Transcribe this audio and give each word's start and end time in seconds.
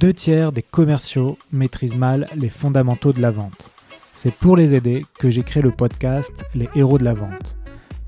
Deux 0.00 0.12
tiers 0.12 0.52
des 0.52 0.62
commerciaux 0.62 1.38
maîtrisent 1.52 1.96
mal 1.96 2.28
les 2.34 2.50
fondamentaux 2.50 3.14
de 3.14 3.22
la 3.22 3.30
vente. 3.30 3.70
C'est 4.12 4.34
pour 4.34 4.54
les 4.54 4.74
aider 4.74 5.06
que 5.18 5.30
j'ai 5.30 5.42
créé 5.42 5.62
le 5.62 5.70
podcast 5.70 6.44
Les 6.54 6.68
héros 6.74 6.98
de 6.98 7.04
la 7.04 7.14
vente. 7.14 7.56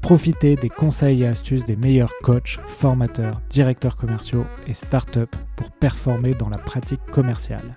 Profitez 0.03 0.57
des 0.57 0.69
conseils 0.69 1.23
et 1.23 1.27
astuces 1.27 1.65
des 1.65 1.77
meilleurs 1.77 2.13
coachs, 2.23 2.59
formateurs, 2.67 3.41
directeurs 3.49 3.97
commerciaux 3.97 4.45
et 4.67 4.75
startups 4.75 5.35
pour 5.57 5.71
performer 5.71 6.35
dans 6.35 6.51
la 6.51 6.59
pratique 6.59 7.05
commerciale. 7.11 7.77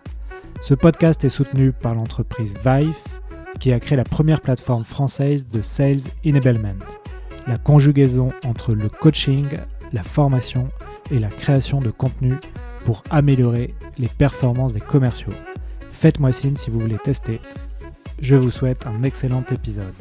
Ce 0.61 0.73
podcast 0.73 1.23
est 1.23 1.29
soutenu 1.29 1.71
par 1.71 1.95
l'entreprise 1.95 2.55
Vive, 2.65 2.97
qui 3.61 3.71
a 3.71 3.79
créé 3.79 3.95
la 3.95 4.03
première 4.03 4.41
plateforme 4.41 4.83
française 4.83 5.47
de 5.47 5.61
Sales 5.61 6.01
Enablement, 6.25 6.85
la 7.47 7.57
conjugaison 7.57 8.33
entre 8.43 8.73
le 8.73 8.89
coaching, 8.89 9.47
la 9.93 10.03
formation 10.03 10.69
et 11.11 11.19
la 11.19 11.29
création 11.29 11.79
de 11.79 11.91
contenu 11.91 12.35
pour 12.85 13.03
améliorer 13.09 13.73
les 13.97 14.07
performances 14.07 14.73
des 14.73 14.79
commerciaux. 14.79 15.33
Faites-moi 15.91 16.31
signe 16.31 16.55
si 16.55 16.69
vous 16.69 16.79
voulez 16.79 16.97
tester. 16.97 17.39
Je 18.19 18.35
vous 18.35 18.51
souhaite 18.51 18.87
un 18.87 19.03
excellent 19.03 19.43
épisode. 19.51 19.93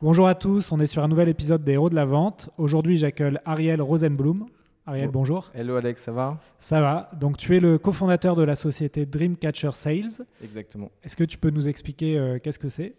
Bonjour 0.00 0.28
à 0.28 0.34
tous, 0.34 0.70
on 0.70 0.78
est 0.78 0.86
sur 0.86 1.02
un 1.02 1.08
nouvel 1.08 1.28
épisode 1.28 1.64
des 1.64 1.72
Héros 1.72 1.90
de 1.90 1.96
la 1.96 2.04
Vente. 2.04 2.50
Aujourd'hui, 2.56 2.96
j'accueille 2.96 3.38
Ariel 3.44 3.82
Rosenblum. 3.82 4.46
Ariel, 4.86 5.10
bonjour. 5.10 5.50
Hello 5.54 5.76
Alex, 5.76 6.02
ça 6.02 6.12
va? 6.12 6.40
Ça 6.60 6.80
va. 6.80 7.10
Donc, 7.18 7.36
tu 7.36 7.56
es 7.56 7.60
le 7.60 7.76
cofondateur 7.78 8.36
de 8.36 8.42
la 8.42 8.54
société 8.54 9.04
Dreamcatcher 9.04 9.72
Sales. 9.72 10.24
Exactement. 10.42 10.90
Est-ce 11.02 11.16
que 11.16 11.24
tu 11.24 11.36
peux 11.36 11.50
nous 11.50 11.68
expliquer 11.68 12.16
euh, 12.16 12.38
qu'est-ce 12.38 12.58
que 12.58 12.68
c'est? 12.68 12.94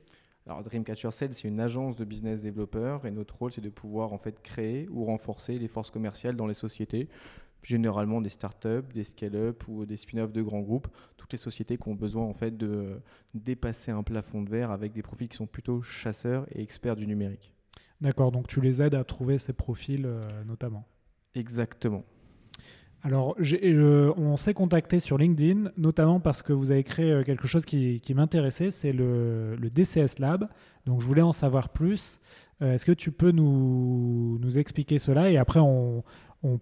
Alors 0.45 0.63
Dreamcatcher 0.63 1.11
Sales, 1.11 1.33
c'est 1.33 1.47
une 1.47 1.59
agence 1.59 1.95
de 1.95 2.03
business 2.03 2.41
développeurs 2.41 3.05
et 3.05 3.11
notre 3.11 3.37
rôle, 3.37 3.51
c'est 3.51 3.61
de 3.61 3.69
pouvoir 3.69 4.13
en 4.13 4.17
fait 4.17 4.41
créer 4.41 4.87
ou 4.91 5.05
renforcer 5.05 5.53
les 5.53 5.67
forces 5.67 5.91
commerciales 5.91 6.35
dans 6.35 6.47
les 6.47 6.53
sociétés 6.53 7.07
généralement 7.63 8.21
des 8.21 8.29
startups, 8.29 8.87
des 8.93 9.03
scale-up 9.03 9.63
ou 9.67 9.85
des 9.85 9.97
spin-offs 9.97 10.31
de 10.31 10.41
grands 10.41 10.61
groupes, 10.61 10.87
toutes 11.17 11.31
les 11.31 11.37
sociétés 11.37 11.77
qui 11.77 11.87
ont 11.87 11.95
besoin 11.95 12.23
en 12.23 12.33
fait 12.33 12.55
de 12.57 13.01
dépasser 13.33 13.91
un 13.91 14.03
plafond 14.03 14.41
de 14.41 14.49
verre 14.49 14.71
avec 14.71 14.93
des 14.93 15.01
profils 15.01 15.27
qui 15.27 15.37
sont 15.37 15.47
plutôt 15.47 15.81
chasseurs 15.81 16.45
et 16.53 16.61
experts 16.61 16.95
du 16.95 17.07
numérique. 17.07 17.51
D'accord, 18.01 18.31
donc 18.31 18.47
tu 18.47 18.61
les 18.61 18.81
aides 18.81 18.95
à 18.95 19.03
trouver 19.03 19.37
ces 19.37 19.53
profils 19.53 20.05
euh, 20.05 20.21
notamment. 20.45 20.85
Exactement. 21.35 22.03
Alors, 23.01 23.37
on 24.17 24.35
s'est 24.35 24.53
contacté 24.53 24.99
sur 24.99 25.17
LinkedIn, 25.17 25.71
notamment 25.77 26.19
parce 26.19 26.41
que 26.41 26.51
vous 26.51 26.71
avez 26.71 26.83
créé 26.83 27.11
euh, 27.11 27.23
quelque 27.23 27.47
chose 27.47 27.65
qui, 27.65 28.01
m'intéressait, 28.13 28.71
c'est 28.71 28.91
le, 28.91 29.57
DCS 29.57 30.19
Lab. 30.19 30.49
Donc, 30.85 30.99
je 30.99 31.07
voulais 31.07 31.21
en 31.21 31.31
savoir 31.31 31.69
plus. 31.69 32.19
Euh, 32.61 32.73
est-ce 32.73 32.85
que 32.85 32.91
tu 32.91 33.11
peux 33.11 33.31
nous, 33.31 34.39
expliquer 34.57 34.99
cela 34.99 35.29
Et 35.29 35.37
après, 35.37 35.59
on, 35.59 36.03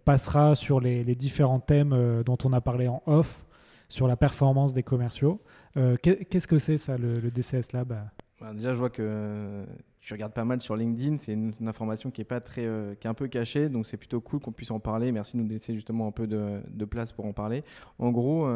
passera 0.05 0.55
sur 0.55 0.79
les, 0.79 1.03
différents 1.15 1.59
thèmes 1.59 1.93
euh, 1.93 2.23
dont 2.23 2.37
on 2.43 2.53
a 2.53 2.61
parlé 2.61 2.87
en 2.87 3.01
off, 3.05 3.45
sur 3.89 4.07
la 4.07 4.17
performance 4.17 4.73
des 4.73 4.83
commerciaux. 4.83 5.41
Euh, 5.77 5.95
qu'est-ce 6.01 6.47
que 6.47 6.59
c'est 6.59 6.77
ça, 6.77 6.97
le, 6.97 7.21
DCS 7.31 7.73
Lab 7.73 7.95
bah, 8.39 8.53
Déjà, 8.53 8.73
je 8.73 8.77
vois 8.79 8.89
que 8.89 9.65
tu 10.01 10.13
regardes 10.13 10.33
pas 10.33 10.45
mal 10.45 10.61
sur 10.61 10.75
LinkedIn. 10.75 11.17
C'est 11.19 11.33
une, 11.33 11.53
information 11.65 12.11
qui 12.11 12.21
est, 12.21 12.25
pas 12.25 12.41
très, 12.41 12.63
qui 12.99 13.07
est 13.07 13.09
un 13.09 13.13
peu 13.13 13.27
cachée, 13.27 13.69
donc 13.69 13.87
c'est 13.87 13.97
plutôt 13.97 14.19
cool 14.19 14.39
qu'on 14.39 14.51
puisse 14.51 14.71
en 14.71 14.79
parler. 14.79 15.11
Merci 15.11 15.37
de 15.37 15.41
nous 15.41 15.49
laisser 15.49 15.73
justement 15.73 16.07
un 16.07 16.11
peu 16.11 16.27
de, 16.27 16.85
place 16.85 17.13
pour 17.13 17.25
en 17.25 17.33
parler. 17.33 17.63
En 17.99 18.11
gros, 18.11 18.47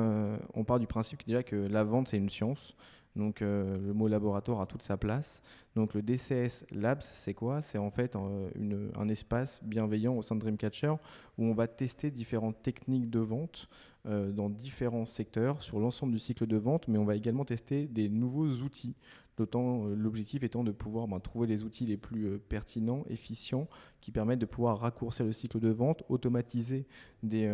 on 0.54 0.64
part 0.64 0.80
du 0.80 0.88
principe 0.88 1.26
déjà 1.26 1.44
que 1.44 1.56
la 1.56 1.84
vente, 1.84 2.10
c'est 2.10 2.18
une 2.18 2.30
science. 2.30 2.76
Donc 3.16 3.42
le 3.42 3.94
mot 3.94 4.08
laboratoire 4.08 4.62
a 4.62 4.66
toute 4.66 4.84
sa 4.84 4.98
place. 4.98 5.42
Donc 5.76 5.94
le 5.94 6.02
DCS 6.02 6.66
Labs, 6.72 7.02
c'est 7.02 7.34
quoi? 7.34 7.62
C'est 7.62 7.78
en 7.78 7.92
fait 7.92 8.16
un 8.16 9.10
espace 9.10 9.60
bienveillant 9.64 10.16
au 10.16 10.22
sein 10.22 10.36
de 10.36 10.42
Dreamcatcher 10.42 10.94
où 11.38 11.46
on 11.46 11.54
va 11.54 11.68
tester 11.68 12.12
différentes 12.12 12.62
techniques 12.62 13.10
de 13.10 13.20
vente 13.20 13.68
euh, 14.08 14.32
dans 14.32 14.50
différents 14.50 15.06
secteurs 15.06 15.62
sur 15.62 15.80
l'ensemble 15.80 16.14
du 16.14 16.18
cycle 16.18 16.48
de 16.48 16.58
vente, 16.58 16.88
mais 16.88 16.98
on 16.98 17.06
va 17.06 17.16
également 17.16 17.46
tester 17.46 17.86
des 17.86 18.10
nouveaux 18.10 18.50
outils. 18.64 18.96
D'autant 19.38 19.88
euh, 19.88 19.96
l'objectif 19.96 20.44
étant 20.44 20.64
de 20.64 20.72
pouvoir 20.72 21.08
ben, 21.08 21.20
trouver 21.20 21.48
les 21.48 21.64
outils 21.64 21.86
les 21.86 21.98
plus 21.98 22.28
euh, 22.28 22.38
pertinents, 22.38 23.06
efficients, 23.10 23.68
qui 24.02 24.12
permettent 24.12 24.40
de 24.40 24.46
pouvoir 24.46 24.80
raccourcir 24.80 25.26
le 25.26 25.32
cycle 25.32 25.60
de 25.60 25.70
vente, 25.70 26.04
automatiser 26.10 26.88
des, 27.24 27.48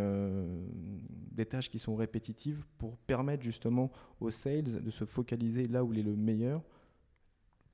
des 1.32 1.46
tâches 1.46 1.70
qui 1.70 1.78
sont 1.78 1.98
répétitives 1.98 2.64
pour 2.78 2.96
permettre 3.00 3.44
justement 3.44 3.92
aux 4.22 4.32
sales 4.32 4.82
de 4.82 4.90
se 4.90 5.04
focaliser 5.04 5.68
là 5.68 5.84
où 5.84 5.92
il 5.92 6.00
est 6.00 6.04
le 6.04 6.16
meilleur 6.16 6.62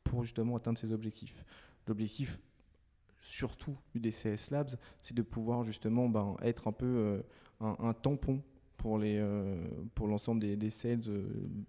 pour 0.03 0.23
justement 0.23 0.55
atteindre 0.55 0.79
ces 0.79 0.91
objectifs. 0.91 1.45
L'objectif 1.87 2.39
surtout 3.23 3.75
du 3.93 3.99
DCS 3.99 4.51
Labs, 4.51 4.75
c'est 5.01 5.15
de 5.15 5.21
pouvoir 5.21 5.63
justement 5.63 6.09
ben, 6.09 6.35
être 6.41 6.67
un 6.67 6.71
peu 6.71 6.85
euh, 6.85 7.21
un, 7.61 7.93
tampon 7.93 8.41
euh, 8.85 9.55
pour 9.95 10.07
l'ensemble 10.07 10.41
des, 10.57 10.69
sales 10.69 11.01
euh, 11.07 11.23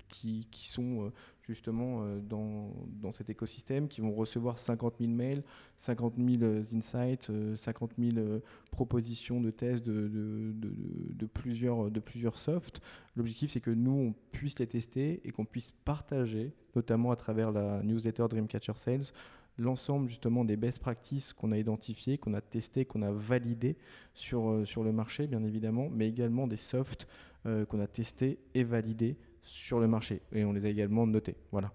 qui, 0.09 0.47
sont 0.69 1.13
justement 1.43 2.05
dans, 2.23 3.13
cet 3.13 3.31
écosystème, 3.31 3.89
qui 3.89 4.01
vont 4.01 4.13
recevoir 4.13 4.59
50 4.59 4.95
000 5.01 5.13
mails, 5.13 5.43
50 5.77 6.15
000 6.17 6.43
insights, 6.75 7.31
50 7.57 7.93
000 7.99 8.41
propositions 8.71 9.41
de 9.41 9.51
tests 9.51 9.85
de, 9.85 11.27
plusieurs, 11.27 11.91
de 11.91 12.03
softs. 12.35 12.81
L'objectif, 13.17 13.53
c'est 13.53 13.61
que 13.61 13.71
nous, 13.71 13.93
on 13.93 14.15
puisse 14.33 14.59
les 14.59 14.67
tester 14.67 15.21
et 15.25 15.31
qu'on 15.31 15.45
puisse 15.45 15.73
partager, 15.85 16.53
notamment 16.75 17.11
à 17.11 17.17
travers 17.17 17.53
la 17.53 17.83
newsletter 17.83 18.27
Dreamcatcher 18.29 18.73
Sales, 18.77 19.13
l'ensemble 19.59 20.09
justement 20.09 20.45
des 20.45 20.57
best 20.57 20.79
practices 20.79 21.33
qu'on 21.33 21.53
a 21.53 21.59
identifiées, 21.59 22.19
qu'on 22.19 22.35
a 22.35 22.41
testées, 22.41 22.85
qu'on 22.85 23.03
a 23.03 23.11
validées 23.13 23.77
sur, 24.15 24.51
euh, 24.51 24.65
sur 24.65 24.83
le 24.83 24.93
marché, 24.93 25.27
bien 25.27 25.43
évidemment, 25.45 25.89
mais 25.91 26.09
également 26.09 26.47
des 26.47 26.57
softs 26.57 27.07
euh, 27.47 27.65
qu'on 27.65 27.81
a 27.81 27.87
testés 27.87 28.39
et 28.55 28.65
validés 28.65 29.17
sur 29.43 29.81
le 29.81 29.87
marché. 29.87 30.23
Et 30.33 30.45
on 30.45 30.53
les 30.53 30.67
a 30.67 30.69
également 30.69 31.07
notés. 31.07 31.37
Voilà. 31.53 31.73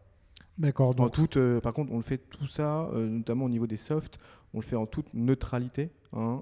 D'accord. 0.58 0.94
Donc... 0.94 1.14
Toute, 1.14 1.38
euh, 1.38 1.62
par 1.62 1.74
contre, 1.74 1.94
on 1.94 1.98
le 1.98 2.04
fait 2.04 2.18
tout 2.18 2.48
ça, 2.48 2.90
notamment 2.94 3.46
au 3.46 3.50
niveau 3.50 3.68
des 3.68 3.78
softs, 3.78 4.20
on 4.54 4.60
le 4.60 4.66
fait 4.66 4.76
en 4.76 4.86
toute 4.86 5.14
neutralité. 5.14 5.92
Hein, 6.12 6.42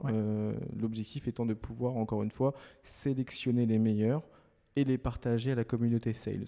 l'objectif 0.79 1.27
étant 1.27 1.45
de 1.45 1.53
pouvoir, 1.53 1.97
encore 1.97 2.23
une 2.23 2.31
fois, 2.31 2.53
sélectionner 2.81 3.65
les 3.65 3.79
meilleurs 3.79 4.23
et 4.77 4.85
les 4.85 4.97
partager 4.97 5.51
à 5.51 5.55
la 5.55 5.65
communauté 5.65 6.13
sales. 6.13 6.45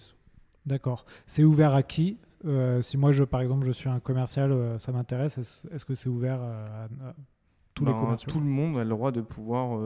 D'accord. 0.64 1.04
C'est 1.26 1.44
ouvert 1.44 1.74
à 1.74 1.82
qui? 1.82 2.16
Euh, 2.46 2.80
si 2.82 2.96
moi, 2.96 3.10
je, 3.10 3.24
par 3.24 3.40
exemple, 3.40 3.66
je 3.66 3.72
suis 3.72 3.88
un 3.88 4.00
commercial, 4.00 4.52
euh, 4.52 4.78
ça 4.78 4.92
m'intéresse, 4.92 5.38
est-ce, 5.38 5.84
que 5.84 5.94
c'est 5.94 6.08
ouvert 6.08 6.38
euh, 6.40 6.86
à, 7.04 7.14
tous 7.74 7.84
les 7.84 7.92
ben, 7.92 8.00
commerciaux? 8.00 8.30
Tout 8.30 8.40
le 8.40 8.46
monde 8.46 8.78
a 8.78 8.84
le 8.84 8.90
droit 8.90 9.12
de 9.12 9.20
pouvoir 9.20 9.78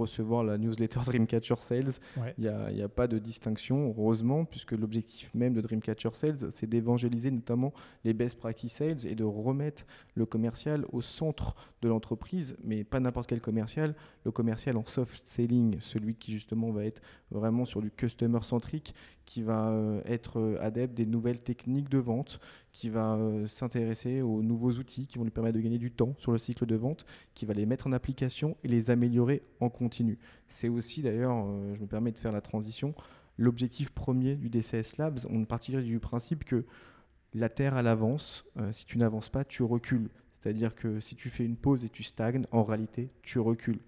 recevoir 0.00 0.44
la 0.44 0.58
newsletter 0.58 1.00
Dreamcatcher 1.04 1.56
Sales. 1.60 1.92
Il 2.38 2.42
n'y 2.42 2.48
a, 2.82 2.84
a, 2.84 2.88
pas 2.88 3.06
de 3.06 3.18
distinction, 3.18 3.94
heureusement, 3.96 4.44
puisque 4.44 4.72
l'objectif 4.72 5.32
même 5.34 5.52
de 5.52 5.60
Dreamcatcher 5.60 6.10
Sales, 6.12 6.50
c'est 6.50 6.68
d'évangéliser 6.68 7.30
notamment 7.30 7.72
les 8.04 8.12
best 8.12 8.38
practice 8.38 8.72
sales 8.72 9.06
et 9.06 9.14
de 9.14 9.24
remettre 9.24 9.84
le 10.14 10.26
commercial 10.26 10.84
au 10.92 11.00
centre 11.00 11.54
de 11.82 11.88
l'entreprise, 11.88 12.56
mais 12.64 12.84
pas 12.84 13.00
n'importe 13.00 13.28
quel 13.28 13.40
commercial. 13.40 13.94
Le 14.24 14.30
commercial 14.30 14.76
en 14.76 14.84
soft 14.84 15.22
selling, 15.26 15.78
celui 15.80 16.14
qui 16.14 16.32
justement 16.32 16.70
va 16.70 16.84
être 16.84 17.02
vraiment 17.30 17.64
sur 17.64 17.80
du 17.80 17.90
customer 17.90 18.42
centrique, 18.42 18.94
qui 19.24 19.42
va 19.42 19.68
euh, 19.68 20.00
être 20.06 20.40
euh, 20.40 20.58
adepte 20.60 20.94
des 20.94 21.06
nouvelles 21.06 21.40
techniques 21.40 21.88
de 21.88 21.98
vente, 21.98 22.40
qui 22.72 22.88
va 22.88 23.14
euh, 23.14 23.46
s'intéresser 23.46 24.22
aux 24.22 24.42
nouveaux 24.42 24.72
outils 24.72 25.06
qui 25.06 25.18
vont 25.18 25.24
lui 25.24 25.30
permettre 25.30 25.56
de 25.56 25.62
gagner 25.62 25.78
du 25.78 25.90
temps 25.90 26.14
sur 26.18 26.32
le 26.32 26.38
cycle 26.38 26.66
de 26.66 26.76
vente, 26.76 27.04
qui 27.34 27.46
va 27.46 27.54
les 27.54 27.66
mettre 27.66 27.86
en 27.86 27.92
application 27.92 28.56
et 28.64 28.68
les 28.68 28.90
améliorer 28.90 29.42
en 29.60 29.68
continu. 29.68 30.18
C'est 30.48 30.68
aussi 30.68 31.02
d'ailleurs, 31.02 31.46
je 31.74 31.80
me 31.80 31.86
permets 31.86 32.12
de 32.12 32.18
faire 32.18 32.32
la 32.32 32.40
transition, 32.40 32.94
l'objectif 33.38 33.90
premier 33.90 34.36
du 34.36 34.48
DCS 34.48 34.98
Labs. 34.98 35.20
On 35.28 35.44
partirait 35.44 35.82
du 35.82 35.98
principe 35.98 36.44
que 36.44 36.64
la 37.34 37.48
terre 37.48 37.74
à 37.74 37.82
l'avance, 37.82 38.44
si 38.72 38.86
tu 38.86 38.98
n'avances 38.98 39.28
pas, 39.28 39.44
tu 39.44 39.62
recules. 39.62 40.10
C'est-à-dire 40.40 40.74
que 40.74 41.00
si 41.00 41.16
tu 41.16 41.28
fais 41.28 41.44
une 41.44 41.56
pause 41.56 41.84
et 41.84 41.88
tu 41.88 42.02
stagnes, 42.02 42.46
en 42.50 42.64
réalité, 42.64 43.10
tu 43.22 43.38
recules. 43.38 43.80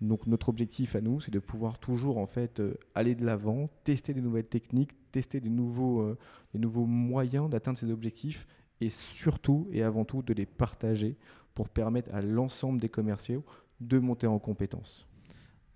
Donc 0.00 0.26
notre 0.26 0.48
objectif 0.48 0.96
à 0.96 1.00
nous, 1.00 1.20
c'est 1.20 1.30
de 1.30 1.38
pouvoir 1.38 1.78
toujours 1.78 2.18
en 2.18 2.26
fait 2.26 2.60
euh, 2.60 2.74
aller 2.94 3.14
de 3.14 3.24
l'avant, 3.24 3.70
tester 3.84 4.12
des 4.12 4.20
nouvelles 4.20 4.46
techniques, 4.46 4.90
tester 5.12 5.40
des 5.40 5.50
nouveaux, 5.50 6.00
euh, 6.00 6.18
des 6.52 6.58
nouveaux 6.58 6.86
moyens 6.86 7.48
d'atteindre 7.48 7.78
ces 7.78 7.90
objectifs 7.90 8.46
et 8.80 8.90
surtout 8.90 9.68
et 9.72 9.82
avant 9.82 10.04
tout 10.04 10.22
de 10.22 10.34
les 10.34 10.46
partager 10.46 11.16
pour 11.54 11.68
permettre 11.68 12.12
à 12.12 12.20
l'ensemble 12.20 12.80
des 12.80 12.88
commerciaux 12.88 13.44
de 13.80 13.98
monter 13.98 14.26
en 14.26 14.38
compétences. 14.38 15.06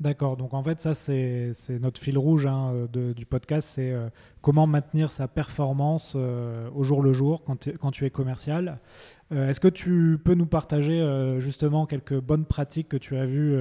D'accord, 0.00 0.36
donc 0.36 0.54
en 0.54 0.62
fait 0.62 0.80
ça 0.80 0.94
c'est 0.94 1.52
notre 1.80 2.00
fil 2.00 2.16
rouge 2.16 2.46
hein, 2.46 2.86
de, 2.92 3.12
du 3.12 3.26
podcast, 3.26 3.68
c'est 3.74 3.90
euh, 3.90 4.08
comment 4.42 4.68
maintenir 4.68 5.10
sa 5.10 5.26
performance 5.26 6.14
au 6.14 6.84
jour 6.84 7.02
le 7.02 7.12
jour 7.12 7.42
quand, 7.44 7.90
tu 7.90 8.04
es 8.04 8.10
commercial. 8.10 8.78
Est-ce 9.32 9.60
que 9.60 9.68
tu 9.68 10.20
peux 10.24 10.34
nous 10.34 10.46
partager 10.46 11.36
justement 11.38 11.84
quelques 11.84 12.18
bonnes 12.18 12.46
pratiques 12.46 12.88
que 12.88 12.96
tu 12.96 13.16
as 13.16 13.26
vues 13.26 13.58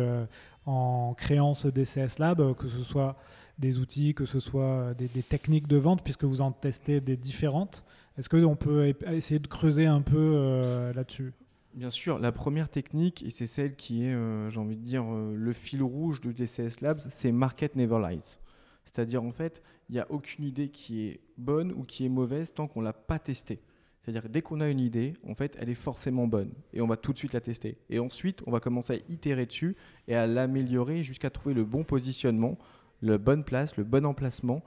en 0.67 1.15
créant 1.15 1.53
ce 1.53 1.67
DCS 1.67 2.19
Lab, 2.19 2.55
que 2.55 2.67
ce 2.67 2.83
soit 2.83 3.17
des 3.57 3.79
outils, 3.79 4.13
que 4.13 4.25
ce 4.25 4.39
soit 4.39 4.93
des, 4.93 5.23
techniques 5.23 5.67
de 5.67 5.77
vente, 5.77 6.03
puisque 6.03 6.23
vous 6.23 6.41
en 6.41 6.51
testez 6.51 7.01
des 7.01 7.17
différentes? 7.17 7.83
Est-ce 8.17 8.29
qu'on 8.29 8.55
peut 8.55 8.93
essayer 9.11 9.39
de 9.39 9.47
creuser 9.47 9.85
un 9.85 10.01
peu 10.01 10.17
euh, 10.17 10.93
là-dessus? 10.93 11.33
Bien 11.77 11.91
sûr, 11.91 12.17
la 12.17 12.31
première 12.31 12.69
technique, 12.69 13.21
et 13.21 13.29
c'est 13.29 13.45
celle 13.45 13.75
qui 13.75 14.03
est, 14.03 14.11
euh, 14.15 14.49
j'ai 14.49 14.59
envie 14.59 14.77
de 14.77 14.81
dire, 14.81 15.03
euh, 15.05 15.35
le 15.35 15.53
fil 15.53 15.83
rouge 15.83 16.19
du 16.19 16.33
DCS 16.33 16.81
Labs, 16.81 17.01
c'est 17.11 17.31
Market 17.31 17.75
Never 17.75 17.99
Lies. 17.99 18.39
C'est-à-dire, 18.83 19.23
en 19.23 19.31
fait, 19.31 19.61
il 19.87 19.93
n'y 19.93 19.99
a 19.99 20.07
aucune 20.09 20.43
idée 20.43 20.69
qui 20.69 21.05
est 21.05 21.19
bonne 21.37 21.71
ou 21.71 21.83
qui 21.83 22.03
est 22.03 22.09
mauvaise 22.09 22.51
tant 22.51 22.65
qu'on 22.65 22.79
ne 22.79 22.85
l'a 22.85 22.93
pas 22.93 23.19
testée. 23.19 23.59
C'est-à-dire 24.01 24.27
dès 24.27 24.41
qu'on 24.41 24.59
a 24.59 24.67
une 24.69 24.79
idée, 24.79 25.13
en 25.27 25.35
fait, 25.35 25.55
elle 25.59 25.69
est 25.69 25.75
forcément 25.75 26.25
bonne 26.25 26.49
et 26.73 26.81
on 26.81 26.87
va 26.87 26.97
tout 26.97 27.13
de 27.13 27.17
suite 27.19 27.33
la 27.33 27.41
tester. 27.41 27.77
Et 27.91 27.99
ensuite, 27.99 28.41
on 28.47 28.51
va 28.51 28.59
commencer 28.59 28.93
à 28.93 29.11
itérer 29.11 29.45
dessus 29.45 29.75
et 30.07 30.15
à 30.15 30.25
l'améliorer 30.25 31.03
jusqu'à 31.03 31.29
trouver 31.29 31.53
le 31.53 31.63
bon 31.63 31.83
positionnement, 31.83 32.57
la 33.03 33.19
bonne 33.19 33.43
place, 33.43 33.77
le 33.77 33.83
bon 33.83 34.03
emplacement 34.03 34.63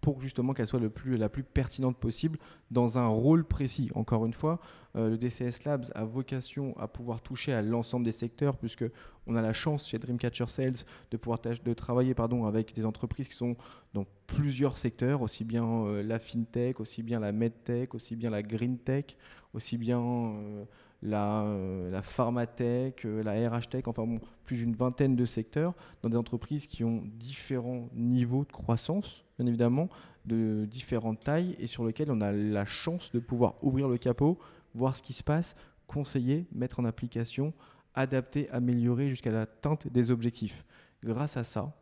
pour 0.00 0.20
justement 0.20 0.54
qu'elle 0.54 0.66
soit 0.66 0.80
la 0.80 1.28
plus 1.28 1.42
pertinente 1.42 1.96
possible 1.96 2.38
dans 2.70 2.98
un 2.98 3.06
rôle 3.06 3.44
précis. 3.44 3.90
Encore 3.94 4.24
une 4.24 4.32
fois, 4.32 4.60
euh, 4.96 5.10
le 5.10 5.18
DCS 5.18 5.64
Labs 5.64 5.86
a 5.94 6.04
vocation 6.04 6.76
à 6.78 6.88
pouvoir 6.88 7.20
toucher 7.20 7.52
à 7.52 7.62
l'ensemble 7.62 8.04
des 8.04 8.12
secteurs 8.12 8.56
puisque 8.56 8.84
on 9.26 9.36
a 9.36 9.42
la 9.42 9.52
chance 9.52 9.88
chez 9.88 9.98
Dreamcatcher 9.98 10.46
Sales 10.48 10.84
de 11.10 11.16
pouvoir 11.16 11.38
de 11.40 11.74
travailler 11.74 12.14
pardon, 12.14 12.46
avec 12.46 12.74
des 12.74 12.86
entreprises 12.86 13.28
qui 13.28 13.34
sont 13.34 13.56
dans 13.94 14.06
plusieurs 14.26 14.76
secteurs, 14.76 15.22
aussi 15.22 15.44
bien 15.44 15.64
euh, 15.64 16.02
la 16.02 16.18
fintech, 16.18 16.80
aussi 16.80 17.02
bien 17.02 17.20
la 17.20 17.32
medtech, 17.32 17.94
aussi 17.94 18.16
bien 18.16 18.30
la 18.30 18.42
green 18.42 18.78
tech, 18.78 19.04
aussi 19.52 19.76
bien 19.76 20.00
euh, 20.00 20.64
la, 21.02 22.02
pharmatech, 22.02 23.04
la 23.04 23.50
RH 23.50 23.68
tech, 23.70 23.82
enfin 23.86 24.06
plus 24.44 24.56
d'une 24.56 24.74
vingtaine 24.74 25.14
de 25.14 25.24
secteurs 25.24 25.74
dans 26.02 26.08
des 26.08 26.16
entreprises 26.16 26.66
qui 26.66 26.84
ont 26.84 27.02
différents 27.04 27.88
niveaux 27.94 28.44
de 28.44 28.52
croissance 28.52 29.24
bien 29.40 29.48
évidemment, 29.48 29.88
de 30.26 30.66
différentes 30.70 31.20
tailles 31.20 31.56
et 31.58 31.66
sur 31.66 31.82
lequel 31.82 32.10
on 32.10 32.20
a 32.20 32.30
la 32.30 32.66
chance 32.66 33.10
de 33.10 33.20
pouvoir 33.20 33.54
ouvrir 33.62 33.88
le 33.88 33.96
capot, 33.96 34.38
voir 34.74 34.94
ce 34.94 35.02
qui 35.02 35.14
se 35.14 35.22
passe, 35.22 35.56
conseiller, 35.86 36.46
mettre 36.52 36.78
en 36.78 36.84
application, 36.84 37.54
adapter, 37.94 38.50
améliorer 38.50 39.08
jusqu'à 39.08 39.30
l'atteinte 39.30 39.88
des 39.88 40.10
objectifs. 40.10 40.64
Grâce 41.02 41.38
à 41.38 41.44
ça, 41.44 41.74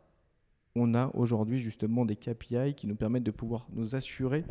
on 0.73 0.93
a 0.95 1.11
aujourd'hui 1.15 1.59
justement 1.59 2.05
des 2.05 2.15
KPI 2.15 2.75
qui 2.75 2.87
nous 2.87 2.95
permettent 2.95 3.23
de 3.23 3.31
pouvoir 3.31 3.67
nous 3.73 3.93
assurer 3.93 4.45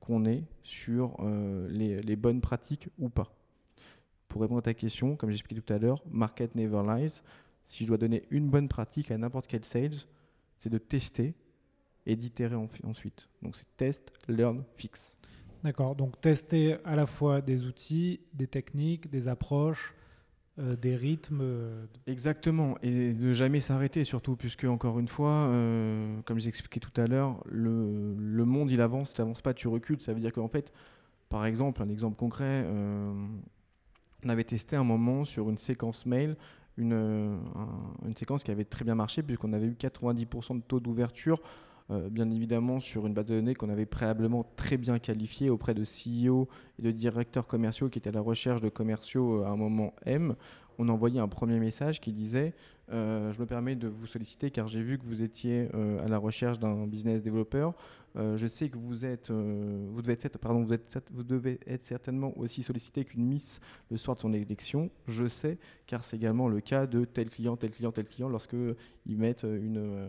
qu'on 0.00 0.24
est 0.24 0.42
sur 0.64 1.14
euh, 1.20 1.68
les, 1.70 2.02
les, 2.02 2.16
bonnes 2.16 2.40
pratiques 2.40 2.88
ou 2.98 3.08
pas. 3.08 3.32
Pour 4.26 4.42
répondre 4.42 4.58
à 4.58 4.62
ta 4.62 4.74
question, 4.74 5.14
comme 5.14 5.30
j'expliquais 5.30 5.60
tout 5.60 5.72
à 5.72 5.78
l'heure, 5.78 6.02
Market 6.10 6.56
Never 6.56 6.82
Lies, 6.88 7.22
si 7.62 7.84
je 7.84 7.88
dois 7.88 7.98
donner 7.98 8.24
une 8.30 8.48
bonne 8.48 8.68
pratique 8.68 9.12
à 9.12 9.18
n'importe 9.18 9.46
quel 9.46 9.64
sales, 9.64 9.94
c'est 10.58 10.70
de 10.70 10.78
tester 10.78 11.34
et 12.08 12.16
d'itérer 12.16 12.56
ensuite. 12.56 13.28
Donc 13.42 13.54
c'est 13.54 13.76
test, 13.76 14.12
learn, 14.26 14.64
fix. 14.76 15.14
D'accord, 15.62 15.94
donc 15.94 16.20
tester 16.20 16.78
à 16.84 16.96
la 16.96 17.06
fois 17.06 17.40
des 17.40 17.66
outils, 17.66 18.20
des 18.32 18.46
techniques, 18.46 19.10
des 19.10 19.28
approches, 19.28 19.94
euh, 20.58 20.74
des 20.74 20.96
rythmes. 20.96 21.40
Euh, 21.42 21.84
Exactement, 22.06 22.76
et 22.82 23.12
ne 23.12 23.32
jamais 23.34 23.60
s'arrêter 23.60 24.04
surtout, 24.04 24.36
puisque 24.36 24.64
encore 24.64 24.98
une 24.98 25.08
fois, 25.08 25.32
euh, 25.32 26.20
comme 26.24 26.40
j'ai 26.40 26.48
expliqué 26.48 26.80
tout 26.80 26.98
à 26.98 27.06
l'heure, 27.06 27.42
le, 27.44 28.14
le, 28.16 28.44
monde 28.46 28.70
il 28.70 28.80
avance, 28.80 29.12
tu 29.12 29.20
n'avances 29.20 29.42
pas, 29.42 29.52
tu 29.52 29.68
recules. 29.68 30.00
Ça 30.00 30.14
veut 30.14 30.20
dire 30.20 30.32
qu'en 30.32 30.48
fait, 30.48 30.72
par 31.28 31.44
exemple, 31.44 31.82
un 31.82 31.90
exemple 31.90 32.16
concret, 32.16 32.66
on 34.24 34.28
avait 34.28 34.44
testé 34.44 34.76
un 34.76 34.84
moment 34.84 35.26
sur 35.26 35.50
une 35.50 35.58
séquence 35.58 36.06
mail 36.06 36.36
une, 36.78 37.40
une 38.06 38.16
séquence 38.16 38.44
qui 38.44 38.52
avait 38.52 38.64
très 38.64 38.84
bien 38.84 38.94
marché, 38.94 39.22
puisqu'on 39.22 39.52
avait 39.52 39.66
eu 39.66 39.72
90% 39.72 40.58
de 40.58 40.62
taux 40.62 40.78
d'ouverture 40.78 41.40
euh, 41.90 42.10
bien 42.10 42.30
évidemment 42.30 42.80
sur 42.80 43.06
une 43.06 43.14
base 43.14 43.26
de 43.26 43.36
données 43.36 43.54
qu'on 43.54 43.70
avait 43.70 43.86
préalablement 43.86 44.44
très 44.56 44.76
bien 44.76 44.98
qualifiée 44.98 45.48
auprès 45.48 45.72
de 45.72 45.84
CEO 45.84 46.46
et 46.78 46.82
de 46.82 46.90
directeurs 46.90 47.46
commerciaux 47.46 47.88
qui 47.88 47.98
étaient 47.98 48.10
à 48.10 48.12
la 48.12 48.20
recherche 48.20 48.60
de 48.60 48.68
commerciaux 48.68 49.40
euh, 49.40 49.46
à 49.46 49.48
un 49.48 49.56
moment 49.56 49.94
M. 50.04 50.34
On 50.78 50.90
envoyait 50.90 51.20
un 51.20 51.28
premier 51.28 51.58
message 51.58 52.00
qui 52.00 52.12
disait 52.12 52.54
euh, 52.90 53.32
Je 53.32 53.40
me 53.40 53.46
permets 53.46 53.76
de 53.76 53.88
vous 53.88 54.06
solliciter 54.06 54.50
car 54.50 54.68
j'ai 54.68 54.82
vu 54.82 54.98
que 54.98 55.04
vous 55.04 55.22
étiez 55.22 55.68
à 56.04 56.08
la 56.08 56.18
recherche 56.18 56.58
d'un 56.58 56.86
business 56.86 57.22
développeur. 57.22 57.74
je 58.16 58.46
sais 58.46 58.68
que 58.68 58.78
vous 58.78 59.04
êtes, 59.04 59.30
vous 59.30 60.02
devez 60.02 60.14
être, 60.14 60.38
pardon, 60.38 60.62
vous, 60.64 60.72
êtes, 60.72 60.98
vous 61.10 61.22
devez 61.22 61.60
être 61.66 61.84
certainement 61.84 62.36
aussi 62.38 62.62
sollicité 62.62 63.04
qu'une 63.04 63.26
Miss 63.26 63.60
le 63.90 63.96
soir 63.96 64.16
de 64.16 64.20
son 64.20 64.32
élection. 64.32 64.90
Je 65.06 65.26
sais, 65.26 65.58
car 65.86 66.04
c'est 66.04 66.16
également 66.16 66.48
le 66.48 66.60
cas 66.60 66.86
de 66.86 67.04
tel 67.04 67.30
client, 67.30 67.56
tel 67.56 67.70
client, 67.70 67.92
tel 67.92 68.06
client, 68.06 68.28
lorsque 68.28 68.56
ils 69.06 69.18
mettent 69.18 69.44
une, 69.44 70.08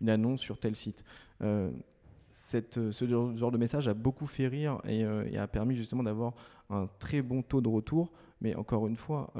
une 0.00 0.08
annonce 0.08 0.40
sur 0.40 0.58
tel 0.58 0.76
site. 0.76 1.04
Ce 1.40 3.34
genre 3.36 3.50
de 3.50 3.58
message 3.58 3.88
a 3.88 3.94
beaucoup 3.94 4.26
fait 4.26 4.48
rire 4.48 4.80
et 4.84 5.04
a 5.36 5.46
permis 5.48 5.76
justement 5.76 6.02
d'avoir 6.02 6.34
un 6.70 6.88
très 6.98 7.22
bon 7.22 7.42
taux 7.42 7.60
de 7.60 7.68
retour. 7.68 8.12
Mais 8.42 8.54
encore 8.56 8.86
une 8.86 8.96
fois, 8.96 9.32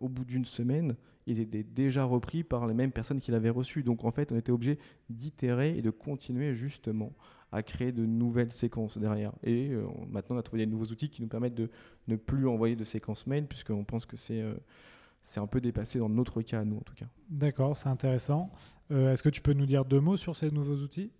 au 0.00 0.08
bout 0.08 0.24
d'une 0.24 0.44
semaine, 0.44 0.96
ils 1.26 1.40
étaient 1.40 1.64
déjà 1.64 2.04
repris 2.04 2.44
par 2.44 2.66
les 2.66 2.74
mêmes 2.74 2.92
personnes 2.92 3.20
qui 3.20 3.30
l'avaient 3.30 3.50
reçu. 3.50 3.82
Donc 3.82 4.04
en 4.04 4.10
fait, 4.10 4.30
on 4.32 4.36
était 4.36 4.52
obligé 4.52 4.78
d'itérer 5.10 5.76
et 5.76 5.82
de 5.82 5.90
continuer 5.90 6.54
justement 6.54 7.12
à 7.54 7.62
créer 7.62 7.92
de 7.92 8.04
nouvelles 8.04 8.52
séquences 8.52 8.98
derrière. 8.98 9.32
Et 9.44 9.68
euh, 9.70 9.86
maintenant, 10.08 10.36
on 10.36 10.38
a 10.40 10.42
trouvé 10.42 10.66
des 10.66 10.70
nouveaux 10.70 10.86
outils 10.86 11.08
qui 11.08 11.22
nous 11.22 11.28
permettent 11.28 11.54
de 11.54 11.70
ne 12.08 12.16
plus 12.16 12.48
envoyer 12.48 12.74
de 12.74 12.82
séquences 12.82 13.28
mail, 13.28 13.46
puisqu'on 13.46 13.84
pense 13.84 14.06
que 14.06 14.16
c'est 14.16 14.40
euh, 14.40 14.54
c'est 15.22 15.38
un 15.38 15.46
peu 15.46 15.60
dépassé 15.60 16.00
dans 16.00 16.08
notre 16.08 16.42
cas, 16.42 16.64
nous 16.64 16.78
en 16.78 16.82
tout 16.82 16.94
cas. 16.94 17.06
D'accord, 17.30 17.76
c'est 17.76 17.88
intéressant. 17.88 18.50
Euh, 18.90 19.12
est-ce 19.12 19.22
que 19.22 19.28
tu 19.28 19.40
peux 19.40 19.52
nous 19.52 19.66
dire 19.66 19.84
deux 19.84 20.00
mots 20.00 20.16
sur 20.16 20.36
ces 20.36 20.50
nouveaux 20.50 20.82
outils? 20.82 21.12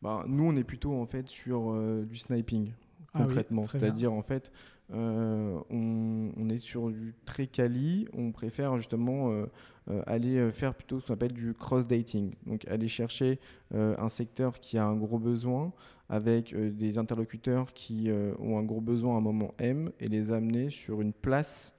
Bah, 0.00 0.24
Nous, 0.28 0.44
on 0.44 0.56
est 0.56 0.64
plutôt 0.64 0.94
en 0.94 1.06
fait 1.06 1.28
sur 1.28 1.74
du 2.04 2.16
sniping, 2.16 2.72
ah 3.12 3.22
concrètement. 3.22 3.64
C'est-à-dire, 3.64 4.12
en 4.12 4.22
fait, 4.22 4.52
on, 4.92 5.64
on, 5.70 6.48
est 6.50 6.58
sur 6.58 6.90
du 6.90 7.14
très 7.24 7.46
quali. 7.46 8.06
On 8.12 8.32
préfère 8.32 8.76
justement 8.76 9.46
euh, 9.90 10.02
aller 10.06 10.38
euh, 10.38 10.50
faire 10.50 10.74
plutôt 10.74 10.98
ce 10.98 11.06
qu'on 11.06 11.12
appelle 11.12 11.34
du 11.34 11.52
cross-dating. 11.52 12.34
Donc 12.46 12.66
aller 12.68 12.88
chercher 12.88 13.38
euh, 13.74 13.94
un 13.98 14.08
secteur 14.08 14.58
qui 14.60 14.78
a 14.78 14.86
un 14.86 14.96
gros 14.96 15.18
besoin 15.18 15.72
avec 16.08 16.54
des 16.54 16.98
interlocuteurs 16.98 17.72
qui 17.72 18.10
ont 18.38 18.58
un 18.58 18.62
gros 18.62 18.82
besoin 18.82 19.14
à 19.14 19.18
un 19.18 19.22
moment 19.22 19.54
M 19.58 19.90
et 20.00 20.06
les 20.06 20.30
amener 20.30 20.68
sur 20.68 21.00
une 21.00 21.14
place 21.14 21.74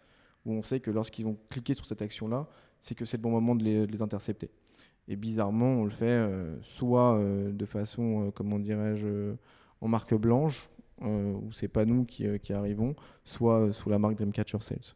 où 0.47 0.53
on 0.53 0.63
sait 0.63 0.79
que 0.79 0.89
lorsqu'ils 0.89 1.25
vont 1.25 1.37
cliquer 1.51 1.75
sur 1.75 1.85
cette 1.85 2.01
action-là, 2.01 2.47
c'est 2.79 2.95
que 2.95 3.05
c'est 3.05 3.17
le 3.17 3.21
bon 3.21 3.29
moment 3.29 3.53
de 3.53 3.63
les, 3.63 4.01
intercepter. 4.01 4.49
Et 5.07 5.15
bizarrement, 5.15 5.67
on 5.67 5.83
le 5.83 5.91
fait 5.91 6.27
soit 6.63 7.21
de 7.21 7.65
façon, 7.65 8.31
comment 8.33 8.57
dirais-je, 8.57 9.35
en 9.79 9.87
marque 9.87 10.15
blanche, 10.15 10.71
où 11.01 11.51
c'est 11.51 11.67
pas 11.67 11.85
nous 11.85 12.05
qui, 12.05 12.25
qui, 12.39 12.53
arrivons, 12.53 12.95
soit 13.23 13.73
sous 13.73 13.89
la 13.89 13.99
marque 13.99 14.15
Dreamcatcher 14.15 14.59
Sales. 14.61 14.95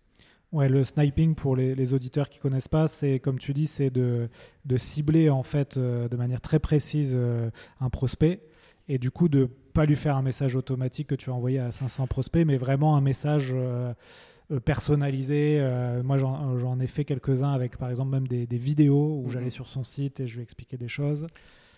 Ouais, 0.51 0.68
le 0.68 0.84
sniping 0.84 1.36
pour 1.36 1.56
les, 1.56 1.94
auditeurs 1.94 2.28
qui 2.28 2.40
connaissent 2.40 2.68
pas, 2.68 2.88
c'est 2.88 3.19
comme 3.19 3.38
tu 3.38 3.54
dis, 3.54 3.68
c'est 3.68 3.92
de, 3.92 4.30
de, 4.66 4.78
cibler 4.78 5.30
en 5.30 5.44
fait 5.44 5.78
euh, 5.78 6.07
de 6.07 6.18
manière 6.18 6.42
très 6.42 6.57
précise 6.57 7.13
euh, 7.16 7.51
un 7.80 7.92
prospect 7.92 8.42
et 8.88 8.97
du 8.97 9.12
coup 9.12 9.30
de 9.30 9.45
pas 9.45 9.85
lui 9.85 9.95
faire 9.95 10.16
un 10.16 10.23
message 10.23 10.56
automatique 10.56 11.07
que 11.07 11.16
tu 11.16 11.30
as 11.30 11.33
envoyé 11.33 11.59
à 11.59 11.71
500 11.71 12.07
prospects, 12.07 12.47
mais 12.47 12.57
vraiment 12.57 12.97
un 12.97 13.02
message 13.02 13.54
euh, 13.54 13.94
personnalisé. 14.66 15.62
moi, 16.04 16.18
j'en 16.18 16.80
ai 16.80 16.88
fait 16.88 17.06
quelques-uns 17.06 17.54
avec 17.54 17.78
par 17.78 17.92
exemple 17.92 18.09
même 18.09 18.28
des, 18.28 18.47
des 18.47 18.57
vidéos 18.57 19.19
où 19.19 19.26
mhm. 19.26 19.31
j'allais 19.31 19.50
sur 19.52 19.68
son 19.68 19.83
site 19.83 20.19
et 20.19 20.26
je 20.26 20.38
lui 20.38 20.42
expliquais 20.42 20.78
des 20.78 20.88
choses. 20.88 21.28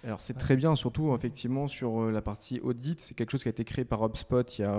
Alors 0.03 0.19
c'est 0.19 0.33
très 0.33 0.55
bien, 0.55 0.75
surtout 0.75 1.13
effectivement 1.13 1.67
sur 1.67 2.09
la 2.11 2.21
partie 2.23 2.59
audit, 2.61 2.99
c'est 2.99 3.13
quelque 3.13 3.29
chose 3.29 3.43
qui 3.43 3.49
a 3.49 3.51
été 3.51 3.63
créé 3.63 3.85
par 3.85 4.03
HubSpot 4.03 4.43
il 4.57 4.61
y 4.61 4.65
a 4.65 4.75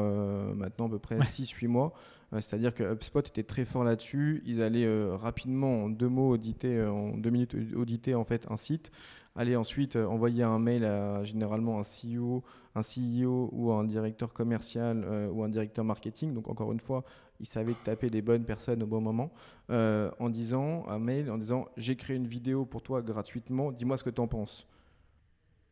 maintenant 0.55 0.87
à 0.87 0.91
peu 0.91 0.99
près 0.99 1.19
6-8 1.19 1.69
mois. 1.69 1.93
C'est-à-dire 2.41 2.75
que 2.75 2.83
HubSpot 2.83 3.21
était 3.21 3.43
très 3.43 3.65
fort 3.65 3.85
là-dessus. 3.85 4.43
Ils 4.47 4.63
allaient 4.63 4.87
euh, 4.87 5.17
rapidement, 5.17 5.85
en 5.85 5.89
deux 5.91 6.09
mots, 6.09 6.31
auditer, 6.31 6.79
euh, 6.79 6.91
en 6.91 7.17
deux 7.19 7.29
minutes, 7.29 7.55
auditer 7.77 8.15
en 8.15 8.25
fait 8.25 8.47
un 8.51 8.57
site. 8.57 8.91
Aller 9.37 9.55
ensuite 9.55 9.97
euh, 9.97 10.07
envoyer 10.07 10.43
un 10.43 10.59
mail 10.59 10.85
à 10.85 11.25
généralement 11.25 11.79
un 11.79 11.83
CEO, 11.83 12.43
un 12.75 12.81
CEO 12.81 13.51
ou 13.53 13.73
un 13.73 13.85
directeur 13.85 14.33
commercial 14.33 15.05
ou 15.31 15.43
un 15.45 15.49
directeur 15.51 15.85
marketing. 15.85 16.33
Donc 16.33 16.49
encore 16.49 16.73
une 16.73 16.81
fois, 16.81 17.05
ils 17.41 17.47
savaient 17.47 17.75
taper 17.85 18.09
des 18.09 18.23
bonnes 18.23 18.45
personnes 18.45 18.83
au 18.83 18.87
bon 18.87 19.01
moment 19.03 19.31
en 19.69 20.31
disant 20.31 20.85
un 20.89 20.99
mail 20.99 21.31
en 21.31 21.37
disant 21.37 21.67
j'ai 21.77 21.97
créé 21.97 22.17
une 22.17 22.27
vidéo 22.27 22.65
pour 22.65 22.83
toi 22.83 23.03
gratuitement. 23.03 23.73
Dis-moi 23.73 23.99
ce 23.99 24.05
que 24.05 24.11
tu 24.11 24.21
en 24.23 24.29
penses. 24.29 24.67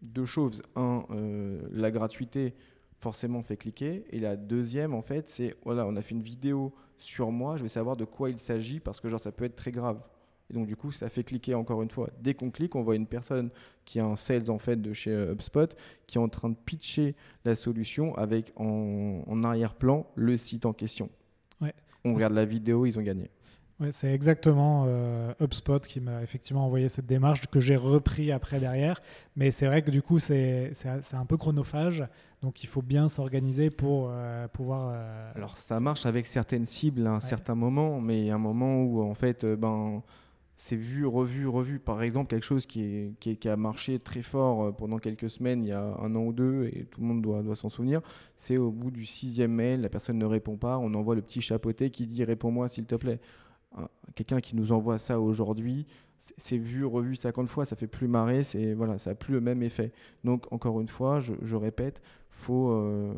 Deux 0.02 0.25
choses. 0.25 0.62
Un, 0.76 1.04
la 1.73 1.90
gratuité 1.90 2.54
forcément 3.00 3.42
fait 3.42 3.57
cliquer. 3.57 4.04
Et 4.11 4.19
la 4.19 4.37
deuxième, 4.37 4.95
en 4.95 5.02
fait, 5.02 5.28
c'est 5.28 5.57
voilà, 5.64 5.87
on 5.87 5.97
a 5.97 6.02
fait 6.02 6.14
une 6.14 6.23
vidéo 6.23 6.73
sur 7.00 7.33
moi, 7.33 7.57
je 7.57 7.62
vais 7.62 7.69
savoir 7.69 7.97
de 7.97 8.04
quoi 8.04 8.30
il 8.30 8.38
s'agit 8.38 8.78
parce 8.78 9.00
que 9.00 9.09
genre 9.09 9.21
ça 9.21 9.33
peut 9.33 9.45
être 9.45 9.57
très 9.57 9.73
grave. 9.73 10.00
Et 10.50 10.54
donc 10.54 10.66
du 10.66 10.76
coup, 10.76 10.92
ça 10.92 11.09
fait 11.09 11.25
cliquer 11.25 11.54
encore 11.54 11.83
une 11.83 11.90
fois. 11.90 12.11
Dès 12.21 12.35
qu'on 12.35 12.50
clique, 12.50 12.75
on 12.75 12.83
voit 12.83 12.97
une 12.97 13.07
personne 13.07 13.50
qui 13.85 14.00
a 14.00 14.04
un 14.04 14.16
sales 14.16 14.50
en 14.50 14.59
fait 14.59 14.80
de 14.80 14.92
chez 14.92 15.12
euh, 15.12 15.33
HubSpot 15.33 15.69
qui 16.07 16.19
est 16.19 16.21
en 16.21 16.28
train 16.28 16.50
de 16.50 16.57
pitcher 16.57 17.14
la 17.45 17.54
solution 17.54 18.14
avec 18.16 18.52
en, 18.57 19.42
arrière-plan 19.42 20.07
le 20.14 20.37
site 20.37 20.66
en 20.66 20.73
question. 20.73 21.09
Ouais. 21.61 21.75
On 22.04 22.14
regarde 22.14 22.35
la 22.35 22.45
vidéo, 22.45 22.85
ils 22.85 22.99
ont 22.99 23.02
gagné. 23.02 23.30
C'est 23.90 24.12
exactement 24.12 24.84
euh, 24.87 25.32
HubSpot 25.40 25.78
qui 25.78 26.00
m'a 26.00 26.22
effectivement 26.22 26.66
envoyé 26.66 26.90
cette 26.90 27.06
démarche 27.06 27.46
que 27.46 27.60
j'ai 27.60 27.76
repris 27.76 28.30
après 28.30 28.60
derrière. 28.60 29.00
Mais 29.37 29.50
c'est 29.50 29.66
vrai 29.66 29.80
que 29.80 29.90
du 29.90 30.02
coup, 30.02 30.18
c'est 30.18 30.72
un 31.12 31.25
peu 31.25 31.38
chronophage. 31.38 32.04
Donc 32.42 32.62
il 32.62 32.66
faut 32.66 32.82
bien 32.82 33.08
s'organiser 33.08 33.70
pour 33.70 34.08
euh, 34.10 34.49
pouvoir. 34.49 34.92
Euh, 34.94 35.32
Alors 35.34 35.56
ça 35.56 35.80
marche 35.80 36.04
avec 36.04 36.26
certaines 36.26 36.66
cibles 36.66 37.06
à 37.06 37.12
un 37.12 37.20
certain 37.20 37.54
moment, 37.54 38.00
mais 38.00 38.20
il 38.20 38.26
y 38.26 38.30
a 38.30 38.34
un 38.34 38.38
moment 38.38 38.82
où 38.82 39.02
en 39.02 39.14
fait, 39.14 39.46
ben, 39.46 40.02
c'est 40.58 40.76
vu, 40.76 41.06
revu, 41.06 41.49
revu. 41.49 41.78
Par 41.78 42.02
exemple, 42.02 42.28
quelque 42.28 42.44
chose 42.44 42.66
qui, 42.66 43.14
qui, 43.18 43.49
a 43.49 43.56
marché 43.56 43.99
très 43.99 44.22
fort 44.22 44.76
pendant 44.76 44.99
quelques 44.99 45.30
semaines, 45.30 45.62
il 45.62 45.68
y 45.68 45.72
a 45.72 45.82
un 45.82 46.14
an 46.14 46.20
ou 46.20 46.32
deux, 46.34 46.70
et 46.75 46.84
tout 46.84 47.00
le 47.00 47.06
monde 47.06 47.22
doit, 47.22 47.42
doit 47.42 47.56
s'en 47.56 47.70
souvenir, 47.70 48.02
c'est 48.37 48.58
au 48.58 48.70
bout 48.70 48.90
du 48.90 49.06
sixième 49.06 49.52
mail, 49.52 49.80
la 49.80 49.88
personne 49.88 50.18
ne 50.18 50.26
répond 50.26 50.56
pas, 50.56 50.76
on 50.76 50.92
envoie 50.92 51.14
le 51.14 51.22
petit 51.22 51.40
chapeauté 51.40 51.90
qui 51.90 52.06
dit 52.06 52.25
réponds-moi 52.25 52.68
s'il 52.68 52.84
te 52.84 52.94
plaît 52.94 53.20
quelqu'un 54.14 54.40
qui 54.40 54.56
nous 54.56 54.72
envoie 54.72 54.98
ça 54.98 55.20
aujourd'hui, 55.20 55.86
c'est 56.36 56.58
vu, 56.58 56.84
revu 56.84 57.14
50 57.16 57.48
fois, 57.48 57.64
ça 57.64 57.76
fait 57.76 57.86
plus 57.86 58.08
marrer, 58.08 58.42
c'est 58.42 58.74
voilà, 58.74 58.98
ça 58.98 59.10
n'a 59.10 59.14
plus 59.14 59.32
le 59.32 59.40
même 59.40 59.62
effet. 59.62 59.92
Donc 60.24 60.52
encore 60.52 60.80
une 60.80 60.88
fois, 60.88 61.20
je, 61.20 61.56
répète, 61.56 62.02
faut 62.30 62.70
euh, 62.70 63.14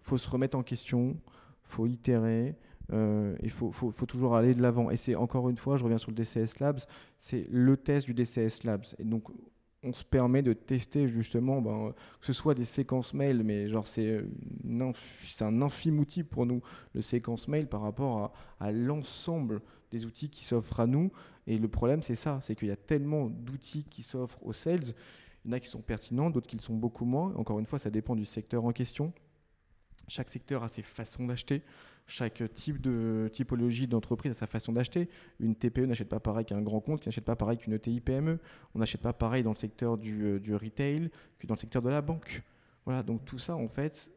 faut 0.00 0.16
se 0.16 0.28
remettre 0.28 0.56
en 0.56 0.62
question, 0.62 1.16
faut 1.64 1.86
itérer. 1.86 2.54
Euh, 2.92 3.34
il 3.42 3.50
faut, 3.50 3.72
faut, 3.72 3.90
faut, 3.90 4.06
toujours 4.06 4.36
aller 4.36 4.52
de 4.52 4.60
l'avant. 4.60 4.90
Et 4.90 4.96
c'est 4.96 5.14
encore 5.14 5.48
une 5.48 5.56
fois, 5.56 5.76
je 5.78 5.84
reviens 5.84 5.98
sur 5.98 6.10
le 6.10 6.16
DCS 6.16 6.60
Labs, 6.60 6.80
c'est 7.18 7.46
le 7.50 7.76
test 7.78 8.06
du 8.06 8.12
DCS 8.12 8.64
Labs. 8.64 8.84
Et 8.98 9.04
donc, 9.04 9.24
on 9.84 9.92
se 9.92 10.04
permet 10.04 10.42
de 10.42 10.52
tester 10.52 11.08
justement, 11.08 11.60
ben, 11.60 11.92
que 12.20 12.26
ce 12.26 12.32
soit 12.32 12.54
des 12.54 12.64
séquences 12.64 13.14
mail, 13.14 13.42
mais 13.44 13.68
genre 13.68 13.86
c'est 13.86 14.24
un 15.40 15.62
infime 15.62 15.98
outil 15.98 16.22
pour 16.22 16.46
nous, 16.46 16.62
le 16.94 17.00
séquence 17.00 17.48
mail 17.48 17.68
par 17.68 17.82
rapport 17.82 18.32
à, 18.60 18.72
l'ensemble 18.72 19.60
des 19.90 20.06
outils 20.06 20.30
qui 20.30 20.44
s'offrent 20.44 20.80
à 20.80 20.86
nous. 20.86 21.12
Et 21.46 21.58
le 21.58 21.68
problème, 21.68 22.02
c'est 22.02 22.14
ça, 22.14 22.40
c'est 22.42 22.54
qu'il 22.54 22.68
y 22.68 22.72
a 22.72 22.76
tellement 22.76 23.26
d'outils 23.26 23.84
qui 23.84 24.02
s'offrent 24.02 24.38
aux 24.42 24.54
sales. 24.54 24.94
Il 25.44 25.50
y 25.50 25.54
en 25.54 25.56
a 25.56 25.60
qui 25.60 25.68
sont 25.68 25.82
pertinents, 25.82 26.30
d'autres 26.30 26.46
qui 26.46 26.56
le 26.56 26.62
sont 26.62 26.74
beaucoup 26.74 27.04
moins. 27.04 27.34
Encore 27.36 27.58
une 27.58 27.66
fois, 27.66 27.78
ça 27.78 27.90
dépend 27.90 28.16
du 28.16 28.24
secteur 28.24 28.64
en 28.64 28.72
question. 28.72 29.12
Chaque 30.08 30.30
secteur 30.32 30.62
a 30.62 30.68
ses 30.68 30.82
façons 30.82 31.26
d'acheter. 31.26 31.62
Chaque 32.06 32.42
type 32.52 32.80
de 32.80 33.30
typologie 33.32 33.86
d'entreprise 33.86 34.32
a 34.32 34.34
sa 34.34 34.46
façon 34.46 34.72
d'acheter. 34.72 35.08
Une 35.40 35.54
TPE 35.54 35.86
n'achète 35.86 36.08
pas 36.08 36.20
pareil 36.20 36.44
qu'un 36.44 36.60
grand 36.60 36.80
compte, 36.80 37.00
qui 37.00 37.08
n'achète 37.08 37.24
pas 37.24 37.36
pareil 37.36 37.56
qu'une 37.56 37.72
ETI 37.72 38.00
PME. 38.00 38.38
On 38.74 38.78
n'achète 38.78 39.00
pas 39.00 39.14
pareil 39.14 39.42
dans 39.42 39.52
le 39.52 39.56
secteur 39.56 39.96
du, 39.96 40.24
euh, 40.24 40.40
du, 40.40 40.54
retail 40.54 41.10
que 41.38 41.46
dans 41.46 41.54
le 41.54 41.60
secteur 41.60 41.80
de 41.80 41.88
la 41.88 42.02
banque. 42.02 42.42
Voilà, 42.84 43.02
donc 43.02 43.24
tout 43.24 43.38
ça, 43.38 43.56
en 43.56 43.68
fait, 43.68 44.10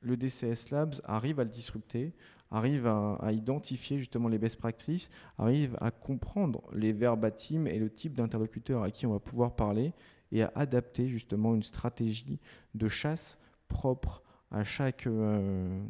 le 0.00 0.16
DCS 0.16 0.70
Labs 0.70 0.94
arrive 1.04 1.40
à 1.40 1.44
le 1.44 1.50
disrupter, 1.50 2.12
arrive 2.50 2.86
à, 2.86 3.32
identifier 3.32 3.98
justement 3.98 4.28
les 4.28 4.38
best 4.38 4.56
practices, 4.56 5.10
arrive 5.36 5.76
à 5.80 5.90
comprendre 5.90 6.62
les 6.72 6.92
verbatims 6.92 7.66
et 7.66 7.78
le 7.78 7.90
type 7.90 8.14
d'interlocuteur 8.14 8.82
à 8.82 8.90
qui 8.90 9.06
on 9.06 9.12
va 9.12 9.20
pouvoir 9.20 9.54
parler 9.54 9.92
et 10.32 10.42
à 10.42 10.52
adapter 10.54 11.08
justement 11.08 11.54
une 11.54 11.62
stratégie 11.62 12.38
de 12.74 12.88
chasse 12.88 13.38
propre 13.68 14.22
à 14.50 14.64
chaque, 14.64 15.06
euh, 15.06 15.82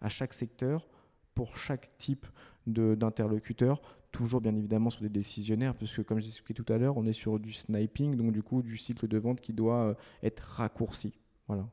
à 0.00 0.08
chaque 0.08 0.32
secteur 0.32 0.86
pour 1.34 1.56
chaque 1.56 1.96
type 1.96 2.26
d'interlocuteur, 2.66 3.80
toujours 4.12 4.40
bien 4.40 4.54
évidemment 4.54 4.90
sur 4.90 5.02
des 5.02 5.08
décisionnaires, 5.08 5.74
parce 5.74 5.94
que 5.94 6.02
comme 6.02 6.20
j'ai 6.20 6.28
expliqué 6.28 6.62
tout 6.62 6.72
à 6.72 6.78
l'heure, 6.78 6.96
on 6.96 7.06
est 7.06 7.12
sur 7.12 7.38
du 7.38 7.52
sniping, 7.52 8.16
donc 8.16 8.32
du 8.32 8.42
coup 8.42 8.62
du 8.62 8.76
cycle 8.76 9.08
de 9.08 9.18
vente 9.18 9.40
qui 9.40 9.52
doit 9.52 9.84
euh, 9.84 9.94
être 10.22 10.40
raccourci. 10.40 11.18
Voilà. 11.46 11.66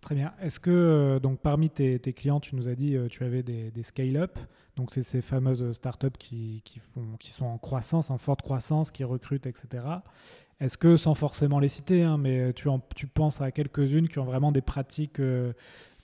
Très 0.00 0.14
bien. 0.14 0.32
Est-ce 0.40 0.58
que 0.58 0.70
euh, 0.70 1.20
donc 1.20 1.40
parmi 1.40 1.68
tes, 1.68 1.98
clients, 2.14 2.40
tu 2.40 2.56
nous 2.56 2.68
as 2.68 2.74
dit 2.74 2.96
tu 3.10 3.22
avais 3.22 3.42
des, 3.42 3.82
scale-up, 3.82 4.38
donc 4.76 4.90
c'est 4.90 5.02
ces 5.02 5.20
fameuses 5.20 5.72
startups 5.72 6.18
qui, 6.18 6.62
qui, 6.64 6.78
font, 6.78 7.16
qui 7.18 7.30
sont 7.30 7.46
en 7.46 7.58
croissance, 7.58 8.10
en 8.10 8.18
forte 8.18 8.42
croissance, 8.42 8.90
qui 8.90 9.04
recrutent, 9.04 9.46
etc. 9.46 9.84
Est-ce 10.60 10.76
que, 10.76 10.98
sans 10.98 11.14
forcément 11.14 11.58
les 11.58 11.68
citer, 11.68 12.02
hein, 12.02 12.18
mais 12.18 12.52
tu, 12.52 12.68
tu 12.94 13.06
penses 13.06 13.40
à 13.40 13.50
quelques-unes 13.50 14.08
qui 14.08 14.18
ont 14.18 14.24
vraiment 14.24 14.52
des 14.52 14.60
pratiques 14.60 15.18
euh, 15.18 15.54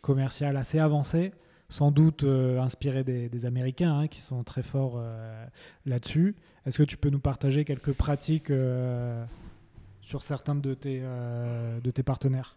commerciales 0.06 0.56
assez 0.56 0.78
avancées, 0.78 1.32
sans 1.68 1.90
doute 1.90 2.22
euh, 2.22 2.60
inspirées 2.60 3.02
des, 3.02 3.44
Américains, 3.44 3.98
hein, 3.98 4.06
qui 4.06 4.20
sont 4.20 4.44
très 4.44 4.62
forts 4.62 4.94
euh, 4.98 5.46
là-dessus 5.84 6.36
Est-ce 6.64 6.78
que 6.78 6.84
tu 6.84 6.96
peux 6.96 7.10
nous 7.10 7.18
partager 7.18 7.64
quelques 7.64 7.92
pratiques 7.92 8.52
sur 10.00 10.22
certains 10.22 10.54
de 10.54 10.74
tes, 10.74 11.00
de 11.00 11.90
tes 11.90 12.04
partenaires? 12.04 12.56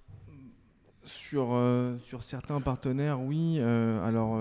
Sur, 1.03 1.59
sur 2.03 2.21
certains 2.23 2.61
partenaires, 2.61 3.19
oui. 3.19 3.59
alors, 3.59 4.39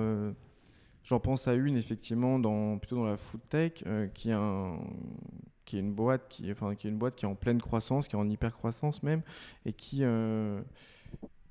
j'en 1.02 1.18
pense 1.18 1.48
à 1.48 1.54
une, 1.54 1.78
effectivement, 1.78 2.38
dans, 2.38 2.76
plutôt 2.76 2.96
dans 2.96 3.06
la 3.06 3.16
food 3.16 3.40
tech, 3.48 3.84
qui 4.12 5.76
est 5.76 5.80
une 5.80 5.92
boîte 5.92 6.28
qui, 6.28 6.48
est 6.48 7.24
en 7.24 7.34
pleine 7.34 7.60
croissance, 7.60 8.08
qui 8.08 8.16
est 8.16 8.18
en 8.18 8.28
hyper 8.28 8.56
croissance 8.56 9.02
même, 9.02 9.22
et 9.66 9.72
qui 9.72 9.98
euh, 10.02 10.60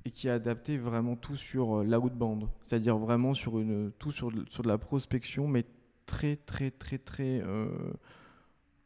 et 0.07 0.11
qui 0.11 0.29
a 0.29 0.35
adapté 0.35 0.77
vraiment 0.77 1.17
tout 1.17 1.35
sur 1.35 1.79
euh, 1.79 1.83
l'outbound, 1.83 2.47
c'est-à-dire 2.63 2.97
vraiment 2.97 3.33
sur 3.33 3.59
une 3.59 3.91
tout 3.99 4.11
sur, 4.11 4.31
sur 4.49 4.63
de 4.63 4.69
la 4.69 4.77
prospection, 4.77 5.49
mais 5.49 5.65
très 6.05 6.37
très 6.37 6.71
très 6.71 6.97
très 6.97 7.41
euh, 7.45 7.67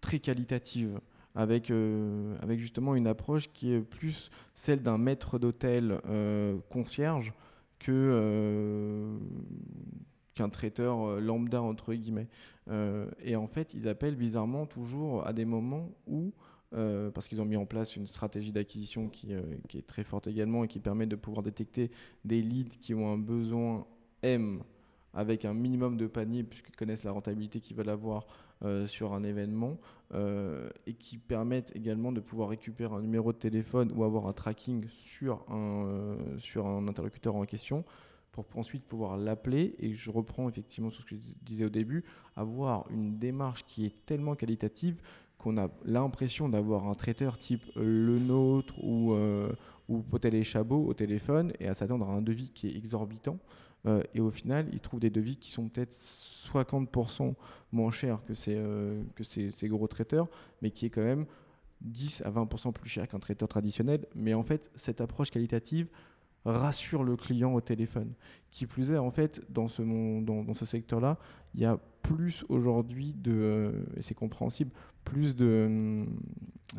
très 0.01 0.19
qualitative. 0.19 0.99
Avec, 1.33 1.71
avec 2.41 2.59
justement 2.59 2.93
une 2.93 3.07
approche 3.07 3.47
qui 3.53 3.71
est 3.71 3.79
plus 3.79 4.29
celle 4.53 4.83
d'un 4.83 4.97
maître 4.97 5.39
d'hôtel 5.39 5.97
concierge 6.67 7.31
qu'un 7.79 9.15
traiteur 10.49 11.21
lambda 11.21 11.61
entre 11.61 11.93
guillemets. 11.93 12.27
Euh, 12.69 13.09
et 13.23 13.35
en 13.35 13.47
fait, 13.47 13.73
ils 13.73 13.87
appellent 13.87 14.15
bizarrement 14.15 14.65
toujours 14.65 15.25
à 15.25 15.33
des 15.33 15.45
moments 15.45 15.89
où, 16.07 16.33
euh, 16.73 17.11
parce 17.11 17.27
qu'ils 17.27 17.41
ont 17.41 17.45
mis 17.45 17.57
en 17.57 17.65
place 17.65 17.95
une 17.95 18.07
stratégie 18.07 18.51
d'acquisition 18.51 19.09
qui, 19.09 19.33
euh, 19.33 19.41
qui, 19.67 19.77
est 19.77 19.85
très 19.85 20.03
forte 20.03 20.27
également 20.27 20.63
et 20.63 20.67
qui 20.67 20.79
permet 20.79 21.05
de 21.05 21.15
pouvoir 21.15 21.43
détecter 21.43 21.91
des 22.23 22.41
leads 22.41 22.77
qui 22.79 22.93
ont 22.93 23.11
un 23.11 23.17
besoin 23.17 23.85
M 24.21 24.63
avec 25.13 25.43
un 25.43 25.53
minimum 25.53 25.97
de 25.97 26.07
panier, 26.07 26.43
puisqu'ils 26.43 26.75
connaissent 26.75 27.03
la 27.03 27.11
rentabilité 27.11 27.59
qu'ils 27.59 27.75
veulent 27.75 27.89
avoir 27.89 28.27
sur 28.85 29.13
un 29.13 29.23
événement, 29.23 29.77
et 30.13 30.93
qui 30.93 31.17
permettent 31.17 31.75
également 31.75 32.13
de 32.13 32.21
pouvoir 32.21 32.47
récupérer 32.47 32.93
un 32.93 33.01
numéro 33.01 33.33
de 33.33 33.37
téléphone 33.37 33.91
ou 33.93 34.05
avoir 34.05 34.27
un 34.27 34.33
tracking 34.33 34.87
sur 34.87 35.43
un, 35.49 36.15
sur 36.37 36.65
un 36.65 36.87
interlocuteur 36.87 37.35
en 37.35 37.43
question 37.45 37.83
pour 38.31 38.45
ensuite 38.55 38.85
pouvoir 38.85 39.17
l'appeler. 39.17 39.75
Et 39.79 39.93
je 39.93 40.09
reprends 40.09 40.47
effectivement 40.49 40.89
ce 40.89 41.01
que 41.01 41.15
je 41.15 41.15
disais 41.43 41.65
au 41.65 41.69
début, 41.69 42.03
avoir 42.35 42.89
une 42.91 43.17
démarche 43.17 43.65
qui 43.65 43.85
est 43.85 44.05
tellement 44.05 44.35
qualitative 44.35 45.01
qu'on 45.41 45.57
a 45.57 45.69
l'impression 45.85 46.49
d'avoir 46.49 46.87
un 46.87 46.93
traiteur 46.93 47.37
type 47.37 47.63
le 47.75 48.19
nôtre 48.19 48.75
ou, 48.83 49.13
euh, 49.13 49.51
ou 49.89 50.01
Potel 50.01 50.35
et 50.35 50.43
Chabot 50.43 50.85
au 50.85 50.93
téléphone 50.93 51.51
et 51.59 51.67
à 51.67 51.73
s'attendre 51.73 52.07
à 52.07 52.13
un 52.13 52.21
devis 52.21 52.49
qui 52.49 52.67
est 52.67 52.77
exorbitant. 52.77 53.39
Euh, 53.87 54.03
et 54.13 54.21
au 54.21 54.29
final, 54.29 54.67
ils 54.71 54.79
trouvent 54.79 54.99
des 54.99 55.09
devis 55.09 55.37
qui 55.37 55.51
sont 55.51 55.67
peut-être 55.67 55.97
50% 56.53 57.33
moins 57.71 57.89
chers 57.89 58.19
euh, 58.49 59.03
que 59.15 59.23
ces, 59.23 59.49
ces, 59.51 59.67
gros 59.67 59.87
traiteurs, 59.87 60.27
mais 60.61 60.69
qui 60.69 60.85
est 60.85 60.91
quand 60.91 61.01
même 61.01 61.25
10 61.81 62.21
à 62.23 62.29
20% 62.29 62.71
plus 62.73 62.89
cher 62.89 63.07
qu'un 63.07 63.17
traiteur 63.19 63.49
traditionnel. 63.49 64.05
Mais 64.13 64.35
en 64.35 64.43
fait, 64.43 64.69
cette 64.75 65.01
approche 65.01 65.31
qualitative 65.31 65.87
rassure 66.45 67.03
le 67.03 67.15
client 67.15 67.53
au 67.53 67.61
téléphone. 67.61 68.13
Qui 68.49 68.65
plus 68.65 68.91
est, 68.91 68.97
en 68.97 69.11
fait, 69.11 69.41
dans 69.49 69.67
ce, 69.67 70.65
secteur-là, 70.65 71.17
il 71.55 71.61
y 71.61 71.65
a 71.65 71.79
plus 72.01 72.43
aujourd'hui 72.49 73.13
de, 73.13 73.31
euh, 73.31 73.71
et 73.95 74.01
c'est 74.01 74.15
compréhensible, 74.15 74.71
plus 75.05 75.35
de 75.35 75.65
hum, 75.67 76.19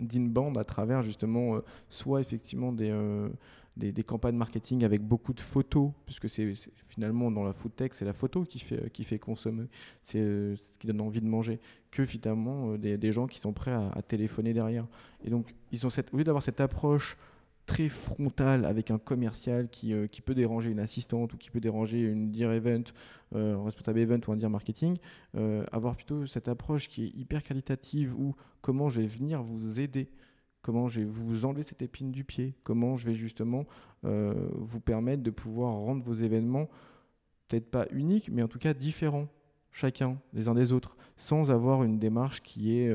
d'inbound 0.00 0.57
à 0.59 0.64
travers 0.64 1.02
justement 1.02 1.57
euh, 1.57 1.61
soit 1.88 2.21
effectivement 2.21 2.75
euh, 2.81 3.28
des, 3.76 3.92
des, 3.92 4.02
campagnes 4.02 4.37
marketing 4.37 4.85
avec 4.85 5.02
beaucoup 5.02 5.33
de 5.33 5.40
photos, 5.40 5.92
puisque 6.04 6.28
c'est 6.28 6.52
finalement 6.88 7.31
dans 7.31 7.45
la 7.45 7.52
food 7.52 7.75
tech, 7.75 7.90
c'est 7.92 8.04
la 8.04 8.12
photo 8.12 8.45
qui 8.45 8.59
fait, 8.59 8.90
qui 8.90 9.04
fait 9.04 9.19
consommer, 9.19 9.69
c'est 10.02 10.57
ce 10.57 10.78
qui 10.78 10.87
donne 10.87 11.00
envie 11.00 11.21
de 11.21 11.28
manger, 11.28 11.59
que 11.90 12.04
finalement 12.04 12.76
des, 12.76 12.99
des, 12.99 13.12
gens 13.12 13.26
qui 13.26 13.38
sont 13.38 13.52
prêts 13.52 13.73
à, 13.73 13.90
à, 13.95 14.02
téléphoner 14.02 14.52
derrière. 14.52 14.87
Et 15.25 15.31
donc, 15.31 15.54
ils 15.71 15.87
ont 15.87 15.90
cette, 15.90 16.12
au 16.12 16.19
lieu 16.19 16.25
d'avoir 16.25 16.42
cette 16.42 16.61
approche 16.61 17.16
très 17.66 17.88
frontal 17.88 18.64
avec 18.64 18.90
un 18.90 18.99
commercial 18.99 19.69
qui, 19.69 19.92
euh, 19.92 20.07
qui, 20.07 20.21
peut 20.21 20.35
déranger 20.35 20.71
une 20.71 20.81
assistante 20.81 21.33
ou 21.33 21.37
qui 21.37 21.50
peut 21.50 21.61
déranger 21.61 22.00
une 22.00 22.31
dire 22.31 22.50
event, 22.52 22.83
euh, 23.35 23.57
responsable 23.59 24.00
event 24.00 24.21
ou 24.26 24.33
un 24.33 24.37
dire 24.37 24.50
marketing, 24.50 24.97
euh, 25.37 25.64
avoir 25.73 25.97
plutôt 25.97 26.26
cette 26.26 26.49
approche 26.49 26.88
qui 26.88 27.04
est 27.04 27.16
hyper 27.16 27.42
qualitative 27.42 28.14
où 28.19 28.35
comment 28.61 28.88
je 28.88 29.00
vais 29.00 29.07
venir 29.07 29.42
vous 29.42 29.81
aider, 29.81 30.11
comment 30.62 30.88
je 30.88 31.00
vais 31.00 31.07
vous 31.07 31.45
enlever 31.45 31.62
cette 31.62 31.83
épine 31.83 32.11
du 32.11 32.25
pied, 32.25 32.54
comment 32.64 32.97
je 32.97 33.07
vais 33.07 33.14
justement 33.14 33.66
vous 34.02 34.81
permettre 34.81 35.23
de 35.23 35.31
pouvoir 35.31 35.75
rendre 35.75 36.02
vos 36.02 36.12
événements 36.12 36.69
peut-être 37.47 37.71
pas 37.71 37.87
uniques, 37.92 38.31
mais 38.33 38.42
en 38.42 38.49
tout 38.49 38.59
cas 38.59 38.75
différents, 38.75 39.28
chacun 39.71 40.19
les 40.33 40.49
uns 40.49 40.54
des 40.54 40.73
autres, 40.73 40.97
sans 41.16 41.52
avoir 41.52 41.85
une 41.85 42.00
démarche 42.00 42.42
qui 42.42 42.76
est 42.76 42.92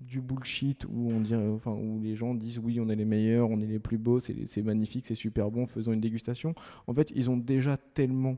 du 0.00 0.20
bullshit 0.20 0.84
où 0.84 1.10
on 1.10 1.20
dirait, 1.20 1.46
enfin 1.48 1.72
où 1.72 2.00
les 2.00 2.14
gens 2.14 2.34
disent 2.34 2.58
oui 2.58 2.78
on 2.80 2.88
est 2.88 2.96
les 2.96 3.04
meilleurs, 3.04 3.50
on 3.50 3.60
est 3.60 3.66
les 3.66 3.78
plus 3.78 3.98
beaux, 3.98 4.20
c'est 4.20 4.62
magnifique, 4.62 5.06
c'est 5.06 5.14
super 5.14 5.50
bon, 5.50 5.66
faisons 5.66 5.92
une 5.92 6.00
dégustation. 6.00 6.54
En 6.86 6.94
fait, 6.94 7.12
ils 7.14 7.30
ont 7.30 7.36
déjà 7.36 7.76
tellement 7.76 8.36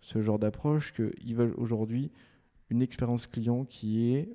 ce 0.00 0.20
genre 0.20 0.38
d'approche 0.38 0.92
qu'ils 0.92 1.34
veulent 1.34 1.54
aujourd'hui 1.56 2.10
une 2.70 2.82
expérience 2.82 3.26
client 3.26 3.64
qui 3.64 4.08
est 4.12 4.28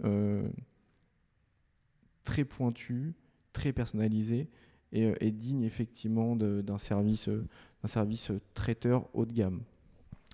très 2.24 2.44
pointue, 2.44 3.14
très 3.54 3.74
personnalisée 3.74 4.48
et, 4.92 5.32
digne 5.32 5.64
effectivement 5.64 6.36
d'un 6.36 6.78
service, 6.78 7.30
d'un 7.30 7.88
service 7.88 8.32
traiteur 8.54 9.08
haut 9.14 9.26
de 9.26 9.34
gamme. 9.34 9.62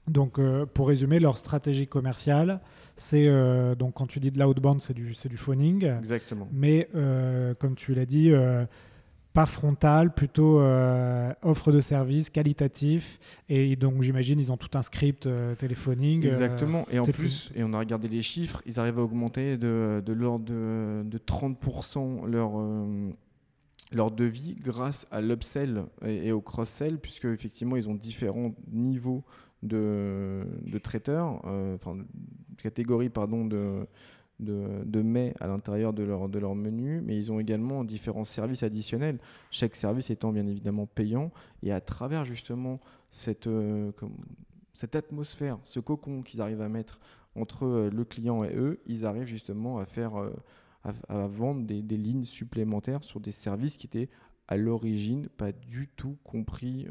Donc, 0.08 0.40
pour 0.74 0.88
résumer, 0.88 1.20
leur 1.20 1.38
stratégie 1.38 1.88
commerciale, 1.88 2.62
c'est 2.96 3.28
donc 3.76 3.96
quand 3.96 4.06
tu 4.08 4.20
dis 4.20 4.32
de 4.32 4.40
l'outbound, 4.40 4.80
c'est 4.80 4.94
du, 4.94 5.14
du 5.14 5.38
phoning. 5.38 5.86
Exactement. 6.00 6.48
Mais 6.52 6.90
comme 7.60 7.76
tu 7.76 7.94
l'as 7.94 8.06
dit, 8.06 8.32
pas 9.36 9.46
frontal, 9.46 10.14
plutôt 10.14 10.62
euh, 10.62 11.32
offre 11.44 11.74
de 11.74 11.82
service 11.82 12.30
qualitatif. 12.30 13.20
Et 13.50 13.76
donc, 13.76 14.02
j'imagine, 14.02 14.40
ils 14.40 14.50
ont 14.50 14.56
tout 14.56 14.76
un 14.78 14.82
script 14.82 15.28
euh, 15.28 15.56
téléphoning. 15.56 16.26
Euh, 16.26 16.30
Exactement. 16.30 16.88
et 16.90 17.00
en 17.00 17.04
plus, 17.04 17.52
et 17.54 17.64
on 17.64 17.74
a 17.74 17.80
regardé 17.80 18.08
les 18.08 18.22
chiffres, 18.22 18.62
ils 18.66 18.80
arrivent 18.80 18.98
à 18.98 19.04
augmenter 19.04 19.58
de, 19.58 20.02
de 20.04 20.14
l'ordre 20.14 20.46
de, 20.46 21.04
de, 21.04 21.18
30% 21.18 22.26
leur, 22.26 22.52
leur 23.92 24.12
devis 24.12 24.56
grâce 24.56 25.06
à 25.12 25.20
l'upsell 25.20 25.84
et, 26.06 26.32
au 26.32 26.40
cross-sell, 26.40 26.98
puisque 26.98 27.26
effectivement, 27.26 27.76
ils 27.76 27.90
ont 27.90 27.96
différents 27.96 28.56
niveaux 28.72 29.26
de, 29.64 30.46
traiteurs, 30.84 31.44
enfin, 31.76 31.98
catégories, 32.58 33.10
pardon, 33.10 33.46
de 33.46 33.88
de, 34.40 34.84
de 34.86 35.02
mets 35.02 35.34
à 35.40 35.48
l'intérieur 35.48 35.94
de 35.94 36.04
leur, 36.04 36.30
de 36.30 36.40
leur 36.40 36.56
menu, 36.56 37.02
mais 37.02 37.18
ils 37.18 37.32
ont 37.32 37.40
également 37.40 37.84
différents 37.84 38.24
services 38.24 38.64
additionnels, 38.64 39.20
chaque 39.52 39.76
service 39.76 40.10
étant 40.10 40.32
bien 40.32 40.46
évidemment 40.48 40.86
payant, 40.86 41.32
et 41.64 41.72
à 41.72 41.82
travers 41.82 42.26
justement 42.26 42.80
cette, 43.10 43.48
euh, 43.48 43.92
cette 44.74 44.96
atmosphère, 44.96 45.60
ce 45.64 45.80
cocon 45.80 46.22
qu'ils 46.22 46.42
arrivent 46.42 46.62
à 46.62 46.70
mettre 46.70 47.00
entre 47.36 47.66
euh, 47.66 47.90
le 47.90 48.04
client 48.04 48.44
et 48.44 48.56
eux, 48.56 48.80
ils 48.88 49.06
arrivent 49.06 49.28
justement 49.28 49.78
à 49.78 49.86
faire 49.86 50.16
euh, 50.16 50.34
à, 50.84 51.28
vendre 51.28 51.66
des, 51.66 51.82
des, 51.82 51.98
lignes 51.98 52.26
supplémentaires 52.26 53.04
sur 53.04 53.20
des 53.20 53.32
services 53.32 53.78
qui 53.78 53.88
étaient 53.88 54.10
à 54.48 54.58
l'origine 54.58 55.28
pas 55.30 55.52
du 55.52 55.88
tout 55.96 56.16
compris 56.24 56.86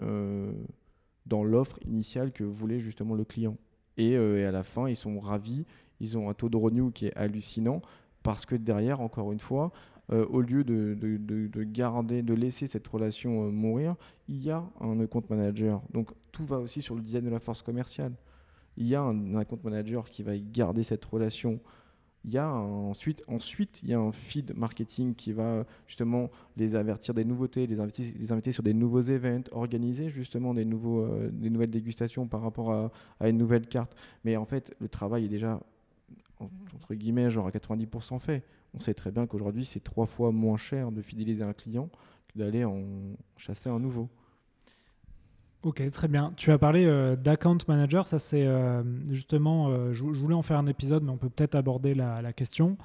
dans 1.27 1.45
l'offre 1.45 1.79
initiale 1.87 2.33
que 2.33 2.45
voulait 2.45 2.81
justement 2.81 3.15
le 3.15 3.25
client. 3.25 3.57
Et, 3.97 4.13
et, 4.13 4.45
à 4.45 4.51
la 4.51 4.65
fin, 4.65 4.89
ils 4.89 4.97
sont 4.97 5.21
ravis 5.21 5.65
ils 6.01 6.19
ont 6.19 6.29
un 6.29 6.35
taux 6.35 6.49
de 6.49 6.57
renew 6.57 6.91
qui 6.91 7.07
est 7.07 7.17
hallucinant 7.17 7.83
parce 8.23 8.47
que 8.47 8.55
derrière, 8.55 9.01
encore 9.01 9.33
une 9.33 9.41
fois, 9.41 9.73
euh, 10.13 10.27
au 10.27 10.41
lieu 10.41 10.65
de, 10.65 10.95
de, 10.95 11.63
garder, 11.63 12.23
de 12.23 12.35
laisser 12.35 12.67
cette 12.67 12.87
relation 12.87 13.47
euh, 13.47 13.51
mourir, 13.51 13.97
il 14.29 14.43
y 14.43 14.51
a 14.51 14.65
un 14.81 15.07
compte 15.07 15.29
manager. 15.31 15.83
Donc 15.93 16.11
tout 16.33 16.45
va 16.45 16.59
aussi 16.59 16.83
sur 16.83 16.95
le 16.95 17.01
design 17.01 17.25
de 17.25 17.31
la 17.31 17.41
force 17.41 17.63
commerciale. 17.63 18.13
Il 18.77 18.87
y 18.87 18.95
a 18.95 19.03
un, 19.03 19.45
compte 19.45 19.65
manager 19.65 20.05
qui 20.05 20.23
va 20.23 20.37
garder 20.37 20.83
cette 20.83 21.05
relation. 21.05 21.61
Il 22.25 22.33
y 22.33 22.39
a 22.39 22.51
ensuite, 22.51 23.23
ensuite, 23.29 23.81
il 23.83 23.91
y 23.91 23.95
a 23.95 24.01
un 24.01 24.13
feed 24.13 24.57
marketing 24.57 25.15
qui 25.15 25.33
va 25.33 25.65
justement 25.87 26.31
les 26.57 26.75
avertir 26.75 27.13
des 27.13 27.25
nouveautés, 27.25 27.67
les 27.67 27.81
inviter, 27.81 28.53
sur 28.53 28.63
des 28.63 28.73
nouveaux 28.73 29.03
événements, 29.03 29.45
organiser 29.53 30.09
justement 30.09 30.55
des, 30.55 30.65
nouveaux, 30.65 31.03
euh, 31.03 31.29
des 31.31 31.51
nouvelles 31.51 31.71
dégustations 31.71 32.27
par 32.27 32.41
rapport 32.41 32.73
à, 32.73 32.91
à 33.21 33.29
une 33.29 33.37
nouvelle 33.37 33.67
carte. 33.67 33.95
Mais 34.25 34.37
en 34.37 34.47
fait, 34.47 34.75
le 34.81 34.89
travail 34.89 35.27
est 35.27 35.29
déjà 35.29 35.61
entre 36.41 36.95
guillemets, 36.95 37.31
genre 37.31 37.47
à 37.47 37.51
90% 37.51 38.19
fait. 38.19 38.43
On 38.75 38.81
sait 38.81 38.95
très 38.95 39.11
bien 39.11 39.27
qu'aujourd'hui, 39.27 39.65
c'est 39.65 39.83
trois 39.83 40.07
fois 40.07 40.33
moins 40.33 40.57
cher 40.57 40.91
de 40.91 41.03
fidéliser 41.03 41.45
un 41.45 41.53
client 41.53 41.89
que 42.29 42.39
d'aller 42.39 42.65
en 42.65 42.83
chasser 43.37 43.69
un 43.69 43.79
nouveau. 43.79 44.09
Ok, 45.65 45.83
très 45.91 46.09
bien. 46.09 46.35
Tu 46.37 46.53
as 46.53 46.59
parlé 46.59 46.85
euh, 46.85 47.17
d'account 47.17 47.57
manager. 47.69 48.07
Ça, 48.07 48.19
c'est 48.19 48.45
euh, 48.45 48.83
justement, 49.11 49.71
euh, 49.71 49.95
je, 49.95 50.03
voulais 50.03 50.35
en 50.35 50.43
faire 50.43 50.59
un 50.59 50.67
épisode, 50.67 51.03
mais 51.03 51.11
on 51.11 51.17
peut 51.17 51.31
peut-être 51.31 51.55
aborder 51.55 51.95
la, 51.95 52.21
la 52.21 52.33
question. 52.35 52.77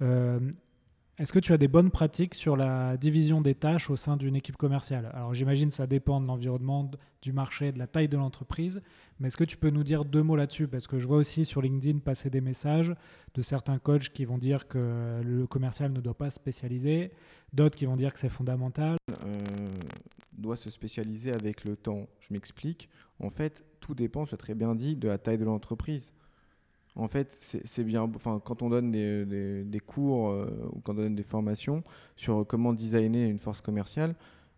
Est-ce 0.00 1.32
que 1.32 1.40
tu 1.40 1.52
as 1.52 1.58
des 1.58 1.66
bonnes 1.66 1.90
pratiques 1.90 2.36
sur 2.36 2.56
la 2.56 2.96
division 2.96 3.40
des 3.40 3.56
tâches 3.56 3.90
au 3.90 3.96
sein 3.96 4.16
d'une 4.16 4.36
équipe 4.36 4.56
commerciale? 4.56 5.10
Alors 5.12 5.34
j'imagine 5.34 5.72
ça 5.72 5.88
dépend 5.88 6.20
de 6.20 6.26
l'environnement, 6.28 6.88
du 7.22 7.32
marché, 7.32 7.72
de 7.72 7.78
la 7.80 7.88
taille 7.88 8.06
de 8.06 8.16
l'entreprise, 8.16 8.80
mais 9.18 9.26
est-ce 9.26 9.36
que 9.36 9.42
tu 9.42 9.56
peux 9.56 9.70
nous 9.70 9.82
dire 9.82 10.04
deux 10.04 10.22
mots 10.22 10.36
là-dessus? 10.36 10.68
Parce 10.68 10.86
que 10.86 11.00
je 11.00 11.08
vois 11.08 11.16
aussi 11.16 11.44
sur 11.44 11.60
LinkedIn 11.60 11.98
passer 11.98 12.30
des 12.30 12.40
messages 12.40 12.94
de 13.34 13.42
certains 13.42 13.80
coachs 13.80 14.10
qui 14.10 14.24
vont 14.24 14.38
dire 14.38 14.68
que 14.68 15.20
le 15.24 15.48
commercial 15.48 15.92
ne 15.92 16.00
doit 16.00 16.16
pas 16.16 16.30
se 16.30 16.36
spécialiser, 16.36 17.10
d'autres 17.52 17.76
qui 17.76 17.86
vont 17.86 17.96
dire 17.96 18.12
que 18.12 18.20
c'est 18.20 18.28
fondamental. 18.28 18.96
Doit 20.38 20.56
se 20.56 20.70
spécialiser 20.70 21.32
avec 21.32 21.64
le 21.64 21.76
temps. 21.76 22.08
Je 22.20 22.32
m'explique. 22.32 22.88
En 23.20 23.30
fait, 23.30 23.64
tout 23.80 23.94
dépend, 23.94 24.24
as 24.24 24.36
très 24.36 24.54
bien 24.54 24.74
dit, 24.74 24.96
de 24.96 25.08
la 25.08 25.18
taille 25.18 25.38
de 25.38 25.44
l'entreprise 25.44 26.12
en 26.98 27.06
fait, 27.06 27.30
c'est 27.64 27.84
bien. 27.84 28.02
Enfin, 28.02 28.42
quand 28.44 28.60
on 28.62 28.70
donne 28.70 28.90
des, 28.90 29.80
cours 29.86 30.30
euh, 30.30 30.48
ou 30.72 30.80
quand 30.80 30.92
on 30.92 30.96
donne 30.96 31.14
des 31.14 31.22
formations 31.22 31.84
sur 32.16 32.44
comment 32.46 32.72
designer 32.72 33.30
une 33.30 33.38
force 33.38 33.60
commerciale, 33.60 34.16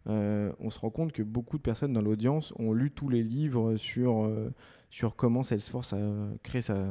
euh, 0.09 0.51
on 0.59 0.71
se 0.71 0.79
rend 0.79 0.89
compte 0.89 1.13
que 1.13 1.23
beaucoup 1.23 1.59
de 1.59 1.63
personnes 1.63 1.93
dans 1.93 2.01
l'audience 2.01 2.55
ont 2.59 2.73
lu 2.73 2.91
tous 2.91 3.11
les 3.11 3.23
livres 3.23 3.77
sur, 3.77 4.25
euh, 4.25 4.51
sur 4.89 5.15
comment 5.15 5.43
Salesforce 5.43 5.93
a 5.93 5.99
créé 6.43 6.63
sa, 6.63 6.87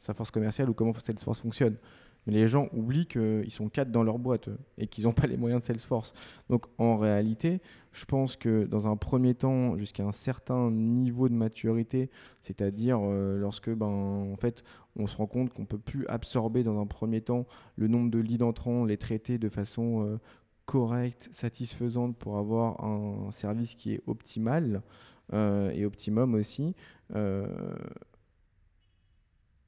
sa, 0.00 0.14
force 0.14 0.30
commerciale 0.30 0.70
ou 0.70 0.74
comment 0.74 0.94
Salesforce 0.98 1.42
fonctionne. 1.42 1.76
Mais 2.26 2.32
les 2.32 2.46
gens 2.46 2.68
oublient 2.72 3.06
qu'ils 3.06 3.50
sont 3.50 3.68
quatre 3.68 3.90
dans 3.90 4.02
leur 4.02 4.18
boîte 4.18 4.48
et 4.78 4.86
qu'ils 4.86 5.04
n'ont 5.04 5.12
pas 5.12 5.26
les 5.26 5.36
moyens 5.36 5.62
de 5.62 5.66
Salesforce. 5.66 6.14
Donc 6.48 6.66
en 6.78 6.96
réalité, 6.96 7.60
je 7.92 8.04
pense 8.04 8.36
que 8.36 8.64
dans 8.64 8.88
un 8.88 8.96
premier 8.96 9.34
temps, 9.34 9.76
jusqu'à 9.76 10.04
un 10.04 10.12
certain 10.12 10.70
niveau 10.70 11.28
de 11.28 11.34
maturité, 11.34 12.10
c'est-à-dire 12.40 12.98
lorsque 13.00 13.70
ben, 13.70 13.86
en 13.86 14.36
fait, 14.36 14.64
on 14.96 15.06
se 15.06 15.16
rend 15.16 15.26
compte 15.26 15.52
qu'on 15.52 15.62
ne 15.62 15.66
peut 15.66 15.78
plus 15.78 16.06
absorber 16.06 16.62
dans 16.62 16.80
un 16.80 16.86
premier 16.86 17.20
temps 17.20 17.46
le 17.76 17.88
nombre 17.88 18.10
de 18.10 18.18
leads 18.18 18.44
entrants, 18.44 18.84
les 18.84 18.96
traiter 18.96 19.38
de 19.38 19.48
façon 19.48 20.04
euh, 20.04 20.18
correcte, 20.66 21.28
satisfaisante 21.32 22.16
pour 22.16 22.38
avoir 22.38 22.82
un, 22.84 23.30
service 23.32 23.74
qui 23.74 23.94
est 23.94 24.02
optimal 24.06 24.82
euh, 25.32 25.70
et 25.70 25.84
optimum 25.84 26.34
aussi. 26.34 26.74
Euh, 27.14 27.46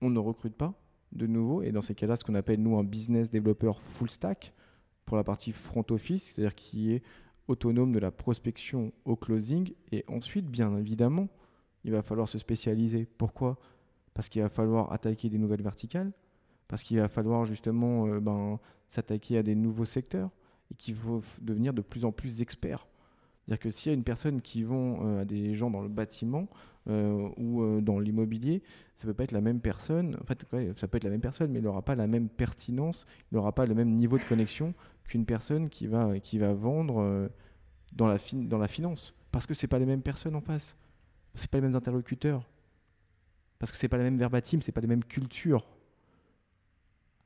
on 0.00 0.10
ne 0.10 0.18
recrute 0.18 0.54
pas 0.54 0.74
de 1.16 1.26
nouveau 1.26 1.62
et 1.62 1.72
dans 1.72 1.80
ces 1.80 1.94
cas-là, 1.94 2.16
ce 2.16 2.24
qu'on 2.24 2.34
appelle 2.34 2.60
nous 2.60 2.76
un 2.76 2.84
business 2.84 3.30
développeur 3.30 3.80
full 3.80 4.10
stack 4.10 4.52
pour 5.04 5.16
la 5.16 5.24
partie 5.24 5.52
front 5.52 5.84
office, 5.90 6.24
c'est-à-dire 6.24 6.54
qui 6.54 6.92
est 6.92 7.02
autonome 7.48 7.92
de 7.92 7.98
la 7.98 8.10
prospection 8.10 8.92
au 9.04 9.16
closing 9.16 9.72
et 9.92 10.04
ensuite, 10.08 10.46
bien 10.46 10.76
évidemment, 10.76 11.28
il 11.84 11.92
va 11.92 12.02
falloir 12.02 12.28
se 12.28 12.38
spécialiser. 12.38 13.06
Pourquoi? 13.18 13.58
Parce 14.14 14.28
qu'il 14.28 14.42
va 14.42 14.48
falloir 14.48 14.92
attaquer 14.92 15.28
des 15.28 15.38
nouvelles 15.38 15.62
verticales, 15.62 16.12
parce 16.68 16.82
qu'il 16.82 16.98
va 16.98 17.08
falloir 17.08 17.44
justement 17.44 18.06
euh, 18.06 18.20
ben, 18.20 18.58
s'attaquer 18.90 19.38
à 19.38 19.42
des 19.42 19.54
nouveaux 19.54 19.84
secteurs 19.84 20.30
et 20.70 20.74
qu'il 20.74 20.96
faut 20.96 21.22
devenir 21.40 21.72
de 21.72 21.82
plus 21.82 22.04
en 22.04 22.12
plus 22.12 22.40
experts. 22.40 22.86
C'est-à-dire 23.46 23.62
que 23.62 23.70
s'il 23.70 23.92
y 23.92 23.94
a 23.94 23.96
une 23.96 24.04
personne 24.04 24.40
qui 24.40 24.62
vend 24.62 24.98
euh, 25.02 25.22
à 25.22 25.24
des 25.24 25.54
gens 25.54 25.70
dans 25.70 25.82
le 25.82 25.88
bâtiment 25.88 26.48
euh, 26.88 27.28
ou 27.36 27.80
dans 27.80 27.98
l'immobilier, 27.98 28.62
ça 28.96 29.06
ne 29.06 29.12
peut 29.12 29.16
pas 29.16 29.24
être 29.24 29.32
la 29.32 29.40
même 29.40 29.60
personne. 29.60 30.16
En 30.20 30.24
fait, 30.24 30.44
ça 30.76 30.88
peut 30.88 30.96
être 30.96 31.04
la 31.04 31.10
même 31.10 31.20
personne, 31.20 31.50
mais 31.52 31.60
il 31.60 31.64
n'aura 31.64 31.82
pas 31.82 31.94
la 31.94 32.06
même 32.06 32.28
pertinence, 32.28 33.06
il 33.30 33.36
n'aura 33.36 33.52
pas 33.52 33.66
le 33.66 33.74
même 33.74 33.94
niveau 33.94 34.18
de 34.18 34.24
connexion 34.24 34.74
qu'une 35.04 35.26
personne 35.26 35.68
qui 35.68 35.86
va, 35.86 36.18
qui 36.18 36.38
va 36.38 36.52
vendre 36.54 37.28
dans, 37.92 38.08
la 38.08 38.18
dans 38.32 38.58
la 38.58 38.68
finance. 38.68 39.14
Parce 39.30 39.46
que 39.46 39.54
ce 39.54 39.66
pas 39.66 39.78
les 39.78 39.86
mêmes 39.86 40.02
personnes 40.02 40.34
en 40.34 40.40
face. 40.40 40.76
Ce 41.34 41.46
pas 41.46 41.58
les 41.58 41.62
mêmes 41.62 41.76
interlocuteurs. 41.76 42.48
Parce 43.58 43.72
que 43.72 43.78
c'est 43.78 43.88
pas 43.88 43.96
la 43.98 44.04
même 44.04 44.18
verbatim, 44.18 44.60
c'est 44.60 44.72
pas 44.72 44.80
les 44.80 44.86
mêmes 44.86 45.04
cultures. 45.04 45.66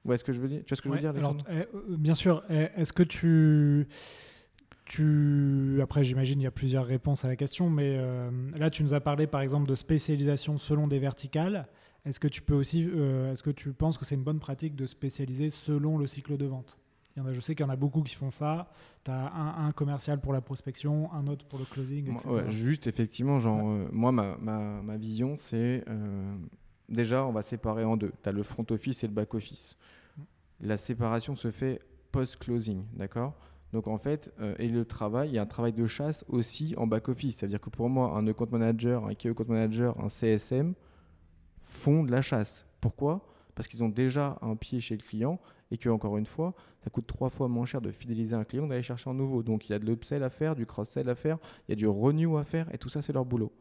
Ouais, 0.05 0.17
ce 0.17 0.25
que 0.25 0.33
je 0.33 0.41
veux 0.41 0.49
dire 0.49 0.63
Tu 0.65 0.71
vois 0.71 0.77
ce 0.77 0.83
que 0.83 0.89
je 0.89 0.95
veux 0.95 1.01
dire, 1.01 1.11
alors, 1.11 1.37
eh, 1.51 1.67
euh, 1.75 1.97
Bien 1.97 2.15
sûr. 2.15 2.43
Eh, 2.49 2.69
est-ce 2.77 2.93
que 2.93 3.03
tu, 3.03 3.87
tu, 4.90 5.79
après, 5.81 6.03
j'imagine 6.03 6.40
il 6.40 6.44
y 6.44 6.48
a 6.48 6.50
plusieurs 6.50 6.85
réponses 6.85 7.24
à 7.24 7.29
la 7.29 7.37
question, 7.37 7.70
mais 7.70 7.94
euh, 7.96 8.29
là, 8.57 8.70
tu 8.70 8.83
nous 8.83 8.92
as 8.92 8.98
parlé, 8.98 9.29
par 9.29 9.40
exemple, 9.40 9.68
de 9.68 9.76
spécialisation 9.76 10.59
selon 10.59 10.88
des 10.88 10.98
verticales. 10.98 11.68
Est-ce 12.05 12.18
que 12.18 12.26
tu 12.26 12.42
peux 12.42 12.55
aussi, 12.55 12.88
euh, 12.92 13.31
est-ce 13.31 13.44
que 13.44 13.50
tu 13.50 13.72
penses 13.72 13.98
que 13.98 14.05
c'est 14.05 14.16
une 14.16 14.24
bonne 14.24 14.40
pratique 14.40 14.74
de 14.74 14.87
spécialiser 14.87 15.48
selon 15.48 15.96
le 15.96 16.09
cycle 16.09 16.37
de 16.37 16.46
vente? 16.46 16.81
Je 17.31 17.40
sais 17.40 17.55
qu'il 17.55 17.64
y 17.64 17.68
en 17.68 17.72
a 17.72 17.76
beaucoup 17.76 18.03
qui 18.03 18.16
font 18.16 18.31
ça. 18.31 18.72
Tu 19.05 19.12
as 19.12 19.33
un, 19.33 19.70
commercial 19.70 20.20
pour 20.20 20.33
la 20.33 20.40
prospection, 20.40 21.12
un 21.12 21.29
autre 21.29 21.44
pour 21.46 21.61
le 21.61 21.66
closing, 21.66 22.12
etc. 22.12 22.29
juste, 22.48 22.88
effectivement, 22.88 23.38
genre, 23.38 23.61
euh, 23.68 23.88
moi, 23.92 24.11
ma, 24.11 24.37
ma, 24.38 24.96
vision, 24.96 25.37
c'est 25.37 25.85
déjà, 26.88 27.24
on 27.24 27.33
va 27.33 27.42
séparer 27.42 27.85
en 27.85 27.96
deux. 27.96 28.12
Tu 28.24 28.29
as 28.29 28.33
le 28.33 28.42
front 28.42 28.66
office 28.70 29.05
et 29.05 29.07
le 29.07 29.12
back 29.12 29.35
office. 29.35 29.76
Mm. 30.16 30.22
La 30.62 30.76
séparation 30.76 31.37
se 31.37 31.53
fait 31.53 31.81
post-closing, 32.11 32.87
d'accord? 32.94 33.35
Donc 33.73 33.87
en 33.87 33.99
fait, 33.99 34.33
euh, 34.41 34.55
et 34.59 34.69
le 34.69 34.85
travail, 34.85 35.29
il 35.31 35.35
y 35.35 35.39
a 35.39 35.43
un 35.43 35.47
travail 35.47 35.73
de 35.73 35.87
chasse 35.87 36.25
aussi 36.29 36.75
en 36.77 36.87
back-office. 36.87 37.37
C'est-à-dire 37.37 37.61
que 37.61 37.71
pour 37.71 37.89
moi, 37.89 38.17
un 38.17 38.27
account 38.27 38.49
manager, 38.51 39.05
un 39.07 39.15
key 39.15 39.29
account 39.29 39.47
manager, 39.49 39.99
un 40.01 40.09
CSM 40.09 40.75
font 41.63 42.03
de 42.03 42.11
la 42.11 42.21
chasse. 42.21 42.67
Pourquoi? 42.81 43.27
Parce 43.55 43.69
qu'ils 43.69 43.85
ont 43.85 43.89
déjà 43.89 44.39
un 44.43 44.57
pied 44.57 44.81
chez 44.81 44.97
le 44.97 45.03
client 45.03 45.39
et 45.71 45.79
que, 45.79 45.89
encore 45.89 46.17
une 46.17 46.27
fois, 46.27 46.55
ça 46.83 46.91
coûte 46.91 47.07
trois 47.07 47.31
fois 47.31 47.47
moins 47.47 47.67
cher 47.67 47.81
de 47.81 47.93
fidéliser 47.93 48.35
un 48.35 48.45
client 48.45 48.67
d'aller 48.67 48.83
chercher 48.83 49.09
un 49.11 49.15
nouveau. 49.15 49.43
Donc 49.43 49.69
il 49.69 49.73
y 49.73 49.75
a 49.75 49.79
de 49.79 49.87
l'upsell 49.87 50.25
à 50.25 50.31
faire, 50.31 50.57
du 50.57 50.67
cross-sell 50.67 51.09
à 51.09 51.15
faire, 51.15 51.39
il 51.69 51.73
y 51.73 51.75
a 51.75 51.77
du 51.77 51.87
renew 51.87 52.39
à 52.39 52.45
faire, 52.45 52.73
et 52.75 52.79
tout 52.79 52.89
ça, 52.89 53.03
c'est 53.03 53.13
leur 53.13 53.25
boulot. 53.25 53.53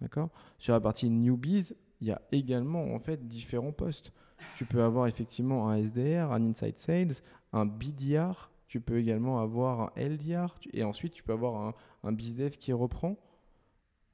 D'accord? 0.00 0.30
Sur 0.58 0.72
la 0.72 0.80
partie 0.80 1.08
newbies, 1.08 1.74
il 2.00 2.08
y 2.08 2.10
a 2.10 2.20
également 2.32 2.92
en 2.92 2.98
fait 2.98 3.28
différents 3.28 3.70
postes. 3.70 4.12
tu 4.56 4.64
peux 4.64 4.82
avoir 4.82 5.06
effectivement 5.06 5.70
un 5.70 5.76
SDR, 5.76 6.32
un 6.32 6.42
Inside 6.42 6.76
Sales, 6.76 7.12
un 7.52 7.66
BDR, 7.66 8.50
tu 8.72 8.80
peux 8.80 8.98
également 8.98 9.38
avoir 9.38 9.80
un 9.82 10.02
LDR, 10.02 10.56
et 10.72 10.82
ensuite 10.82 11.12
tu 11.12 11.22
peux 11.22 11.34
avoir 11.34 11.56
un, 11.56 11.74
un 12.04 12.12
BizDev 12.12 12.56
qui 12.56 12.72
reprend. 12.72 13.18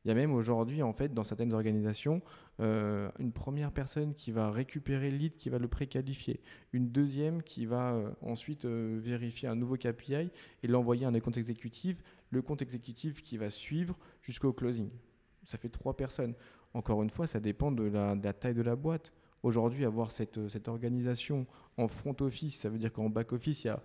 Il 0.04 0.08
y 0.08 0.10
a 0.10 0.14
même 0.14 0.34
aujourd'hui, 0.34 0.82
en 0.82 0.92
fait, 0.92 1.14
dans 1.14 1.22
certaines 1.22 1.52
organisations, 1.52 2.22
euh, 2.58 3.08
une 3.20 3.30
première 3.30 3.70
personne 3.70 4.14
qui 4.14 4.32
va 4.32 4.50
récupérer 4.50 5.12
le 5.12 5.16
lead, 5.16 5.36
qui 5.36 5.48
va 5.48 5.60
le 5.60 5.68
préqualifier, 5.68 6.40
une 6.72 6.90
deuxième 6.90 7.44
qui 7.44 7.66
va 7.66 7.92
euh, 7.92 8.10
ensuite 8.20 8.64
euh, 8.64 8.98
vérifier 9.00 9.46
un 9.46 9.54
nouveau 9.54 9.76
KPI 9.76 10.28
et 10.64 10.66
l'envoyer 10.66 11.06
à 11.06 11.10
un 11.10 11.20
compte 11.20 11.36
exécutif, 11.36 12.02
le 12.30 12.42
compte 12.42 12.60
exécutif 12.60 13.22
qui 13.22 13.36
va 13.36 13.50
suivre 13.50 13.96
jusqu'au 14.22 14.52
closing. 14.52 14.90
Ça 15.44 15.56
fait 15.56 15.68
trois 15.68 15.96
personnes. 15.96 16.34
Encore 16.74 17.00
une 17.04 17.10
fois, 17.10 17.28
ça 17.28 17.38
dépend 17.38 17.70
de 17.70 17.84
la, 17.84 18.32
taille 18.32 18.54
de 18.54 18.62
la 18.62 18.74
boîte. 18.74 19.12
Aujourd'hui, 19.44 19.84
avoir 19.84 20.10
cette, 20.10 20.48
cette 20.48 20.66
organisation 20.66 21.46
en 21.76 21.86
front 21.86 22.16
office, 22.22 22.58
ça 22.58 22.68
veut 22.68 22.78
dire 22.78 22.92
qu'en 22.92 23.08
back 23.08 23.32
office, 23.32 23.62
il 23.62 23.68
y 23.68 23.70
a 23.70 23.80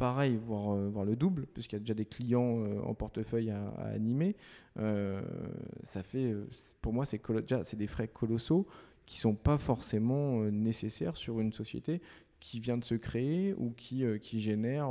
pareil, 0.00 0.36
voire, 0.44 0.74
voir 0.90 1.04
le 1.04 1.14
double, 1.14 1.46
puisqu'il 1.46 1.76
y 1.76 1.76
a 1.76 1.80
déjà 1.80 1.94
des 1.94 2.06
clients 2.06 2.64
en 2.82 2.94
portefeuille 2.94 3.50
à, 3.50 3.68
animer. 3.94 4.34
ça 4.76 6.02
fait, 6.02 6.34
pour 6.80 6.92
moi, 6.92 7.04
c'est 7.04 7.22
déjà 7.42 7.62
c'est 7.62 7.76
des 7.76 7.86
frais 7.86 8.08
colossaux 8.08 8.66
qui 9.06 9.18
sont 9.20 9.34
pas 9.34 9.58
forcément 9.58 10.42
nécessaires 10.44 11.16
sur 11.16 11.38
une 11.40 11.52
société 11.52 12.00
qui 12.40 12.58
vient 12.58 12.78
de 12.78 12.84
se 12.84 12.94
créer 12.94 13.54
ou 13.54 13.70
qui, 13.76 14.04
qui 14.20 14.40
génère, 14.40 14.88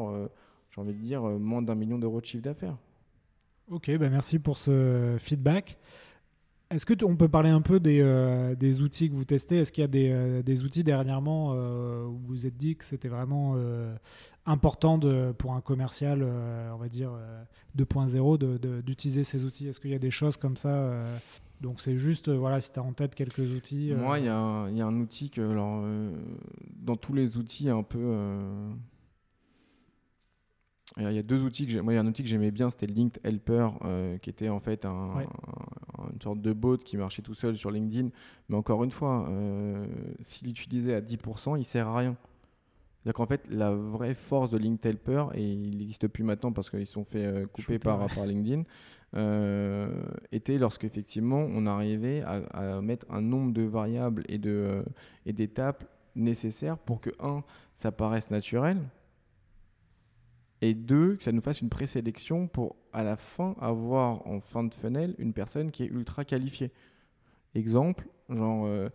j'ai 0.72 0.80
envie 0.80 0.94
de 0.94 1.02
dire, 1.02 1.24
moins 1.24 1.62
d'un 1.62 1.76
million 1.76 1.98
d'euros 1.98 2.22
de 2.22 2.26
chiffre 2.26 2.44
d'affaires. 2.44 2.78
Ok, 3.70 3.92
ben 3.98 4.10
merci 4.10 4.40
pour 4.40 4.58
ce 4.58 5.16
feedback. 5.20 5.78
Est-ce 6.72 6.86
que 6.86 6.94
on 7.04 7.16
peut 7.16 7.28
parler 7.28 7.50
un 7.50 7.62
peu 7.62 7.80
des, 7.80 8.00
euh, 8.00 8.54
des, 8.54 8.82
outils 8.82 9.10
que 9.10 9.16
vous 9.16 9.26
testez? 9.26 9.58
Est-ce 9.58 9.72
qu'il 9.72 9.82
y 9.82 9.86
a 9.86 9.88
des, 9.88 10.12
euh, 10.12 10.44
des 10.44 10.64
outils 10.64 10.84
dernièrement 10.84 11.54
euh, 11.56 12.06
où 12.06 12.12
vous 12.12 12.28
vous 12.28 12.46
êtes 12.46 12.58
dit 12.58 12.76
que 12.76 12.84
c'était 12.84 13.08
vraiment 13.08 13.56
important 14.46 15.00
de, 15.00 15.34
pour 15.38 15.54
un 15.54 15.62
commercial, 15.62 16.24
on 16.24 16.78
va 16.78 16.88
dire 16.88 17.12
2.0, 17.78 18.82
d'utiliser 18.84 19.24
ces 19.24 19.44
outils? 19.44 19.68
Est-ce 19.68 19.80
qu'il 19.80 19.90
y 19.90 19.96
a 19.96 20.00
des 20.00 20.12
choses 20.12 20.38
comme 20.38 20.58
ça 20.58 20.94
Donc 21.60 21.82
c'est 21.82 21.98
juste, 21.98 22.30
voilà, 22.30 22.62
si 22.62 22.72
tu 22.72 22.80
as 22.80 22.84
en 22.84 22.94
tête 22.94 23.16
quelques 23.16 23.52
outils. 23.52 23.92
Moi, 23.98 24.20
il 24.20 24.24
y, 24.24 24.28
y, 24.28 24.30
a 24.30 24.86
un 24.86 25.00
outil 25.00 25.32
que, 25.32 25.42
alors, 25.42 25.84
dans 26.84 26.98
tous 26.98 27.14
les 27.14 27.38
outils 27.38 27.70
un 27.70 27.84
peu 27.84 28.16
il 30.98 31.12
y 31.12 31.20
a 31.20 31.24
deux 31.24 31.42
outils 31.44 31.68
que 31.68 31.80
moi 31.80 31.94
il 31.94 31.96
y 31.96 32.00
a 32.00 32.02
un 32.02 32.08
outil 32.08 32.24
que 32.24 32.30
j'aimais 32.30 32.52
bien 32.52 32.70
c'était 32.70 32.88
Linked 32.88 33.20
Helper 33.24 33.68
euh, 33.86 34.18
qui 34.18 34.30
était 34.30 34.50
en 34.50 34.60
fait 34.60 34.86
un, 34.86 35.12
une 36.12 36.22
sorte 36.22 36.42
de 36.42 36.52
bot 36.52 36.78
qui 36.78 36.98
marchait 36.98 37.22
tout 37.22 37.36
seul 37.36 37.56
sur 37.56 37.72
LinkedIn. 37.72 38.10
Mais 38.50 38.56
encore 38.56 38.84
une 38.84 38.92
fois 38.92 39.28
euh, 39.30 39.86
s'il 40.22 40.50
utilisait 40.50 40.96
à 40.96 41.02
10% 41.02 41.58
il 41.58 41.66
sert 41.66 41.88
à 41.88 41.98
rien. 41.98 42.16
C'est-à-dire 42.98 43.14
qu'en 43.14 43.28
fait 43.28 43.48
la 43.50 43.72
vraie 43.72 44.16
force 44.16 44.50
de 44.50 44.58
Linked 44.58 44.86
Helper 44.86 45.26
et 45.36 45.44
il 45.44 45.78
n'existe 45.78 46.08
plus 46.08 46.24
maintenant 46.24 46.52
parce 46.52 46.70
qu'ils 46.70 46.88
sont 46.88 47.06
fait 47.06 47.26
euh, 47.26 47.46
couper 47.46 47.78
par, 47.78 48.08
par 48.08 48.26
LinkedIn 48.26 48.64
était 50.32 50.60
lorsque 50.60 50.84
effectivement 50.84 51.40
on 51.40 51.66
arrivait 51.66 52.22
à, 52.22 52.42
à, 52.52 52.82
mettre 52.82 53.08
un 53.10 53.22
nombre 53.22 53.54
de 53.54 53.64
variables 53.64 54.24
et 54.28 54.38
d'étapes 55.34 55.84
nécessaires 56.16 56.78
pour 56.78 57.02
que 57.02 57.10
un 57.20 57.44
ça 57.74 57.92
paraisse 57.92 58.30
naturel 58.30 58.78
et 60.62 60.74
deux, 60.74 61.16
que 61.16 61.24
ça 61.24 61.32
nous 61.32 61.42
fasse 61.42 61.62
une 61.62 61.70
présélection 61.70 62.48
pour 62.48 62.76
à 62.92 63.04
la 63.04 63.16
fin 63.16 63.56
avoir 63.60 64.26
en 64.28 64.40
fin 64.42 64.64
de 64.64 64.74
funnel 64.74 65.16
une 65.18 65.34
personne 65.34 65.72
qui 65.72 65.84
est 65.84 65.88
ultra 65.88 66.26
qualifiée. 66.26 66.72
Exemple, 67.56 68.08
genre 68.30 68.66
euh, 68.66 68.90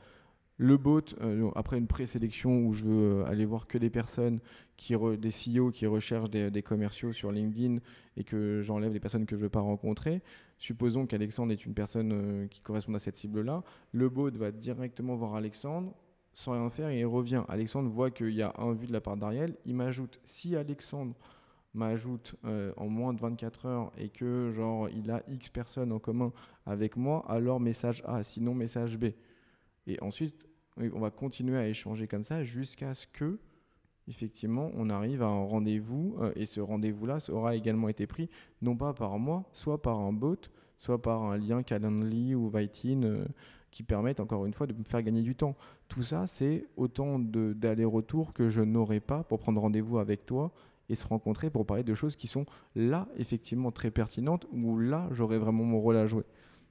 le 0.58 0.76
bot, 0.76 1.02
euh, 1.20 1.50
après 1.56 1.78
une 1.78 1.86
présélection 1.86 2.66
où 2.66 2.72
je 2.72 2.84
veux 2.84 3.20
euh, 3.20 3.26
aller 3.26 3.46
voir 3.46 3.66
que 3.66 3.78
des 3.78 3.90
personnes, 3.90 4.40
qui 4.76 4.94
des 4.94 5.30
CEO 5.30 5.70
qui 5.70 5.86
recherchent 5.86 6.30
des, 6.30 6.62
commerciaux 6.62 7.12
sur 7.12 7.32
LinkedIn 7.32 7.78
et 8.16 8.24
que 8.24 8.60
j'enlève 8.62 8.92
des 8.92 9.00
personnes 9.00 9.24
que 9.24 9.36
je 9.36 9.40
ne 9.40 9.44
veux 9.44 9.50
pas 9.50 9.60
rencontrer, 9.60 10.20
supposons 10.58 11.06
qu'Alexandre 11.06 11.52
est 11.52 11.64
une 11.64 11.74
personne 11.74 12.48
qui 12.50 12.60
correspond 12.60 12.94
à 12.94 12.98
cette 12.98 13.16
cible-là, 13.16 13.62
le 13.92 14.08
bot 14.08 14.30
va 14.30 14.50
directement 14.50 15.14
voir 15.14 15.36
Alexandre, 15.36 15.94
sans 16.32 16.52
rien 16.52 16.68
faire, 16.70 16.88
et 16.88 17.00
il 17.00 17.06
revient. 17.06 17.44
Alexandre 17.48 17.88
voit 17.88 18.10
qu'il 18.10 18.34
y 18.34 18.42
a 18.42 18.52
un 18.58 18.72
vu 18.72 18.88
de 18.88 18.92
la 18.92 19.00
part 19.00 19.16
d'Ariel, 19.16 19.54
il 19.64 19.76
m'ajoute. 19.76 20.20
Si 20.24 20.56
Alexandre 20.56 21.14
m'ajoute 21.74 22.36
euh, 22.44 22.72
en 22.76 22.88
moins 22.88 23.12
de 23.12 23.20
24 23.20 23.66
heures 23.66 23.92
et 23.98 24.08
que 24.08 24.52
genre 24.52 24.88
il 24.88 25.10
a 25.10 25.22
X 25.28 25.48
personnes 25.48 25.92
en 25.92 25.98
commun 25.98 26.32
avec 26.66 26.96
moi, 26.96 27.24
alors 27.28 27.60
message 27.60 28.02
A, 28.06 28.22
sinon 28.22 28.54
message 28.54 28.98
B. 28.98 29.06
Et 29.86 30.00
ensuite, 30.00 30.48
on 30.78 31.00
va 31.00 31.10
continuer 31.10 31.58
à 31.58 31.68
échanger 31.68 32.06
comme 32.06 32.24
ça 32.24 32.42
jusqu'à 32.42 32.94
ce 32.94 33.06
que 33.06 33.38
effectivement 34.08 34.70
on 34.74 34.90
arrive 34.90 35.22
à 35.22 35.26
un 35.26 35.44
rendez-vous 35.44 36.16
euh, 36.20 36.32
et 36.36 36.46
ce 36.46 36.60
rendez-vous-là 36.60 37.18
aura 37.28 37.56
également 37.56 37.88
été 37.88 38.06
pris 38.06 38.28
non 38.62 38.76
pas 38.76 38.92
par 38.92 39.18
moi, 39.18 39.44
soit 39.52 39.80
par 39.80 39.98
un 39.98 40.12
bot, 40.12 40.36
soit 40.78 41.00
par 41.00 41.22
un 41.22 41.38
lien 41.38 41.62
Calendly 41.62 42.34
ou 42.34 42.50
Vitin 42.50 43.02
euh, 43.02 43.24
qui 43.70 43.82
permettent 43.82 44.20
encore 44.20 44.46
une 44.46 44.52
fois 44.52 44.66
de 44.66 44.72
me 44.72 44.84
faire 44.84 45.02
gagner 45.02 45.22
du 45.22 45.34
temps. 45.34 45.56
Tout 45.88 46.02
ça, 46.02 46.28
c'est 46.28 46.64
autant 46.76 47.18
d'aller-retour 47.18 48.32
que 48.32 48.48
je 48.48 48.62
n'aurai 48.62 49.00
pas 49.00 49.24
pour 49.24 49.40
prendre 49.40 49.60
rendez-vous 49.60 49.98
avec 49.98 50.26
toi 50.26 50.52
et 50.88 50.94
se 50.94 51.06
rencontrer 51.06 51.50
pour 51.50 51.66
parler 51.66 51.82
de 51.82 51.94
choses 51.94 52.16
qui 52.16 52.26
sont 52.26 52.46
là 52.74 53.08
effectivement 53.16 53.70
très 53.70 53.90
pertinentes 53.90 54.46
où 54.52 54.78
là 54.78 55.08
j'aurais 55.12 55.38
vraiment 55.38 55.64
mon 55.64 55.80
rôle 55.80 55.96
à 55.96 56.06
jouer. 56.06 56.24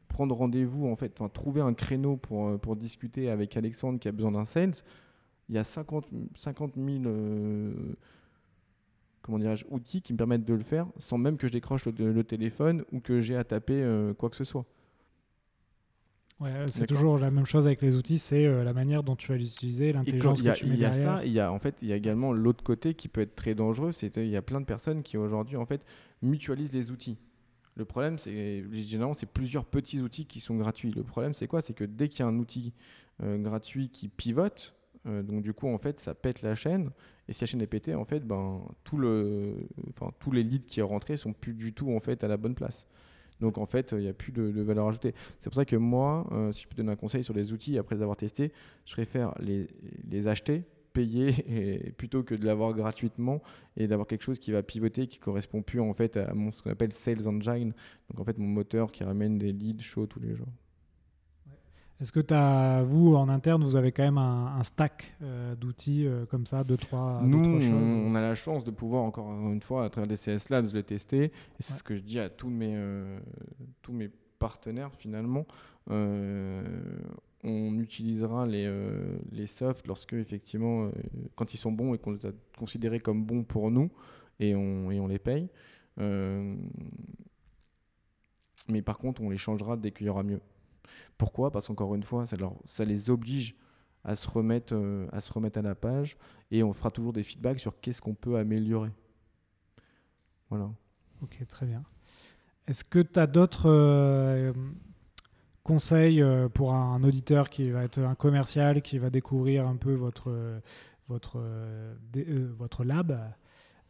Prendre 0.07 0.35
rendez-vous 0.35 0.87
en 0.87 0.95
fait, 0.95 1.19
enfin 1.19 1.29
trouver 1.29 1.61
un 1.61 1.73
créneau 1.73 2.17
pour, 2.17 2.47
euh, 2.47 2.57
pour 2.57 2.75
discuter 2.75 3.29
avec 3.29 3.57
Alexandre 3.57 3.99
qui 3.99 4.07
a 4.07 4.11
besoin 4.11 4.31
d'un 4.31 4.45
sales, 4.45 4.73
il 5.49 5.55
y 5.55 5.57
a 5.57 5.63
50, 5.63 6.05
50 6.35 6.73
000 6.75 7.03
comment 9.23 9.39
outils 9.71 10.01
qui 10.01 10.13
me 10.13 10.17
permettent 10.17 10.45
de 10.45 10.53
le 10.53 10.63
faire 10.63 10.85
sans 10.97 11.17
même 11.17 11.37
que 11.37 11.47
je 11.47 11.53
décroche 11.53 11.85
le, 11.85 12.23
téléphone 12.23 12.83
ou 12.91 12.99
que 12.99 13.21
j'ai 13.21 13.35
à 13.35 13.43
taper 13.43 13.81
euh, 13.81 14.13
quoi 14.13 14.29
que 14.29 14.35
ce 14.35 14.43
soit 14.43 14.65
c'est 16.67 16.87
toujours 16.87 17.17
la 17.17 17.31
même 17.31 17.45
chose 17.45 17.65
avec 17.65 17.81
les 17.81 17.95
outils, 17.95 18.17
c'est 18.17 18.45
euh, 18.45 18.63
la 18.63 18.73
manière 18.73 19.03
dont 19.03 19.15
tu 19.15 19.31
vas 19.31 19.37
les 19.37 19.47
utiliser, 19.47 19.93
l'intelligence 19.93 20.41
que 20.41 20.53
tu 20.53 20.65
mets 20.65 20.75
Il 20.75 20.79
y 20.79 20.85
a 20.85 20.93
ça, 20.93 21.25
il 21.25 21.31
y 21.31 21.39
a 21.39 21.51
en 21.51 21.59
fait, 21.59 21.75
il 21.81 21.87
y 21.87 21.93
a 21.93 21.95
également 21.95 22.33
l'autre 22.33 22.63
côté 22.63 22.93
qui 22.93 23.07
peut 23.07 23.21
être 23.21 23.35
très 23.35 23.55
dangereux, 23.55 23.91
c'est 23.91 24.17
il 24.17 24.29
y 24.29 24.37
a 24.37 24.41
plein 24.41 24.59
de 24.59 24.65
personnes 24.65 25.03
qui 25.03 25.17
aujourd'hui 25.17 25.57
en 25.57 25.65
fait 25.65 25.81
mutualisent 26.21 26.73
les 26.73 26.91
outils. 26.91 27.17
Le 27.75 27.85
problème, 27.85 28.17
c'est 28.17 28.63
généralement 28.71 29.13
c'est 29.13 29.25
plusieurs 29.25 29.65
petits 29.65 29.99
outils 29.99 30.25
qui 30.25 30.39
sont 30.39 30.55
gratuits. 30.55 30.91
Le 30.91 31.03
problème, 31.03 31.33
c'est 31.33 31.47
quoi? 31.47 31.61
C'est 31.61 31.73
que 31.73 31.83
dès 31.83 32.07
qu'il 32.07 32.19
y 32.19 32.23
a 32.23 32.27
un 32.27 32.37
outil 32.37 32.73
euh, 33.23 33.37
gratuit 33.37 33.89
qui 33.89 34.09
pivote, 34.09 34.75
euh, 35.05 35.23
donc 35.23 35.43
du 35.43 35.53
coup 35.53 35.67
en 35.67 35.77
fait 35.77 35.99
ça 35.99 36.13
pète 36.13 36.41
la 36.41 36.55
chaîne. 36.55 36.91
Et 37.27 37.33
si 37.33 37.41
la 37.41 37.47
chaîne 37.47 37.61
est 37.61 37.67
pétée 37.67 37.95
en 37.95 38.05
fait 38.05 38.21
ben 38.21 38.61
tout 38.83 38.97
le 38.97 39.67
enfin 39.89 40.11
tous 40.19 40.31
les 40.31 40.43
leads 40.43 40.67
qui 40.67 40.81
sont 40.81 40.87
rentrés 40.87 41.17
sont 41.17 41.33
plus 41.33 41.53
du 41.53 41.73
tout 41.73 41.91
en 41.91 41.99
fait 41.99 42.23
à 42.23 42.27
la 42.27 42.37
bonne 42.37 42.53
place 42.53 42.87
donc 43.43 43.57
en 43.57 43.65
fait, 43.65 43.91
il 43.91 43.99
n'y 43.99 44.07
a 44.07 44.13
plus 44.13 44.31
de, 44.31 44.61
valeur 44.61 44.87
ajoutée. 44.87 45.13
C'est 45.39 45.49
pour 45.49 45.55
ça 45.55 45.65
que 45.65 45.75
moi, 45.75 46.25
euh, 46.31 46.51
si 46.53 46.63
je 46.63 46.67
peux 46.67 46.75
donner 46.75 46.93
un 46.93 46.95
conseil 46.95 47.23
sur 47.23 47.33
les 47.33 47.51
outils 47.51 47.77
après 47.77 47.95
les 47.95 48.01
avoir 48.01 48.17
testés, 48.17 48.51
je 48.85 48.93
préfère 48.93 49.35
les, 49.39 50.27
acheter, 50.27 50.63
payer, 50.93 51.93
plutôt 51.97 52.23
que 52.23 52.35
de 52.35 52.45
l'avoir 52.45 52.73
gratuitement 52.73 53.43
et 53.75 53.87
d'avoir 53.87 54.07
quelque 54.07 54.23
chose 54.23 54.39
qui 54.39 54.51
va 54.51 54.63
pivoter, 54.63 55.07
qui 55.07 55.19
correspond 55.19 55.61
plus 55.61 55.81
en 55.81 55.93
fait 55.93 56.15
à 56.15 56.33
mon, 56.33 56.51
ce 56.51 56.63
qu'on 56.63 56.71
appelle 56.71 56.93
Sales 56.93 57.27
Engine. 57.27 57.73
Donc 58.09 58.19
en 58.19 58.23
fait, 58.23 58.37
mon 58.37 58.47
moteur 58.47 58.91
qui 58.91 59.03
ramène 59.03 59.37
des 59.37 59.51
leads 59.51 59.83
chauds 59.83 60.07
tous 60.07 60.21
les 60.21 60.33
jours. 60.33 60.47
Est-ce 62.03 62.11
que 62.11 62.33
as, 62.33 62.83
vous, 62.83 63.15
en 63.15 63.29
interne, 63.29 63.63
vous 63.63 63.77
avez 63.77 63.93
quand 63.93 64.03
même 64.03 64.17
un, 64.17 64.61
stack 64.63 65.15
euh, 65.21 65.55
d'outils 65.55 66.05
euh, 66.05 66.25
comme 66.25 66.45
ça, 66.45 66.65
deux, 66.65 66.75
trois, 66.75 67.21
Nous, 67.23 67.61
choses 67.61 67.71
on 67.71 68.13
a 68.13 68.19
la 68.19 68.35
chance 68.35 68.65
de 68.65 68.71
pouvoir, 68.71 69.03
encore 69.03 69.31
une 69.31 69.61
fois, 69.61 69.85
à 69.85 69.89
travers 69.89 70.09
des 70.09 70.17
CS 70.17 70.49
Labs, 70.49 70.67
le 70.73 70.83
tester. 70.83 71.23
Et 71.23 71.31
c'est 71.61 71.71
ce 71.71 71.81
que 71.81 71.95
je 71.95 72.01
dis 72.01 72.19
à 72.19 72.27
tous 72.29 72.49
mes, 72.49 72.73
euh, 72.75 73.21
tous 73.81 73.93
mes 73.93 74.09
partenaires, 74.37 74.91
finalement. 74.97 75.45
on 75.89 77.79
utilisera 77.79 78.47
les, 78.47 78.69
les 79.31 79.47
softs 79.47 79.87
lorsque, 79.87 80.11
effectivement, 80.11 80.89
quand 81.37 81.53
ils 81.53 81.57
sont 81.57 81.71
bons 81.71 81.93
et 81.93 81.99
qu'on 81.99 82.11
les 82.11 82.25
a 82.25 82.31
considérés 82.57 82.99
comme 82.99 83.23
bons 83.23 83.43
pour 83.43 83.71
nous, 83.71 83.89
et 84.41 84.57
on, 84.57 84.91
et 84.91 84.99
on 84.99 85.07
les 85.07 85.19
paye. 85.19 85.47
mais 88.67 88.81
par 88.81 88.97
contre, 88.97 89.21
on 89.21 89.29
les 89.29 89.37
changera 89.37 89.77
dès 89.77 89.91
qu'il 89.91 90.07
y 90.07 90.09
aura 90.09 90.23
mieux. 90.23 90.41
Pourquoi? 91.17 91.51
Parce 91.51 91.67
qu'encore 91.67 91.95
une 91.95 92.03
fois, 92.03 92.25
ça, 92.25 92.35
ça, 92.65 92.85
les 92.85 93.09
oblige 93.09 93.55
à 94.03 94.15
se, 94.15 94.29
remettre, 94.29 94.73
euh, 94.75 95.07
à 95.11 95.21
se 95.21 95.31
remettre 95.31 95.59
à 95.59 95.61
la 95.61 95.75
page 95.75 96.17
et 96.51 96.63
on 96.63 96.73
fera 96.73 96.91
toujours 96.91 97.13
des 97.13 97.23
feedbacks 97.23 97.59
sur 97.59 97.79
qu'est-ce 97.79 98.01
qu'on 98.01 98.15
peut 98.15 98.37
améliorer. 98.37 98.91
Voilà. 100.49 100.69
Ok, 101.21 101.37
très 101.47 101.65
bien. 101.65 101.83
Est-ce 102.67 102.83
que 102.83 102.99
tu 102.99 103.19
as 103.19 103.27
d'autres 103.27 103.69
euh, 103.69 104.53
conseils 105.63 106.21
euh, 106.21 106.49
pour 106.49 106.73
un, 106.73 107.03
auditeur 107.03 107.49
qui 107.49 107.71
va 107.71 107.83
être 107.83 107.99
un 107.99 108.15
commercial, 108.15 108.81
qui 108.81 108.97
va 108.97 109.09
découvrir 109.09 109.67
un 109.67 109.75
peu 109.75 109.93
votre, 109.93 110.61
votre, 111.07 111.41
votre 112.57 112.83
lab? 112.83 113.17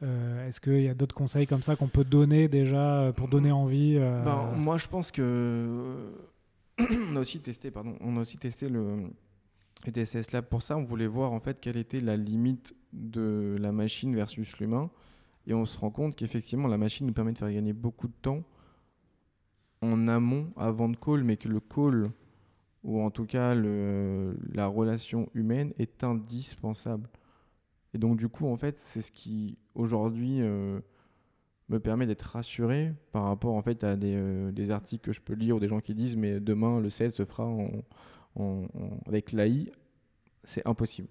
Est-ce 0.01 0.59
qu'il 0.59 0.81
y 0.81 0.89
a 0.89 0.93
d'autres 0.93 1.15
conseils 1.15 1.47
comme 1.47 1.61
ça 1.61 1.77
qu'on 1.77 1.87
peut 1.87 2.03
donner 2.03 2.49
déjà 2.49 3.13
pour 3.15 3.29
donner 3.29 3.53
envie 3.53 3.97
ben, 3.97 4.51
Moi, 4.53 4.77
je 4.77 4.87
pense 4.89 5.11
que 5.11 6.11
on 7.09 7.15
a 7.15 7.19
aussi 7.19 7.39
testé, 7.39 7.71
pardon, 7.71 7.97
on 8.01 8.17
a 8.17 8.21
aussi 8.21 8.37
testé 8.37 8.69
le, 8.69 9.03
Et 9.85 9.91
DCS 9.91 10.31
Lab, 10.31 10.45
pour 10.45 10.61
ça, 10.61 10.77
on 10.77 10.83
voulait 10.83 11.07
voir 11.07 11.31
en 11.31 11.39
fait 11.39 11.59
quelle 11.59 11.77
était 11.77 12.01
la 12.01 12.17
limite 12.17 12.75
de 12.93 13.55
la 13.59 13.71
machine 13.71 14.15
versus 14.15 14.57
l'humain. 14.57 14.89
Et 15.45 15.53
on 15.53 15.65
se 15.65 15.77
rend 15.77 15.91
compte 15.91 16.15
qu'effectivement, 16.15 16.67
la 16.67 16.77
machine 16.77 17.05
nous 17.05 17.13
permet 17.13 17.33
de 17.33 17.37
faire 17.37 17.51
gagner 17.51 17.73
beaucoup 17.73 18.07
de 18.07 18.13
temps 18.21 18.43
en 19.81 20.07
amont, 20.07 20.51
avant 20.55 20.87
de 20.87 20.95
call, 20.95 21.23
mais 21.23 21.37
que 21.37 21.49
le 21.49 21.59
call, 21.59 22.11
ou 22.83 23.01
en 23.01 23.11
tout 23.11 23.25
cas 23.25 23.53
la 23.53 24.67
relation 24.67 25.29
humaine, 25.33 25.73
est 25.77 26.03
indispensable. 26.03 27.09
Et 27.93 27.97
donc, 27.97 28.17
du 28.17 28.29
coup, 28.29 28.47
en 28.47 28.57
fait, 28.57 28.79
c'est 28.79 29.01
ce 29.01 29.11
qui 29.11 29.57
aujourd'hui 29.75 30.41
euh, 30.41 30.79
me 31.69 31.79
permet 31.79 32.05
d'être 32.05 32.21
rassuré 32.23 32.93
par 33.11 33.23
rapport 33.23 33.55
en 33.55 33.61
fait 33.61 33.83
à 33.83 33.95
des, 33.95 34.15
euh, 34.15 34.51
des, 34.51 34.71
articles 34.71 35.03
que 35.03 35.13
je 35.13 35.21
peux 35.21 35.33
lire 35.33 35.55
ou 35.55 35.59
des 35.59 35.67
gens 35.67 35.79
qui 35.79 35.93
disent 35.93 36.17
mais 36.17 36.39
demain 36.39 36.79
le 36.79 36.89
sales 36.89 37.13
se 37.13 37.25
fera 37.25 37.45
en, 38.35 38.67
avec 39.05 39.31
l'AI. 39.31 39.71
C'est 40.43 40.65
impossible. 40.67 41.07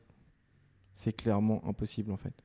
C'est 0.95 1.13
clairement 1.13 1.67
impossible 1.67 2.13
en 2.13 2.17
fait. 2.17 2.45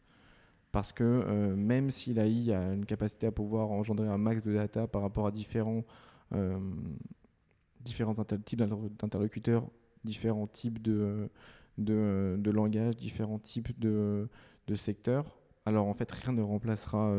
Parce 0.71 0.93
que 0.93 1.03
euh, 1.03 1.55
même 1.55 1.89
si 1.89 2.13
l'AI 2.13 2.53
a 2.53 2.73
une 2.73 2.85
capacité 2.85 3.27
à 3.27 3.31
pouvoir 3.31 3.71
engendrer 3.71 4.07
un 4.07 4.17
max 4.17 4.43
de 4.43 4.53
data 4.53 4.87
par 4.87 5.01
rapport 5.01 5.27
à 5.27 5.31
différents, 5.31 5.83
euh, 6.33 6.59
types 7.83 8.59
d'interlocuteurs, 8.59 9.67
différents 10.03 10.47
types 10.47 10.81
de, 10.81 11.29
de, 11.77 12.35
de 12.39 12.91
différents 12.93 13.39
types 13.39 13.77
de, 13.79 14.29
secteurs, 14.75 15.37
alors 15.65 15.87
en 15.87 15.93
fait 15.93 16.11
rien 16.11 16.33
ne 16.33 16.41
remplacera 16.41 17.11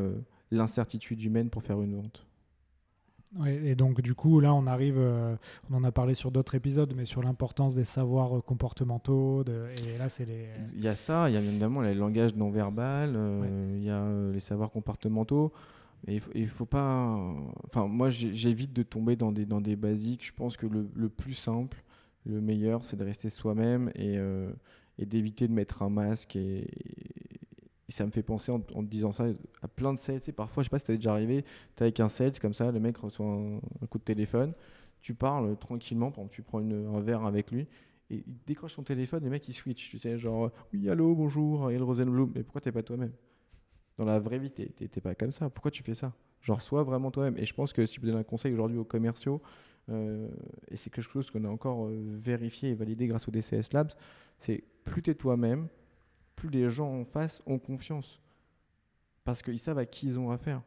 l'incertitude 0.51 1.23
humaine 1.23 1.51
pour 1.51 1.63
faire 1.63 1.81
une 1.81 1.97
vente. 1.97 2.27
et 3.47 3.75
donc 3.75 4.01
du 4.01 4.15
coup, 4.15 4.41
là, 4.41 4.55
on 4.55 4.67
arrive, 4.67 4.99
euh, 4.99 5.37
on 5.71 5.77
en 5.77 5.85
a 5.85 5.93
parlé 5.93 6.15
sur 6.15 6.31
d'autres 6.31 6.55
épisodes, 6.55 6.93
mais 6.97 7.05
sur 7.05 7.23
l'importance 7.23 7.75
des 7.75 7.85
savoirs 7.85 8.39
euh, 8.39 8.41
comportementaux. 8.41 9.45
De, 9.45 9.67
et 9.87 9.99
là, 9.99 10.09
c'est 10.09 10.25
les. 10.25 10.47
Il 10.75 10.83
y 10.83 10.89
a 10.89 10.95
ça, 10.95 11.29
il 11.29 11.35
y 11.35 11.37
a 11.37 11.41
évidemment 11.41 11.83
les 11.83 11.95
langages 11.95 12.35
non 12.35 12.51
verbal, 12.51 13.15
euh, 13.17 13.41
ouais. 13.41 13.79
il 13.79 13.85
y 13.85 13.91
a 13.91 14.03
euh, 14.03 14.33
les 14.33 14.41
savoirs 14.41 14.71
comportementaux. 14.71 15.53
Et 16.07 16.15
il 16.15 16.21
faut, 16.21 16.31
il 16.35 16.49
faut 16.49 16.67
pas. 16.67 17.19
Enfin, 17.67 17.87
moi, 17.89 18.09
j'évite 18.09 18.73
de 18.73 18.85
tomber 18.85 19.17
dans 19.17 19.33
des, 19.33 19.47
dans 19.47 19.61
des 19.61 19.75
basiques. 19.75 20.25
Je 20.25 20.33
pense 20.33 20.57
que 20.57 20.67
le, 20.67 20.89
le 20.95 21.09
plus 21.09 21.35
simple, 21.35 21.83
le 22.25 22.41
meilleur, 22.41 22.85
c'est 22.85 22.97
de 22.97 23.05
rester 23.05 23.31
soi-même 23.31 23.91
et, 23.97 24.17
et 24.99 25.07
d'éviter 25.07 25.49
de 25.49 25.53
mettre 25.53 25.83
un 25.83 25.91
masque 25.91 26.37
et, 26.37 26.71
et 27.89 27.93
ça 27.93 28.05
me 28.05 28.11
fait 28.11 28.23
penser 28.23 28.53
en, 28.53 28.61
te 28.61 28.83
disant 28.83 29.13
ça 29.13 29.27
à 29.63 29.69
plein 29.69 29.95
de 29.95 29.99
sales. 29.99 30.21
Parfois, 30.37 30.63
je 30.63 30.69
sais 30.69 30.71
pas 30.71 30.79
si 30.79 30.87
t'es 30.87 30.97
déjà 30.97 31.13
arrivé, 31.13 31.43
tu 31.43 31.81
es 31.81 31.83
avec 31.83 32.01
un 32.01 32.09
sales 32.09 32.39
comme 32.39 32.55
ça, 32.55 32.71
le 32.71 32.81
mec 32.81 32.97
reçoit 32.99 33.27
un, 33.27 33.87
coup 33.87 33.99
de 33.99 34.05
téléphone, 34.05 34.53
tu 35.01 35.15
parles 35.15 35.57
tranquillement, 35.57 36.13
tu 36.31 36.43
prends 36.43 36.61
un 36.61 37.01
verre 37.01 37.25
avec 37.25 37.51
lui, 37.51 37.67
et 38.11 38.25
il 38.27 38.37
décroche 38.47 38.75
son 38.75 38.83
téléphone, 38.83 39.25
le 39.25 39.31
mec 39.31 39.49
il 39.49 39.55
switch, 39.55 39.91
tu 39.91 39.99
sais, 39.99 40.19
genre 40.19 40.51
oui, 40.73 40.89
allô, 40.89 41.15
bonjour, 41.15 41.71
et 41.71 41.79
le 41.79 41.85
Rosenblum, 41.85 42.33
mais 42.35 42.43
pourquoi 42.43 42.61
t'es 42.61 42.73
pas 42.73 42.83
toi-même? 42.83 43.13
Dans 43.97 44.05
la 44.05 44.19
vraie 44.19 44.39
vie, 44.39 44.51
t'es 44.51 45.01
pas 45.01 45.15
comme 45.15 45.33
ça, 45.33 45.51
pourquoi 45.51 45.71
tu 45.71 45.83
fais 45.83 45.95
ça? 45.95 46.13
Genre, 46.41 46.63
sois 46.63 46.85
vraiment 46.85 47.11
toi-même. 47.11 47.37
Et 47.37 47.45
je 47.45 47.53
pense 47.53 47.73
que 47.73 47.85
si 47.85 47.99
vous 47.99 48.07
donnez 48.07 48.21
un 48.21 48.25
conseil 48.25 48.53
aujourd'hui 48.53 48.79
aux 48.79 48.85
commerciaux, 48.85 49.43
euh, 49.91 50.29
et 50.69 50.77
c'est 50.77 50.91
quelque 50.91 51.11
chose 51.11 51.31
qu'on 51.31 51.45
a 51.45 51.49
encore 51.49 51.87
euh, 51.87 52.19
vérifié 52.23 52.71
et 52.71 52.75
validé 52.75 53.07
grâce 53.07 53.27
au 53.27 53.31
DCS 53.31 53.73
Labs, 53.73 53.93
c'est 54.39 54.63
plus 54.85 55.03
t'es 55.03 55.15
toi-même, 55.15 55.69
plus 56.39 56.49
les 56.49 56.71
gens 56.71 56.89
en 57.01 57.05
face 57.05 57.43
ont 57.47 57.59
confiance. 57.59 58.21
Parce 59.25 59.43
qu'ils 59.43 59.59
savent 59.59 59.79
à 59.79 59.87
qui 59.87 60.07
ils 60.07 60.19
ont 60.19 60.31
affaire. 60.31 60.63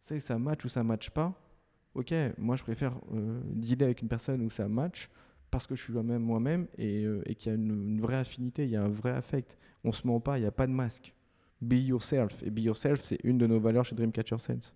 C'est 0.00 0.20
ça 0.20 0.38
match 0.38 0.64
ou 0.64 0.68
ça 0.68 0.82
match 0.82 1.10
pas. 1.10 1.32
Ok, 1.94 2.12
moi 2.36 2.56
je 2.56 2.62
préfère 2.62 2.92
euh, 3.14 3.40
dealer 3.46 3.84
avec 3.84 4.02
une 4.02 4.08
personne 4.08 4.42
où 4.42 4.50
ça 4.50 4.68
match 4.68 5.08
parce 5.50 5.68
que 5.68 5.76
je 5.76 5.82
suis 5.82 5.92
moi-même 5.92 6.22
moi-même 6.22 6.66
et, 6.76 7.04
euh, 7.04 7.22
et 7.26 7.36
qu'il 7.36 7.52
y 7.52 7.54
a 7.54 7.56
une, 7.56 7.70
une, 7.70 8.00
vraie 8.00 8.16
affinité, 8.16 8.64
il 8.64 8.70
y 8.70 8.76
a 8.76 8.82
un 8.82 8.88
vrai 8.88 9.12
affect. 9.12 9.56
On 9.84 9.92
se 9.92 10.04
ment 10.04 10.18
pas, 10.18 10.36
il 10.36 10.40
n'y 10.40 10.48
a 10.48 10.50
pas 10.50 10.66
de 10.66 10.72
masque. 10.72 11.14
Be 11.62 11.74
yourself. 11.74 12.42
Et 12.42 12.50
be 12.50 12.58
yourself, 12.58 13.02
c'est 13.04 13.20
une 13.22 13.38
de 13.38 13.46
nos 13.46 13.60
valeurs 13.60 13.84
chez 13.84 13.94
Dreamcatcher 13.94 14.38
Sales. 14.38 14.72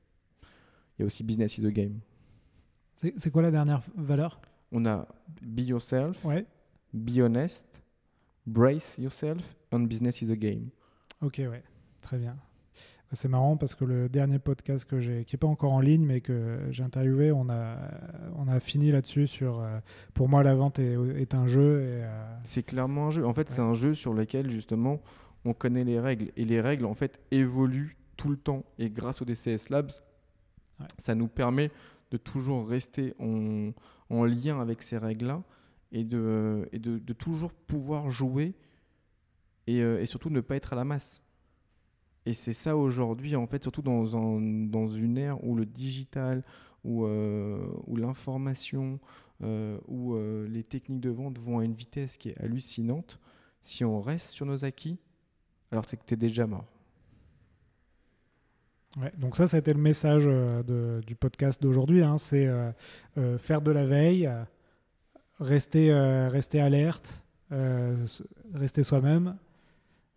Il 0.96 1.00
y 1.00 1.02
a 1.02 1.06
aussi 1.06 1.24
business 1.24 1.58
is 1.58 1.66
a 1.66 1.70
game. 1.70 1.98
C'est 2.94 3.30
quoi 3.30 3.42
la 3.42 3.50
dernière 3.50 3.80
valeur? 3.96 4.40
On 4.70 4.86
a 4.86 5.06
be 5.42 5.60
yourself, 5.60 6.24
ouais. 6.24 6.46
be 6.92 7.20
honest, 7.20 7.82
brace 8.48 8.98
yourself 8.98 9.56
and 9.72 9.80
business 9.80 10.22
is 10.22 10.30
a 10.30 10.36
game. 10.36 10.70
Ok, 11.22 11.38
ouais, 11.38 11.62
très 12.02 12.18
bien. 12.18 12.36
C'est 13.12 13.28
marrant 13.28 13.56
parce 13.56 13.74
que 13.74 13.86
le 13.86 14.08
dernier 14.10 14.38
podcast 14.38 14.84
que 14.84 15.00
j'ai, 15.00 15.24
qui 15.24 15.34
n'est 15.34 15.38
pas 15.38 15.46
encore 15.46 15.72
en 15.72 15.80
ligne, 15.80 16.04
mais 16.04 16.20
que 16.20 16.58
j'ai 16.70 16.82
interviewé, 16.82 17.32
on 17.32 17.48
a, 17.48 17.76
on 18.36 18.48
a 18.48 18.60
fini 18.60 18.90
là-dessus 18.90 19.26
sur. 19.26 19.60
Euh, 19.60 19.78
pour 20.12 20.28
moi, 20.28 20.42
la 20.42 20.54
vente 20.54 20.78
est, 20.78 20.96
est 21.16 21.34
un 21.34 21.46
jeu. 21.46 21.80
Euh... 21.80 22.36
C'est 22.44 22.62
clairement 22.62 23.06
un 23.06 23.10
jeu. 23.10 23.24
En 23.24 23.32
fait, 23.32 23.48
ouais. 23.48 23.54
c'est 23.54 23.62
un 23.62 23.72
jeu 23.72 23.94
sur 23.94 24.12
lequel 24.12 24.50
justement 24.50 25.00
on 25.46 25.54
connaît 25.54 25.84
les 25.84 25.98
règles 25.98 26.32
et 26.36 26.44
les 26.44 26.60
règles 26.60 26.84
en 26.84 26.94
fait 26.94 27.18
évoluent 27.30 27.96
tout 28.18 28.28
le 28.28 28.36
temps. 28.36 28.64
Et 28.78 28.90
grâce 28.90 29.22
au 29.22 29.24
DCS 29.24 29.70
Labs, 29.70 29.90
ouais. 30.80 30.86
ça 30.98 31.14
nous 31.14 31.28
permet 31.28 31.70
de 32.10 32.18
toujours 32.18 32.68
rester 32.68 33.14
en, 33.18 33.70
en 34.10 34.24
lien 34.24 34.60
avec 34.60 34.82
ces 34.82 34.98
règles-là 34.98 35.42
et, 35.92 36.04
de, 36.04 36.68
et 36.72 36.78
de, 36.78 36.98
de, 36.98 37.12
toujours 37.12 37.52
pouvoir 37.52 38.10
jouer 38.10 38.54
et, 39.66 39.80
euh, 39.80 40.00
et, 40.00 40.06
surtout 40.06 40.30
ne 40.30 40.40
pas 40.40 40.56
être 40.56 40.72
à 40.72 40.76
la 40.76 40.84
masse. 40.84 41.22
Et 42.26 42.34
c'est 42.34 42.52
ça 42.52 42.76
aujourd'hui, 42.76 43.36
en 43.36 43.46
fait, 43.46 43.62
surtout 43.62 43.82
dans, 43.82 44.16
un, 44.16 44.40
dans 44.40 44.88
une 44.88 45.16
ère 45.16 45.42
où 45.44 45.54
le 45.54 45.64
digital, 45.64 46.44
où, 46.84 47.04
euh, 47.04 47.66
où 47.86 47.96
l'information, 47.96 49.00
euh, 49.42 49.78
où 49.86 50.16
les 50.46 50.64
techniques 50.64 51.00
de 51.00 51.10
vente 51.10 51.38
vont 51.38 51.60
à 51.60 51.64
une 51.64 51.74
vitesse 51.74 52.18
qui 52.18 52.30
est 52.30 52.38
hallucinante. 52.38 53.18
Si 53.62 53.84
on 53.84 54.00
reste 54.00 54.30
sur 54.30 54.44
nos 54.44 54.64
acquis, 54.64 54.98
alors 55.70 55.84
c'est 55.86 55.96
que 55.96 56.04
tu 56.04 56.14
es 56.14 56.16
déjà 56.18 56.46
mort. 56.46 56.66
Donc 59.16 59.36
ça, 59.36 59.46
c'était 59.46 59.72
le 59.72 59.80
message 59.80 60.28
du 61.06 61.14
podcast 61.14 61.62
d'aujourd'hui. 61.62 62.02
Hein, 62.02 62.18
c'est 62.18 62.48
faire 63.38 63.62
de 63.62 63.70
la 63.70 63.86
veille, 63.86 64.28
rester, 65.40 65.92
rester 66.28 66.60
alerte, 66.60 67.22
rester 68.52 68.82
soi-même. 68.82 69.36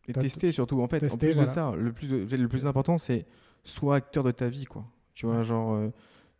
Et 0.08 0.14
tester 0.14 0.52
surtout. 0.52 0.82
En 0.82 0.88
fait, 0.88 1.00
tester, 1.00 1.16
en 1.16 1.18
plus 1.30 1.34
voilà. 1.34 1.50
de 1.50 1.54
ça, 1.54 1.74
le 1.76 1.94
plus, 1.94 2.08
le 2.08 2.48
plus 2.48 2.66
important, 2.66 2.98
c'est 2.98 3.26
sois 3.64 3.96
acteur 3.96 4.24
de 4.24 4.32
ta 4.32 4.50
vie. 4.50 4.66
Quoi. 4.66 4.86
Tu 5.14 5.26
vois, 5.26 5.44
genre, 5.44 5.92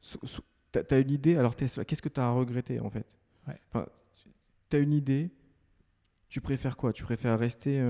so, 0.02 0.20
so, 0.24 0.42
t'as 0.72 0.82
as 0.90 1.00
une 1.00 1.12
idée, 1.12 1.38
alors 1.38 1.56
qu'est-ce 1.56 2.02
que 2.02 2.10
tu 2.10 2.20
as 2.20 2.26
à 2.28 2.32
regretter 2.32 2.80
en 2.80 2.90
fait? 2.90 3.06
Ouais. 3.48 3.56
enfin, 3.70 3.86
Tu 4.70 4.78
as 4.78 4.80
une 4.80 4.94
idée, 4.94 5.30
tu 6.30 6.42
préfères 6.42 6.78
quoi? 6.78 6.92
Tu 6.94 7.04
préfères 7.04 7.38
rester 7.38 7.82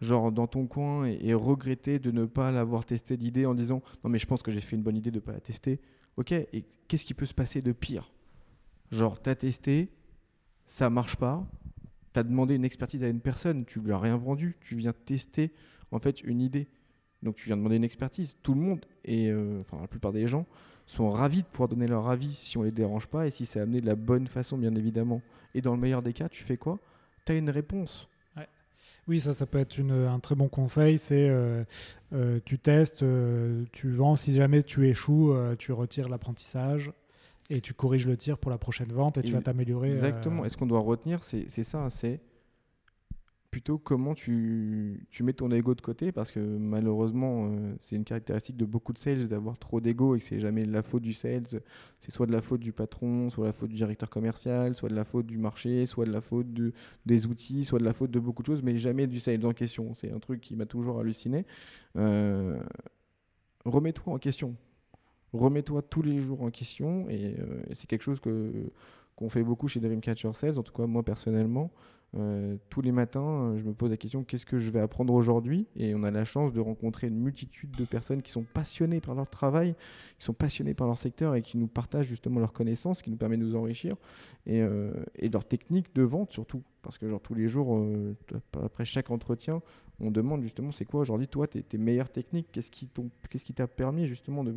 genre 0.00 0.32
dans 0.32 0.46
ton 0.46 0.66
coin 0.66 1.06
et, 1.06 1.18
et 1.20 1.34
regretter 1.34 1.98
de 1.98 2.10
ne 2.10 2.24
pas 2.24 2.50
l'avoir 2.50 2.84
testé 2.84 3.16
l'idée 3.16 3.46
en 3.46 3.54
disant 3.54 3.82
non 4.02 4.10
mais 4.10 4.18
je 4.18 4.26
pense 4.26 4.42
que 4.42 4.50
j'ai 4.50 4.60
fait 4.60 4.74
une 4.74 4.82
bonne 4.82 4.96
idée 4.96 5.10
de 5.12 5.16
ne 5.16 5.20
pas 5.20 5.32
la 5.32 5.40
tester. 5.40 5.80
Ok, 6.16 6.32
et 6.32 6.64
qu'est-ce 6.88 7.04
qui 7.04 7.14
peut 7.14 7.26
se 7.26 7.34
passer 7.34 7.62
de 7.62 7.72
pire? 7.72 8.10
Genre 8.92 9.20
t'as 9.20 9.34
testé, 9.34 9.88
ça 10.66 10.90
marche 10.90 11.16
pas, 11.16 11.46
t'as 12.12 12.22
demandé 12.22 12.54
une 12.54 12.64
expertise 12.64 13.02
à 13.02 13.08
une 13.08 13.20
personne, 13.20 13.64
tu 13.64 13.80
lui 13.80 13.90
as 13.90 13.98
rien 13.98 14.18
vendu, 14.18 14.56
tu 14.60 14.76
viens 14.76 14.92
tester 14.92 15.50
en 15.90 15.98
fait 15.98 16.20
une 16.20 16.42
idée. 16.42 16.68
Donc 17.22 17.36
tu 17.36 17.46
viens 17.46 17.56
demander 17.56 17.76
une 17.76 17.84
expertise. 17.84 18.36
Tout 18.42 18.52
le 18.52 18.60
monde 18.60 18.84
et 19.04 19.30
euh, 19.30 19.60
enfin 19.62 19.80
la 19.80 19.88
plupart 19.88 20.12
des 20.12 20.28
gens 20.28 20.46
sont 20.86 21.08
ravis 21.08 21.42
de 21.42 21.46
pouvoir 21.46 21.70
donner 21.70 21.86
leur 21.86 22.10
avis 22.10 22.34
si 22.34 22.58
on 22.58 22.62
les 22.62 22.70
dérange 22.70 23.06
pas 23.06 23.26
et 23.26 23.30
si 23.30 23.46
c'est 23.46 23.60
amené 23.60 23.80
de 23.80 23.86
la 23.86 23.94
bonne 23.94 24.26
façon 24.26 24.58
bien 24.58 24.74
évidemment. 24.74 25.22
Et 25.54 25.62
dans 25.62 25.72
le 25.74 25.80
meilleur 25.80 26.02
des 26.02 26.12
cas, 26.12 26.28
tu 26.28 26.42
fais 26.42 26.58
quoi? 26.58 26.78
Tu 27.24 27.32
as 27.32 27.36
une 27.36 27.50
réponse. 27.50 28.08
Oui, 29.08 29.20
ça, 29.20 29.32
ça 29.32 29.46
peut 29.46 29.58
être 29.58 29.80
un 29.80 30.20
très 30.20 30.36
bon 30.36 30.48
conseil. 30.48 30.96
C'est 30.96 31.28
euh, 31.28 31.64
euh, 32.12 32.38
tu 32.44 32.58
testes, 32.58 33.04
tu 33.72 33.90
vends. 33.90 34.16
Si 34.16 34.32
jamais 34.32 34.62
tu 34.62 34.86
échoues, 34.86 35.34
tu 35.58 35.72
retires 35.72 36.08
l'apprentissage 36.08 36.92
et 37.54 37.60
tu 37.60 37.74
corriges 37.74 38.06
le 38.06 38.16
tir 38.16 38.38
pour 38.38 38.50
la 38.50 38.58
prochaine 38.58 38.92
vente 38.92 39.18
et, 39.18 39.20
et 39.20 39.24
tu 39.24 39.32
vas 39.32 39.42
t'améliorer. 39.42 39.90
euh, 39.90 39.92
Exactement. 39.94 40.44
Et 40.44 40.48
ce 40.48 40.56
qu'on 40.56 40.66
doit 40.66 40.80
retenir, 40.80 41.22
c'est 41.22 41.46
ça. 41.62 41.90
C'est 41.90 42.20
plutôt 43.50 43.76
comment 43.76 44.14
tu, 44.14 45.06
tu 45.10 45.22
mets 45.22 45.34
ton 45.34 45.50
ego 45.50 45.74
de 45.74 45.82
côté 45.82 46.10
parce 46.10 46.30
que 46.32 46.40
malheureusement 46.40 47.50
euh, 47.50 47.74
c'est 47.80 47.96
une 47.96 48.04
caractéristique 48.04 48.56
de 48.56 48.64
beaucoup 48.64 48.94
de 48.94 48.98
sales 48.98 49.28
d'avoir 49.28 49.58
trop 49.58 49.78
d'ego 49.78 50.16
et 50.16 50.20
que 50.20 50.24
c'est 50.24 50.40
jamais 50.40 50.64
la 50.64 50.82
faute 50.82 51.02
du 51.02 51.12
sales 51.12 51.60
c'est 52.00 52.10
soit 52.10 52.24
de 52.24 52.32
la 52.32 52.40
faute 52.40 52.60
du 52.60 52.72
patron 52.72 53.28
soit 53.28 53.42
de 53.44 53.48
la 53.48 53.52
faute 53.52 53.68
du 53.68 53.74
directeur 53.76 54.08
commercial 54.08 54.74
soit 54.74 54.88
de 54.88 54.94
la 54.94 55.04
faute 55.04 55.26
du 55.26 55.36
marché 55.36 55.84
soit 55.84 56.06
de 56.06 56.12
la 56.12 56.22
faute 56.22 56.50
de, 56.54 56.72
des 57.04 57.26
outils 57.26 57.66
soit 57.66 57.78
de 57.78 57.84
la 57.84 57.92
faute 57.92 58.10
de 58.10 58.18
beaucoup 58.18 58.40
de 58.40 58.46
choses 58.46 58.62
mais 58.62 58.78
jamais 58.78 59.06
du 59.06 59.20
sales 59.20 59.44
en 59.44 59.52
question 59.52 59.92
c'est 59.92 60.10
un 60.10 60.18
truc 60.18 60.40
qui 60.40 60.56
m'a 60.56 60.64
toujours 60.64 60.98
halluciné 61.00 61.44
euh, 61.96 62.58
remets-toi 63.66 64.14
en 64.14 64.18
question 64.18 64.56
remets-toi 65.32 65.82
tous 65.82 66.02
les 66.02 66.18
jours 66.18 66.42
en 66.42 66.50
question. 66.50 67.08
Et, 67.08 67.36
euh, 67.38 67.62
c'est 67.74 67.86
quelque 67.86 68.02
chose 68.02 68.20
qu'on 68.20 69.28
fait 69.28 69.42
beaucoup 69.42 69.68
chez 69.68 69.80
Dreamcatcher 69.80 70.32
Sales 70.34 70.58
en 70.58 70.62
tout 70.62 70.72
cas 70.72 70.86
moi 70.86 71.02
personnellement. 71.02 71.70
Euh, 72.14 72.56
tous 72.68 72.82
les 72.82 72.92
matins, 72.92 73.22
euh, 73.22 73.58
je 73.58 73.64
me 73.64 73.72
pose 73.72 73.90
la 73.90 73.96
question 73.96 74.22
qu'est-ce 74.22 74.44
que 74.44 74.58
je 74.58 74.70
vais 74.70 74.80
apprendre 74.80 75.14
aujourd'hui? 75.14 75.66
Et 75.76 75.94
on 75.94 76.02
a 76.02 76.10
la 76.10 76.26
chance 76.26 76.52
de 76.52 76.60
rencontrer 76.60 77.06
une 77.06 77.18
multitude 77.18 77.70
de 77.70 77.84
personnes 77.86 78.20
qui 78.20 78.30
sont 78.30 78.42
passionnées 78.42 79.00
par 79.00 79.14
leur 79.14 79.30
travail, 79.30 79.74
qui 80.18 80.26
sont 80.26 80.34
passionnées 80.34 80.74
par 80.74 80.86
leur 80.86 80.98
secteur 80.98 81.34
et 81.34 81.40
qui 81.40 81.56
nous 81.56 81.68
partagent 81.68 82.08
justement 82.08 82.38
leurs 82.38 82.52
connaissances, 82.52 83.00
qui 83.00 83.10
nous 83.10 83.16
permet 83.16 83.38
de 83.38 83.44
nous 83.44 83.56
enrichir 83.56 83.96
et, 84.44 84.60
euh, 84.60 84.92
et 85.16 85.30
leurs 85.30 85.46
techniques 85.46 85.94
de 85.94 86.02
vente 86.02 86.32
surtout. 86.32 86.62
Parce 86.82 86.98
que 86.98 87.08
genre 87.08 87.20
tous 87.20 87.34
les 87.34 87.48
jours, 87.48 87.80
après 88.60 88.84
chaque 88.84 89.10
entretien, 89.10 89.62
on 90.00 90.10
demande 90.10 90.42
justement 90.42 90.72
c'est 90.72 90.84
quoi 90.84 91.00
aujourd'hui 91.00 91.28
toi 91.28 91.46
tes, 91.46 91.62
tes 91.62 91.78
meilleures 91.78 92.10
techniques? 92.10 92.48
Qu'est-ce 92.52 92.72
qui 92.72 92.90
qu'est-ce 93.30 93.44
qui 93.44 93.54
t'a 93.54 93.68
permis 93.68 94.06
justement 94.06 94.42
de 94.44 94.52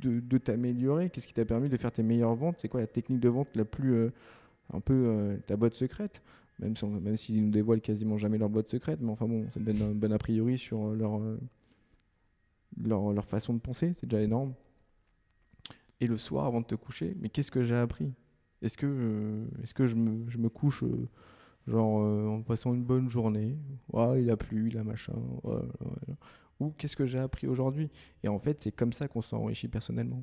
de, 0.00 0.38
t'améliorer? 0.38 1.10
Qu'est-ce 1.10 1.26
qui 1.26 1.34
t'a 1.34 1.44
permis 1.44 1.68
de 1.68 1.76
faire 1.76 1.92
tes 1.92 2.02
meilleures 2.02 2.34
ventes? 2.34 2.56
C'est 2.58 2.68
quoi 2.68 2.80
la 2.80 2.86
technique 2.86 3.20
de 3.20 3.28
vente 3.28 3.48
la 3.54 3.64
plus 3.64 4.10
un 4.72 4.80
peu 4.80 4.94
euh, 4.94 5.36
ta 5.46 5.56
boîte 5.56 5.74
secrète, 5.74 6.22
même 6.58 6.76
s'ils 6.76 7.36
même 7.36 7.44
nous 7.44 7.50
dévoilent 7.50 7.80
quasiment 7.80 8.18
jamais 8.18 8.38
leur 8.38 8.48
boîte 8.48 8.68
secrète, 8.68 9.00
mais 9.00 9.10
enfin 9.10 9.26
bon, 9.26 9.46
ça 9.52 9.60
donne 9.60 9.82
un 9.82 9.94
bon 9.94 10.12
a 10.12 10.18
priori 10.18 10.58
sur 10.58 10.88
euh, 10.88 10.94
leur, 10.94 11.18
euh, 11.18 11.38
leur, 12.84 13.24
façon 13.26 13.54
de 13.54 13.58
penser, 13.58 13.92
c'est 13.96 14.06
déjà 14.06 14.22
énorme. 14.22 14.54
Et 16.00 16.06
le 16.06 16.18
soir, 16.18 16.46
avant 16.46 16.60
de 16.60 16.66
te 16.66 16.74
coucher, 16.74 17.16
mais 17.20 17.28
qu'est-ce 17.28 17.50
que 17.50 17.64
j'ai 17.64 17.76
appris? 17.76 18.12
Est-ce 18.60 18.76
que, 18.76 19.46
est-ce 19.62 19.74
que 19.74 19.86
je, 19.86 19.94
me, 19.94 20.28
je 20.30 20.38
me 20.38 20.48
couche 20.48 20.84
genre 21.66 21.96
en 22.28 22.42
passant 22.42 22.74
une 22.74 22.82
bonne 22.82 23.08
journée? 23.08 23.56
Il 23.92 24.30
a 24.30 24.36
plu, 24.36 24.68
il 24.68 24.78
a 24.78 24.84
machin. 24.84 25.14
Ou 26.62 26.74
qu'est-ce 26.78 26.96
que 26.96 27.06
j'ai 27.06 27.18
appris 27.18 27.46
aujourd'hui 27.46 27.90
Et 28.22 28.28
en 28.28 28.38
fait, 28.38 28.62
c'est 28.62 28.72
comme 28.72 28.92
ça 28.92 29.08
qu'on 29.08 29.22
s'enrichit 29.22 29.68
personnellement. 29.68 30.22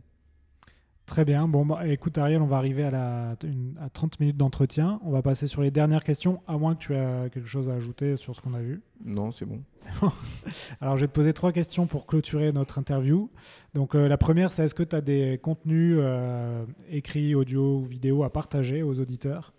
Très 1.10 1.26
bien. 1.26 1.48
Bon, 1.48 1.66
bah, 1.66 1.88
écoute, 1.88 2.20
Ariel, 2.20 2.40
on 2.40 2.46
va 2.46 2.58
arriver 2.58 2.84
à, 2.84 2.92
la, 2.92 3.36
à 3.82 3.90
30 3.90 4.20
minutes 4.20 4.38
d'entretien. 4.38 5.02
On 5.04 5.10
va 5.10 5.24
passer 5.24 5.48
sur 5.48 5.64
les 5.64 5.72
dernières 5.72 6.04
questions, 6.04 6.40
à 6.48 6.56
moins 6.56 6.76
que 6.76 6.80
tu 6.82 6.94
aies 6.94 7.32
quelque 7.34 7.48
chose 7.48 7.68
à 7.68 7.74
ajouter 7.74 8.16
sur 8.16 8.36
ce 8.36 8.42
qu'on 8.42 8.54
a 8.54 8.62
vu. 8.62 8.84
Non, 9.04 9.32
c'est 9.32 9.46
bon. 9.46 9.64
C'est 9.74 9.92
bon. 10.00 10.12
Alors, 10.82 10.98
je 10.98 11.02
vais 11.02 11.08
te 11.08 11.14
poser 11.14 11.34
trois 11.34 11.52
questions 11.52 11.88
pour 11.88 12.06
clôturer 12.06 12.52
notre 12.52 12.78
interview. 12.78 13.32
Donc, 13.74 13.96
euh, 13.96 14.08
la 14.08 14.18
première, 14.18 14.54
c'est 14.54 14.66
est-ce 14.66 14.76
que 14.76 14.84
tu 14.84 14.96
as 14.96 15.02
des 15.02 15.40
contenus 15.42 15.98
euh, 16.00 16.64
écrits, 16.92 17.34
audio 17.34 17.80
ou 17.80 17.84
vidéo 17.84 18.24
à 18.24 18.32
partager 18.32 18.84
aux 18.84 19.00
auditeurs? 19.00 19.56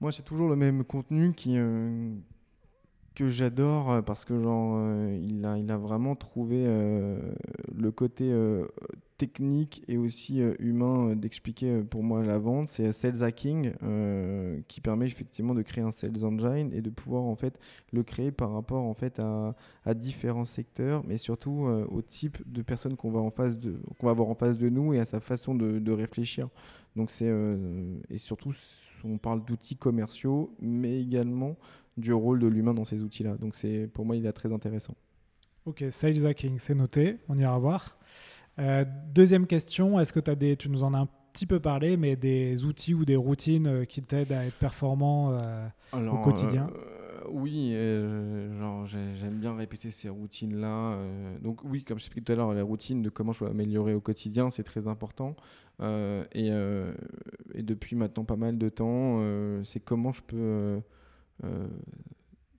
Moi, 0.00 0.10
c'est 0.10 0.24
toujours 0.24 0.48
le 0.48 0.56
même 0.56 0.82
contenu 0.82 1.34
qui, 1.34 1.52
euh, 1.56 2.16
que 3.18 3.28
j'adore 3.28 4.02
parce 4.04 4.24
que 4.24 4.40
genre, 4.40 4.80
il, 5.20 5.44
a, 5.44 5.58
il 5.58 5.70
a 5.70 5.76
vraiment 5.76 6.14
trouvé 6.14 6.64
le 6.66 7.90
côté 7.90 8.32
technique 9.18 9.82
et 9.88 9.98
aussi 9.98 10.40
euh, 10.40 10.54
humain 10.60 11.10
euh, 11.10 11.14
d'expliquer 11.14 11.70
euh, 11.70 11.82
pour 11.82 12.02
moi 12.02 12.24
la 12.24 12.38
vente, 12.38 12.68
c'est 12.68 12.92
Sales 12.92 13.22
Hacking 13.22 13.72
qui 14.68 14.80
permet 14.80 15.06
effectivement 15.06 15.54
de 15.54 15.62
créer 15.62 15.82
un 15.82 15.90
Sales 15.90 16.24
Engine 16.24 16.70
et 16.72 16.80
de 16.80 16.90
pouvoir 16.90 17.24
en 17.24 17.34
fait 17.34 17.58
le 17.92 18.02
créer 18.02 18.30
par 18.30 18.52
rapport 18.52 18.84
en 18.84 18.94
fait 18.94 19.20
à, 19.20 19.54
différents 19.94 20.44
secteurs, 20.44 21.02
mais 21.04 21.16
surtout 21.16 21.66
au 21.90 22.02
type 22.02 22.38
de 22.46 22.62
personnes 22.62 22.96
qu'on 22.96 23.10
va 23.10 23.20
en 23.20 23.30
face 23.30 23.58
de 23.58 23.80
qu'on 23.98 24.06
va 24.06 24.12
avoir 24.12 24.28
en 24.28 24.34
face 24.34 24.58
de 24.58 24.68
nous 24.68 24.92
et 24.92 25.00
à 25.00 25.06
sa 25.06 25.18
façon 25.18 25.54
de 25.54 25.92
réfléchir. 25.92 26.48
Donc 26.94 27.10
c'est 27.10 27.32
et 28.10 28.18
surtout 28.18 28.54
on 29.02 29.18
parle 29.18 29.44
d'outils 29.44 29.76
commerciaux, 29.76 30.54
mais 30.60 31.00
également 31.00 31.56
du 31.98 32.12
rôle 32.12 32.38
de 32.38 32.46
l'humain 32.46 32.74
dans 32.74 32.84
ces 32.84 33.02
outils-là. 33.02 33.36
Donc 33.36 33.54
c'est 33.54 33.88
pour 33.92 34.04
moi 34.04 34.16
il 34.16 34.24
est 34.24 34.32
très 34.32 34.52
intéressant. 34.52 34.94
Ok, 35.66 35.84
Sales 35.90 36.26
Hacking, 36.26 36.58
c'est 36.58 36.74
noté, 36.74 37.18
on 37.28 37.38
ira 37.38 37.58
voir. 37.58 37.98
Euh, 38.58 38.84
deuxième 39.14 39.46
question, 39.46 40.00
est-ce 40.00 40.12
que 40.12 40.30
as 40.30 40.34
des, 40.34 40.56
tu 40.56 40.70
nous 40.70 40.82
en 40.82 40.94
as 40.94 40.98
un 40.98 41.08
petit 41.32 41.46
peu 41.46 41.60
parlé, 41.60 41.96
mais 41.96 42.16
des 42.16 42.64
outils 42.64 42.94
ou 42.94 43.04
des 43.04 43.16
routines 43.16 43.66
euh, 43.66 43.84
qui 43.84 44.02
t'aident 44.02 44.32
à 44.32 44.46
être 44.46 44.58
performant 44.58 45.32
euh, 45.32 45.68
au 45.92 46.18
quotidien? 46.22 46.68
oui, 47.30 47.74
genre 48.58 48.86
j'aime 48.86 49.34
bien 49.38 49.54
répéter 49.54 49.90
ces 49.90 50.08
routines-là. 50.08 50.96
donc 51.42 51.62
oui, 51.62 51.84
comme 51.84 51.98
je 51.98 52.08
tout 52.08 52.32
à 52.32 52.34
l'heure, 52.34 52.54
les 52.54 52.62
routines 52.62 53.02
de 53.02 53.10
comment 53.10 53.32
je 53.32 53.40
peux 53.40 53.50
améliorer 53.50 53.92
au 53.92 54.00
quotidien, 54.00 54.48
c'est 54.48 54.62
très 54.62 54.88
important. 54.88 55.36
Et, 55.82 56.46
et, 56.46 57.62
depuis 57.62 57.96
maintenant 57.96 58.24
pas 58.24 58.36
mal 58.36 58.56
de 58.56 58.68
temps, 58.70 59.20
c'est 59.62 59.80
comment 59.80 60.12
je 60.12 60.22
peux 60.22 60.80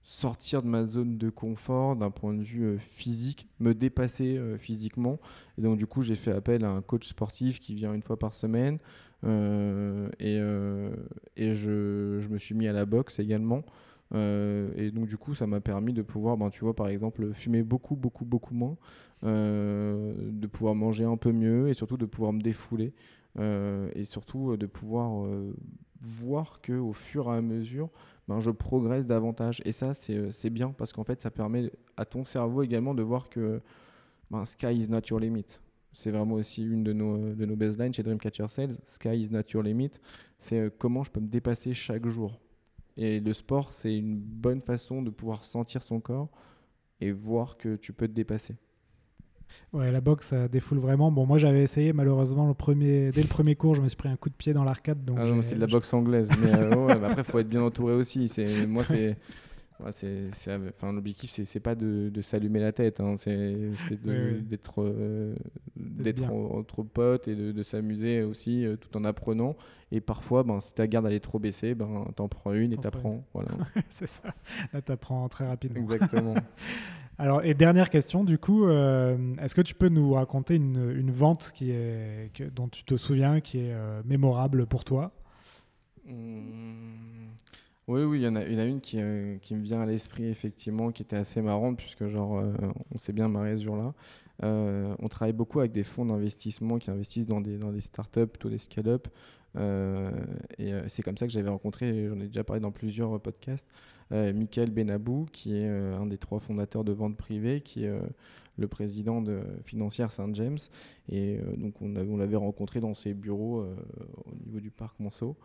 sortir 0.10 0.64
de 0.64 0.68
ma 0.68 0.88
zone 0.88 1.20
de 1.20 1.30
confort 1.30 1.96
d'un 1.96 2.10
point 2.10 2.34
de 2.34 2.42
vue 2.42 2.64
euh, 2.64 2.78
physique, 2.80 3.48
me 3.60 3.76
dépasser 3.76 4.38
euh, 4.40 4.58
physiquement. 4.58 5.20
Et 5.58 5.62
donc 5.62 5.78
du 5.78 5.86
coup, 5.86 6.02
j'ai 6.02 6.16
fait 6.16 6.32
appel 6.32 6.66
à 6.66 6.72
un 6.72 6.82
coach 6.82 7.08
sportif 7.08 7.60
qui 7.60 7.76
vient 7.76 7.94
une 7.94 8.02
fois 8.02 8.18
par 8.18 8.34
semaine. 8.34 8.80
Euh, 9.24 10.10
et, 10.20 10.38
et 11.38 11.54
je, 11.54 12.20
je, 12.22 12.28
me 12.30 12.40
suis 12.40 12.56
mis 12.56 12.68
à 12.68 12.74
la 12.74 12.86
boxe 12.86 13.20
également. 13.20 13.64
et 14.16 14.92
donc 14.92 15.08
du 15.08 15.18
coup, 15.18 15.36
ça 15.36 15.46
m'a 15.46 15.60
permis 15.60 15.94
de 15.94 16.02
pouvoir, 16.02 16.38
ben, 16.38 16.50
tu 16.50 16.62
vois, 16.62 16.76
par 16.76 16.88
exemple, 16.88 17.32
fumer 17.34 17.62
beaucoup, 17.62 17.96
beaucoup, 17.96 18.26
beaucoup 18.26 18.56
moins, 18.56 18.78
de 19.22 20.48
pouvoir 20.48 20.74
manger 20.74 21.04
un 21.04 21.18
peu 21.18 21.32
mieux 21.34 21.70
et 21.70 21.74
surtout 21.76 21.98
de 21.98 22.06
pouvoir 22.06 22.34
me 22.34 22.42
défouler. 22.42 22.94
et 23.38 24.06
surtout 24.06 24.58
de 24.58 24.66
pouvoir 24.66 25.28
voir 26.02 26.62
que 26.62 26.74
au 26.74 26.94
fur 26.94 27.28
et 27.28 27.38
à 27.38 27.42
mesure, 27.42 27.90
ben, 28.30 28.40
je 28.40 28.52
progresse 28.52 29.08
davantage. 29.08 29.60
Et 29.66 29.72
ça, 29.72 29.92
euh, 30.12 30.30
c'est 30.30 30.52
bien 30.52 30.70
parce 30.70 30.94
qu'en 30.94 31.04
fait, 31.04 31.20
ça 31.20 31.32
permet 31.32 31.72
à 31.98 32.06
ton 32.06 32.24
cerveau 32.24 32.62
également 32.62 32.94
de 32.94 33.02
voir 33.02 33.28
que 33.28 33.60
ben, 34.30 34.46
sky 34.46 34.68
is 34.68 34.88
not 34.88 35.02
your 35.10 35.20
limit. 35.20 35.48
C'est 35.94 36.12
vraiment 36.12 36.36
aussi 36.36 36.64
une 36.64 36.84
de 36.84 36.94
nos, 36.94 37.34
de 37.34 37.46
nos 37.46 37.56
baselines 37.56 37.92
chez 37.92 38.04
Dreamcatcher 38.04 38.48
Sales. 38.48 38.76
Sky 38.86 39.20
is 39.20 39.30
not 39.32 39.42
your 39.52 39.64
limit. 39.64 39.94
C'est 40.38 40.60
euh, 40.60 40.70
comment 40.78 41.04
je 41.04 41.10
peux 41.10 41.20
me 41.20 41.28
dépasser 41.28 41.74
chaque 41.74 42.08
jour. 42.08 42.40
Et 42.98 43.20
le 43.20 43.34
sport, 43.34 43.72
c'est 43.72 43.98
une 43.98 44.18
bonne 44.20 44.62
façon 44.62 45.02
de 45.02 45.10
pouvoir 45.10 45.44
sentir 45.44 45.82
son 45.82 46.00
corps 46.00 46.30
et 47.02 47.12
voir 47.12 47.58
que 47.58 47.78
tu 47.78 47.94
peux 47.94 48.08
te 48.08 48.14
dépasser. 48.14 48.56
Ouais, 49.74 49.92
la 49.92 50.02
boxe, 50.02 50.28
ça 50.28 50.48
défoule 50.48 50.80
vraiment. 50.80 51.12
Bon, 51.12 51.26
moi, 51.26 51.38
j'avais 51.38 51.62
essayé, 51.62 51.94
malheureusement, 51.94 52.48
le 52.48 52.54
premier... 52.54 53.12
dès 53.12 53.22
le 53.22 53.28
premier 53.28 53.56
cours, 53.56 53.76
je 53.76 53.82
me 53.82 53.88
suis 53.88 53.98
pris 53.98 54.10
un 54.10 54.16
coup 54.16 54.30
de 54.30 54.36
pied 54.36 54.54
dans 54.54 54.64
l'arcade. 54.64 55.04
Donc 55.06 55.18
ah 55.20 55.26
non, 55.26 55.42
c'est 55.42 55.56
de 55.56 55.60
la 55.60 55.68
boxe 55.68 55.94
anglaise. 55.94 56.30
mais 56.42 56.54
euh, 56.54 56.90
après, 56.90 57.16
il 57.18 57.24
faut 57.24 57.40
être 57.40 57.50
bien 57.50 57.62
entouré 57.62 57.94
aussi. 57.94 58.32
Moi, 58.68 58.84
c'est. 58.88 59.18
C'est, 59.92 60.30
enfin, 60.76 60.92
l'objectif, 60.92 61.32
c'est, 61.32 61.46
c'est 61.46 61.60
pas 61.60 61.76
de, 61.76 62.10
de, 62.10 62.22
s'allumer 62.22 62.60
la 62.60 62.72
tête, 62.72 63.00
hein. 63.00 63.16
c'est, 63.18 63.56
d'être, 64.44 64.82
euh, 64.82 65.36
d'être 65.78 66.30
entre 66.30 66.84
potes 66.84 67.28
et 67.28 67.36
de, 67.36 67.64
s'amuser 67.64 68.24
aussi 68.24 68.66
euh, 68.66 68.76
tout 68.76 68.96
en 68.98 69.04
apprenant. 69.06 69.56
Et 69.92 70.02
parfois, 70.02 70.44
ben, 70.44 70.60
si 70.60 70.74
ta 70.74 70.86
garde 70.86 71.06
elle 71.08 71.14
est 71.14 71.20
trop 71.22 71.40
baissée, 71.40 71.76
ben, 71.76 72.06
t'en 72.16 72.28
prends 72.28 72.54
une 72.54 72.74
et 72.74 72.78
t'apprends. 72.78 73.24
Voilà. 73.34 73.52
c'est 73.90 74.08
ça. 74.08 74.34
Là, 74.74 74.82
t'apprends 74.82 75.28
très 75.30 75.48
rapidement. 75.48 75.82
Exactement. 75.82 76.36
Alors, 77.18 77.44
et 77.44 77.54
dernière 77.54 77.90
question, 77.90 78.24
du 78.24 78.38
coup, 78.38 78.66
euh, 78.66 79.18
est-ce 79.42 79.56
que 79.56 79.62
tu 79.62 79.76
peux 79.76 79.90
nous 79.90 80.14
raconter 80.14 80.56
une, 80.56 80.94
une 80.96 81.12
vente 81.12 81.52
qui 81.54 81.72
est, 81.72 82.32
dont 82.54 82.68
tu 82.68 82.84
te 82.84 82.96
souviens, 82.96 83.42
qui 83.42 83.60
est 83.60 83.76
mémorable 84.06 84.66
pour 84.66 84.84
toi? 84.84 85.12
Mmh. 86.06 87.19
Oui, 87.90 88.04
oui, 88.04 88.20
il 88.20 88.24
y 88.24 88.28
en 88.28 88.36
a, 88.36 88.44
une, 88.44 88.80
euh, 88.94 89.38
qui, 89.40 89.56
me 89.56 89.62
vient 89.62 89.82
à 89.82 89.86
l'esprit, 89.88 90.26
effectivement, 90.26 90.92
qui 90.92 91.02
était 91.02 91.16
assez 91.16 91.42
marrante, 91.42 91.76
puisque 91.76 92.08
genre, 92.08 92.40
on 92.94 93.00
s'est 93.00 93.14
bien 93.14 93.28
marré 93.28 93.58
ce 93.58 93.64
jour-là. 93.64 93.96
on 94.44 95.08
travaille 95.10 95.34
beaucoup 95.34 95.60
avec 95.60 95.72
des 95.72 95.84
fonds 95.84 96.06
d'investissement 96.06 96.78
qui 96.78 96.92
investissent 96.92 97.26
dans 97.26 97.42
des, 97.42 97.58
dans 97.58 97.72
des 97.72 97.82
startups, 97.82 98.28
plutôt 98.28 98.50
des 98.50 98.60
scale-up. 98.60 99.08
et 99.58 100.72
c'est 100.88 101.02
comme 101.02 101.18
ça 101.18 101.26
que 101.26 101.34
j'avais 101.34 101.50
rencontré, 101.50 102.08
j'en 102.08 102.20
ai 102.20 102.28
déjà 102.28 102.44
parlé 102.44 102.62
dans 102.62 102.72
plusieurs 102.72 103.20
podcasts, 103.20 103.66
euh, 103.66 103.99
Michael 104.12 104.72
Benabou, 104.72 105.28
qui 105.32 105.56
est 105.56 105.68
euh, 105.68 105.98
un 105.98 106.06
des 106.06 106.18
trois 106.18 106.40
fondateurs 106.40 106.84
de 106.84 106.92
vente 106.92 107.16
privée, 107.16 107.62
qui 107.62 107.86
est 107.86 107.90
euh, 107.90 108.02
le 108.58 108.68
président 108.68 109.22
de 109.22 109.42
Financière 109.66 110.12
Saint-James. 110.12 110.58
Et 111.10 111.40
donc, 111.56 111.82
on, 111.82 111.96
on 111.96 112.18
l'avait 112.18 112.36
rencontré 112.36 112.82
dans 112.82 112.94
ses 112.94 113.14
bureaux 113.14 113.64
au 114.26 114.36
niveau 114.46 114.60
du 114.60 114.70
parc 114.70 115.00
Monceau. 115.00 115.38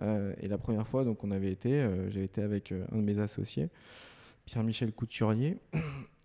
et 0.00 0.48
la 0.48 0.56
première 0.56 0.88
fois, 0.88 1.04
donc, 1.04 1.22
on 1.22 1.32
avait 1.32 1.52
été, 1.52 1.86
j'ai 2.08 2.24
été 2.24 2.40
avec 2.40 2.72
un 2.72 2.96
de 2.96 3.02
mes 3.02 3.18
associés, 3.18 3.68
Pierre-Michel 4.46 4.90
Couturier. 4.92 5.58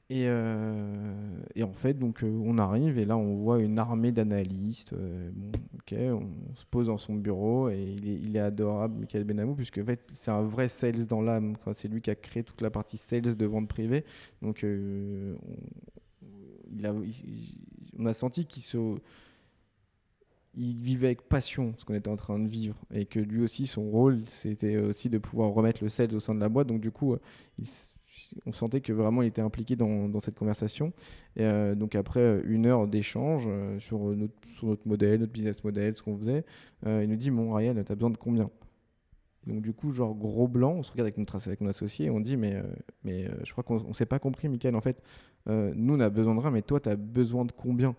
Et, 0.09 0.27
euh, 0.27 1.13
et, 1.55 1.63
en 1.63 1.73
fait, 1.73 1.93
donc, 1.93 2.23
euh, 2.23 2.41
on 2.45 2.57
arrive 2.57 2.97
et 2.97 3.03
là, 3.03 3.17
on 3.17 3.35
voit 3.35 3.59
une 3.59 3.77
armée 3.77 4.13
d'analystes. 4.13 4.93
Euh, 4.93 5.31
ok, 5.75 5.93
on 5.99 6.55
se 6.55 6.65
pose 6.65 6.87
dans 6.87 6.97
son 6.97 7.15
bureau 7.15 7.69
et 7.69 7.97
il 8.23 8.37
est, 8.37 8.39
adorable, 8.39 8.99
Michael 9.01 9.25
Benamou, 9.25 9.53
puisque 9.55 9.79
en 9.79 9.85
fait, 9.85 9.99
c'est 10.13 10.31
un 10.31 10.43
vrai 10.43 10.69
sales 10.69 11.05
dans 11.05 11.21
l'âme. 11.21 11.57
C'est 11.75 11.89
lui 11.89 12.01
qui 12.01 12.09
a 12.09 12.15
créé 12.15 12.43
toute 12.43 12.61
la 12.61 12.69
partie 12.69 12.95
sales 12.97 13.35
de 13.35 13.45
vente 13.45 13.67
privée. 13.67 14.05
Donc, 14.41 14.65
on, 17.99 18.05
a, 18.05 18.13
senti 18.13 18.45
qu'il 18.45 18.63
vivait 20.55 21.07
avec 21.07 21.23
passion 21.27 21.73
ce 21.77 21.83
qu'on 21.83 21.95
était 21.95 22.09
en 22.09 22.15
train 22.15 22.39
de 22.39 22.47
vivre 22.47 22.77
et 22.93 23.05
que 23.05 23.19
lui 23.19 23.41
aussi 23.41 23.67
son 23.67 23.89
rôle 23.89 24.23
c'était 24.27 24.77
aussi 24.77 25.09
de 25.09 25.17
pouvoir 25.17 25.51
remettre 25.51 25.83
le 25.83 25.89
sales 25.89 26.13
au 26.15 26.19
sein 26.19 26.35
de 26.35 26.39
la 26.39 26.49
boîte 26.49 26.67
donc 26.67 26.81
du 26.81 26.91
coup 26.91 27.15
il, 27.57 27.67
on 28.45 28.51
sentait 28.51 28.81
que 28.81 28.93
vraiment 28.93 29.21
il 29.21 29.27
était 29.27 29.41
impliqué 29.41 29.75
dans, 29.75 30.19
cette 30.19 30.37
conversation. 30.37 30.93
Et 31.35 31.43
euh, 31.43 31.75
donc 31.75 31.95
après 31.95 32.19
euh, 32.19 32.41
une 32.45 32.65
heure 32.65 32.87
d'échange 32.87 33.43
euh, 33.47 33.79
sur, 33.79 33.99
notre, 33.99 34.87
modèle, 34.87 35.19
notre 35.19 35.31
business 35.31 35.63
model, 35.63 35.95
ce 35.95 36.03
qu'on 36.03 36.17
faisait, 36.17 36.43
il 36.85 37.07
nous 37.07 37.15
dit, 37.15 37.31
bon 37.31 37.53
Ariel, 37.53 37.83
tu 37.85 37.91
as 37.91 37.95
besoin 37.95 38.09
de 38.09 38.17
combien? 38.17 38.49
Donc 39.45 39.61
du 39.61 39.73
coup, 39.73 39.91
genre 39.91 40.13
gros 40.13 40.47
blanc, 40.47 40.73
on 40.73 40.83
se 40.83 40.91
regarde 40.91 41.05
avec, 41.05 41.17
notre, 41.17 41.35
avec 41.47 41.61
mon 41.61 41.69
associé 41.69 42.07
et 42.07 42.09
on 42.09 42.19
dit 42.19 42.37
mais, 42.37 42.61
je 43.05 43.51
crois 43.51 43.63
qu'on 43.63 43.81
ne 43.81 43.93
s'est 43.93 44.05
pas 44.05 44.19
compris, 44.19 44.49
Michael. 44.49 44.75
En 44.75 44.81
fait, 44.81 45.01
nous 45.47 45.95
on 45.95 45.99
a 45.99 46.09
besoin 46.09 46.35
de 46.35 46.39
rien, 46.39 46.51
mais 46.51 46.61
toi 46.61 46.79
tu 46.79 46.89
as 46.89 46.95
besoin 46.95 47.45
de 47.45 47.51
combien? 47.51 47.95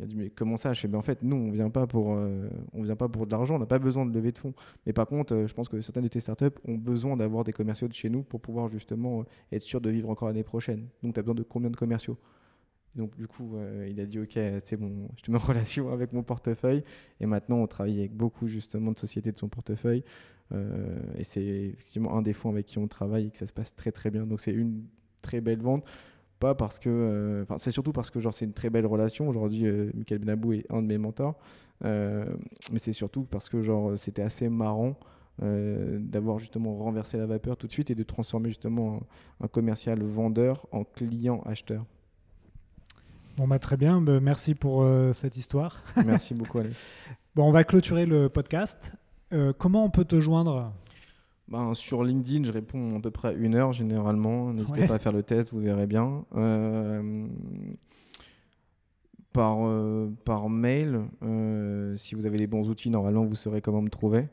Il 0.00 0.04
a 0.04 0.06
dit 0.06 0.16
mais 0.16 0.30
comment 0.30 0.56
ça? 0.56 0.72
Je 0.72 0.80
fais 0.80 0.88
ben, 0.88 0.98
en 0.98 1.02
fait 1.02 1.22
nous 1.22 1.36
on 1.36 1.50
vient 1.50 1.70
pas 1.70 1.86
pour 1.86 2.08
on 2.08 2.82
vient 2.82 2.96
pas 2.96 3.08
pour 3.08 3.26
de 3.26 3.32
l'argent, 3.32 3.56
on 3.56 3.58
n'a 3.58 3.66
pas 3.66 3.78
besoin 3.78 4.06
de 4.06 4.12
lever 4.12 4.32
de 4.32 4.38
fonds. 4.38 4.54
Mais 4.86 4.92
par 4.92 5.06
contre, 5.06 5.44
je 5.46 5.54
pense 5.54 5.68
que 5.68 5.80
certaines 5.82 6.04
de 6.04 6.08
tes 6.08 6.20
startups 6.20 6.46
ont 6.66 6.76
besoin 6.76 7.16
d'avoir 7.16 7.44
des 7.44 7.52
commerciaux 7.52 7.88
de 7.88 7.94
chez 7.94 8.08
nous 8.08 8.22
pour 8.22 8.40
pouvoir 8.40 8.68
justement 8.68 9.24
être 9.52 9.62
sûr 9.62 9.80
de 9.80 9.90
vivre 9.90 10.10
encore 10.10 10.28
l'année 10.28 10.42
prochaine. 10.42 10.88
Donc 11.02 11.14
tu 11.14 11.20
as 11.20 11.22
besoin 11.22 11.34
de 11.34 11.42
combien 11.42 11.70
de 11.70 11.76
commerciaux? 11.76 12.18
Donc 12.96 13.16
du 13.16 13.28
coup, 13.28 13.56
il 13.86 14.00
a 14.00 14.06
dit 14.06 14.18
ok, 14.18 14.32
c'est 14.64 14.76
bon, 14.76 15.08
je 15.16 15.22
te 15.22 15.30
mets 15.30 15.38
en 15.38 15.40
relation 15.46 15.92
avec 15.92 16.12
mon 16.12 16.22
portefeuille. 16.22 16.82
Et 17.20 17.26
maintenant, 17.26 17.58
on 17.58 17.66
travaille 17.66 17.98
avec 17.98 18.12
beaucoup 18.12 18.48
justement 18.48 18.92
de 18.92 18.98
sociétés 18.98 19.32
de 19.32 19.38
son 19.38 19.48
portefeuille. 19.48 20.02
Euh, 20.52 20.98
et 21.16 21.24
c'est 21.24 21.42
effectivement 21.42 22.16
un 22.16 22.22
des 22.22 22.32
fonds 22.32 22.50
avec 22.50 22.66
qui 22.66 22.78
on 22.78 22.88
travaille 22.88 23.26
et 23.26 23.30
que 23.30 23.38
ça 23.38 23.46
se 23.46 23.52
passe 23.52 23.74
très 23.74 23.92
très 23.92 24.10
bien. 24.10 24.26
Donc 24.26 24.40
c'est 24.40 24.52
une 24.52 24.84
très 25.22 25.40
belle 25.40 25.60
vente. 25.60 25.84
Pas 26.40 26.54
parce 26.54 26.78
que, 26.78 26.88
euh, 26.88 27.42
enfin 27.44 27.58
c'est 27.58 27.70
surtout 27.70 27.92
parce 27.92 28.10
que 28.10 28.18
genre 28.18 28.34
c'est 28.34 28.44
une 28.44 28.52
très 28.52 28.70
belle 28.70 28.86
relation. 28.86 29.28
Aujourd'hui, 29.28 29.66
euh, 29.66 29.90
Michael 29.94 30.18
Benabou 30.18 30.54
est 30.54 30.66
un 30.70 30.82
de 30.82 30.86
mes 30.86 30.98
mentors, 30.98 31.38
mais 31.82 32.78
c'est 32.78 32.92
surtout 32.92 33.22
parce 33.22 33.48
que 33.48 33.62
genre 33.62 33.96
c'était 33.96 34.22
assez 34.22 34.48
marrant 34.48 34.96
d'avoir 35.38 36.38
justement 36.38 36.76
renversé 36.76 37.16
la 37.16 37.24
vapeur 37.24 37.56
tout 37.56 37.66
de 37.66 37.72
suite 37.72 37.90
et 37.90 37.94
de 37.94 38.02
transformer 38.02 38.50
justement 38.50 39.00
un, 39.40 39.48
commercial 39.48 40.02
vendeur 40.02 40.66
en 40.70 40.84
client 40.84 41.40
acheteur. 41.46 41.86
Bon 43.38 43.48
bah 43.48 43.58
très 43.58 43.78
bien, 43.78 44.02
bah, 44.02 44.20
merci 44.20 44.54
pour 44.54 44.86
cette 45.14 45.38
histoire. 45.38 45.82
Merci 46.04 46.34
beaucoup 46.34 46.58
Alex. 46.58 46.76
bon, 47.34 47.48
on 47.48 47.52
va 47.52 47.64
clôturer 47.64 48.04
le 48.04 48.28
podcast. 48.28 48.92
Euh, 49.32 49.52
comment 49.56 49.84
on 49.84 49.90
peut 49.90 50.04
te 50.04 50.18
joindre? 50.18 50.72
Ben, 51.50 51.74
Sur 51.74 52.04
LinkedIn, 52.04 52.44
je 52.44 52.52
réponds 52.52 52.96
à 52.96 53.00
peu 53.00 53.10
près 53.10 53.34
une 53.34 53.54
heure 53.54 53.72
généralement. 53.72 54.52
N'hésitez 54.52 54.86
pas 54.86 54.94
à 54.94 54.98
faire 54.98 55.12
le 55.12 55.22
test, 55.22 55.52
vous 55.52 55.60
verrez 55.60 55.86
bien. 55.86 56.24
Euh, 56.34 57.26
par, 59.32 59.58
euh, 59.60 60.10
par 60.24 60.48
mail, 60.48 61.02
si 61.96 62.14
vous 62.14 62.26
avez 62.26 62.38
les 62.38 62.46
bons 62.46 62.68
outils, 62.68 62.90
normalement 62.90 63.24
vous 63.24 63.36
saurez 63.36 63.60
comment 63.60 63.82
me 63.82 63.90
trouver. 63.90 64.26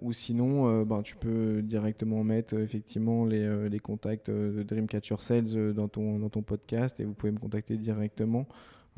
ou 0.00 0.12
sinon, 0.12 0.82
ben, 0.82 1.02
tu 1.02 1.16
peux 1.16 1.62
directement 1.62 2.24
mettre 2.24 2.54
effectivement 2.54 3.24
les, 3.24 3.68
les 3.68 3.78
contacts 3.78 4.30
de 4.30 4.62
Dreamcatcher 4.62 5.16
Sales 5.18 5.72
dans 5.72 5.88
ton, 5.88 6.18
dans 6.18 6.28
ton 6.30 6.42
podcast 6.42 6.98
et 7.00 7.04
vous 7.04 7.14
pouvez 7.14 7.32
me 7.32 7.38
contacter 7.38 7.76
directement. 7.76 8.46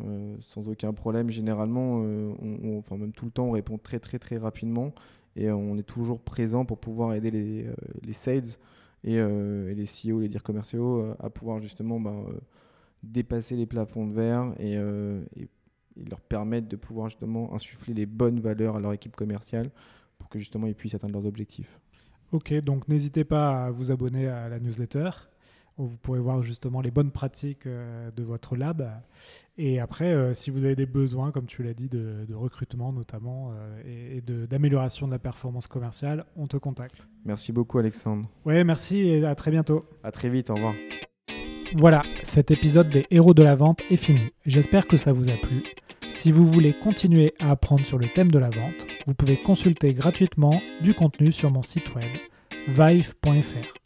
Euh, 0.04 0.36
sans 0.42 0.68
aucun 0.68 0.92
problème. 0.92 1.30
Généralement, 1.30 2.02
euh, 2.04 2.30
on, 2.42 2.78
enfin 2.78 2.98
même 2.98 3.12
tout 3.12 3.24
le 3.24 3.30
temps, 3.30 3.46
on 3.46 3.52
répond 3.52 3.78
très 3.78 3.98
très 3.98 4.18
très 4.18 4.36
rapidement 4.36 4.92
et 5.36 5.50
on 5.50 5.76
est 5.76 5.82
toujours 5.82 6.20
présent 6.20 6.64
pour 6.64 6.78
pouvoir 6.78 7.14
aider 7.14 7.30
les, 7.30 7.66
euh, 7.66 7.74
les 8.02 8.12
sales 8.12 8.56
et, 9.04 9.16
les 9.16 9.84
CEO, 9.84 10.20
les 10.20 10.28
dires 10.28 10.42
commerciaux 10.42 11.14
à 11.20 11.30
pouvoir 11.30 11.60
justement 11.60 12.00
bah, 12.00 12.24
dépasser 13.04 13.54
les 13.54 13.66
plafonds 13.66 14.08
de 14.08 14.14
verre 14.14 14.52
et, 14.58 14.76
leur 16.10 16.20
permettre 16.20 16.68
de 16.68 16.76
pouvoir 16.76 17.08
justement 17.08 17.54
insuffler 17.54 17.94
les 17.94 18.04
bonnes 18.04 18.40
valeurs 18.40 18.76
à 18.76 18.80
leur 18.80 18.92
équipe 18.92 19.14
commerciale 19.14 19.70
pour 20.18 20.28
que 20.28 20.40
justement 20.40 20.66
ils 20.66 20.74
puissent 20.74 20.94
atteindre 20.94 21.14
leurs 21.14 21.26
objectifs. 21.26 21.78
Ok, 22.32 22.52
donc 22.54 22.88
n'hésitez 22.88 23.24
pas 23.24 23.66
à 23.66 23.70
vous 23.70 23.92
abonner 23.92 24.26
à 24.26 24.48
la 24.48 24.58
newsletter 24.58 25.10
où 25.78 25.86
vous 25.86 25.98
pourrez 25.98 26.20
voir 26.20 26.42
justement 26.42 26.80
les 26.80 26.90
bonnes 26.90 27.10
pratiques 27.10 27.66
euh, 27.66 28.10
de 28.10 28.22
votre 28.22 28.56
lab. 28.56 28.90
Et 29.58 29.80
après, 29.80 30.12
euh, 30.12 30.34
si 30.34 30.50
vous 30.50 30.64
avez 30.64 30.76
des 30.76 30.86
besoins, 30.86 31.30
comme 31.32 31.46
tu 31.46 31.62
l'as 31.62 31.74
dit, 31.74 31.88
de, 31.88 32.26
recrutement 32.34 32.92
notamment 32.92 33.52
euh, 33.52 34.16
et, 34.16 34.20
d'amélioration 34.46 35.06
de, 35.06 35.12
la 35.12 35.18
performance 35.18 35.66
commerciale, 35.66 36.24
on 36.36 36.46
te 36.46 36.56
contacte. 36.56 37.08
Merci 37.24 37.52
beaucoup 37.52 37.78
Alexandre. 37.78 38.28
Oui, 38.44 38.62
merci 38.64 38.98
et 39.08 39.24
à 39.24 39.34
très 39.34 39.50
bientôt. 39.50 39.86
À 40.02 40.10
très 40.10 40.28
vite, 40.28 40.50
au 40.50 40.54
revoir. 40.54 40.74
Voilà, 41.74 42.02
cet 42.22 42.50
épisode 42.50 42.88
des 42.90 43.06
héros 43.10 43.34
de 43.34 43.42
la 43.42 43.54
vente 43.54 43.80
est 43.90 43.96
fini. 43.96 44.30
J'espère 44.44 44.86
que 44.86 44.96
ça 44.96 45.12
vous 45.12 45.28
a 45.28 45.36
plu. 45.36 45.64
Si 46.10 46.30
vous 46.30 46.46
voulez 46.46 46.72
continuer 46.72 47.34
à 47.40 47.50
apprendre 47.50 47.84
sur 47.84 47.98
le 47.98 48.06
thème 48.08 48.30
de 48.30 48.38
la 48.38 48.50
vente, 48.50 48.86
vous 49.06 49.14
pouvez 49.14 49.36
consulter 49.36 49.92
gratuitement 49.92 50.60
du 50.80 50.94
contenu 50.94 51.32
sur 51.32 51.50
mon 51.50 51.62
site 51.62 51.94
web 51.94 52.10
vive.fr. 52.68 53.85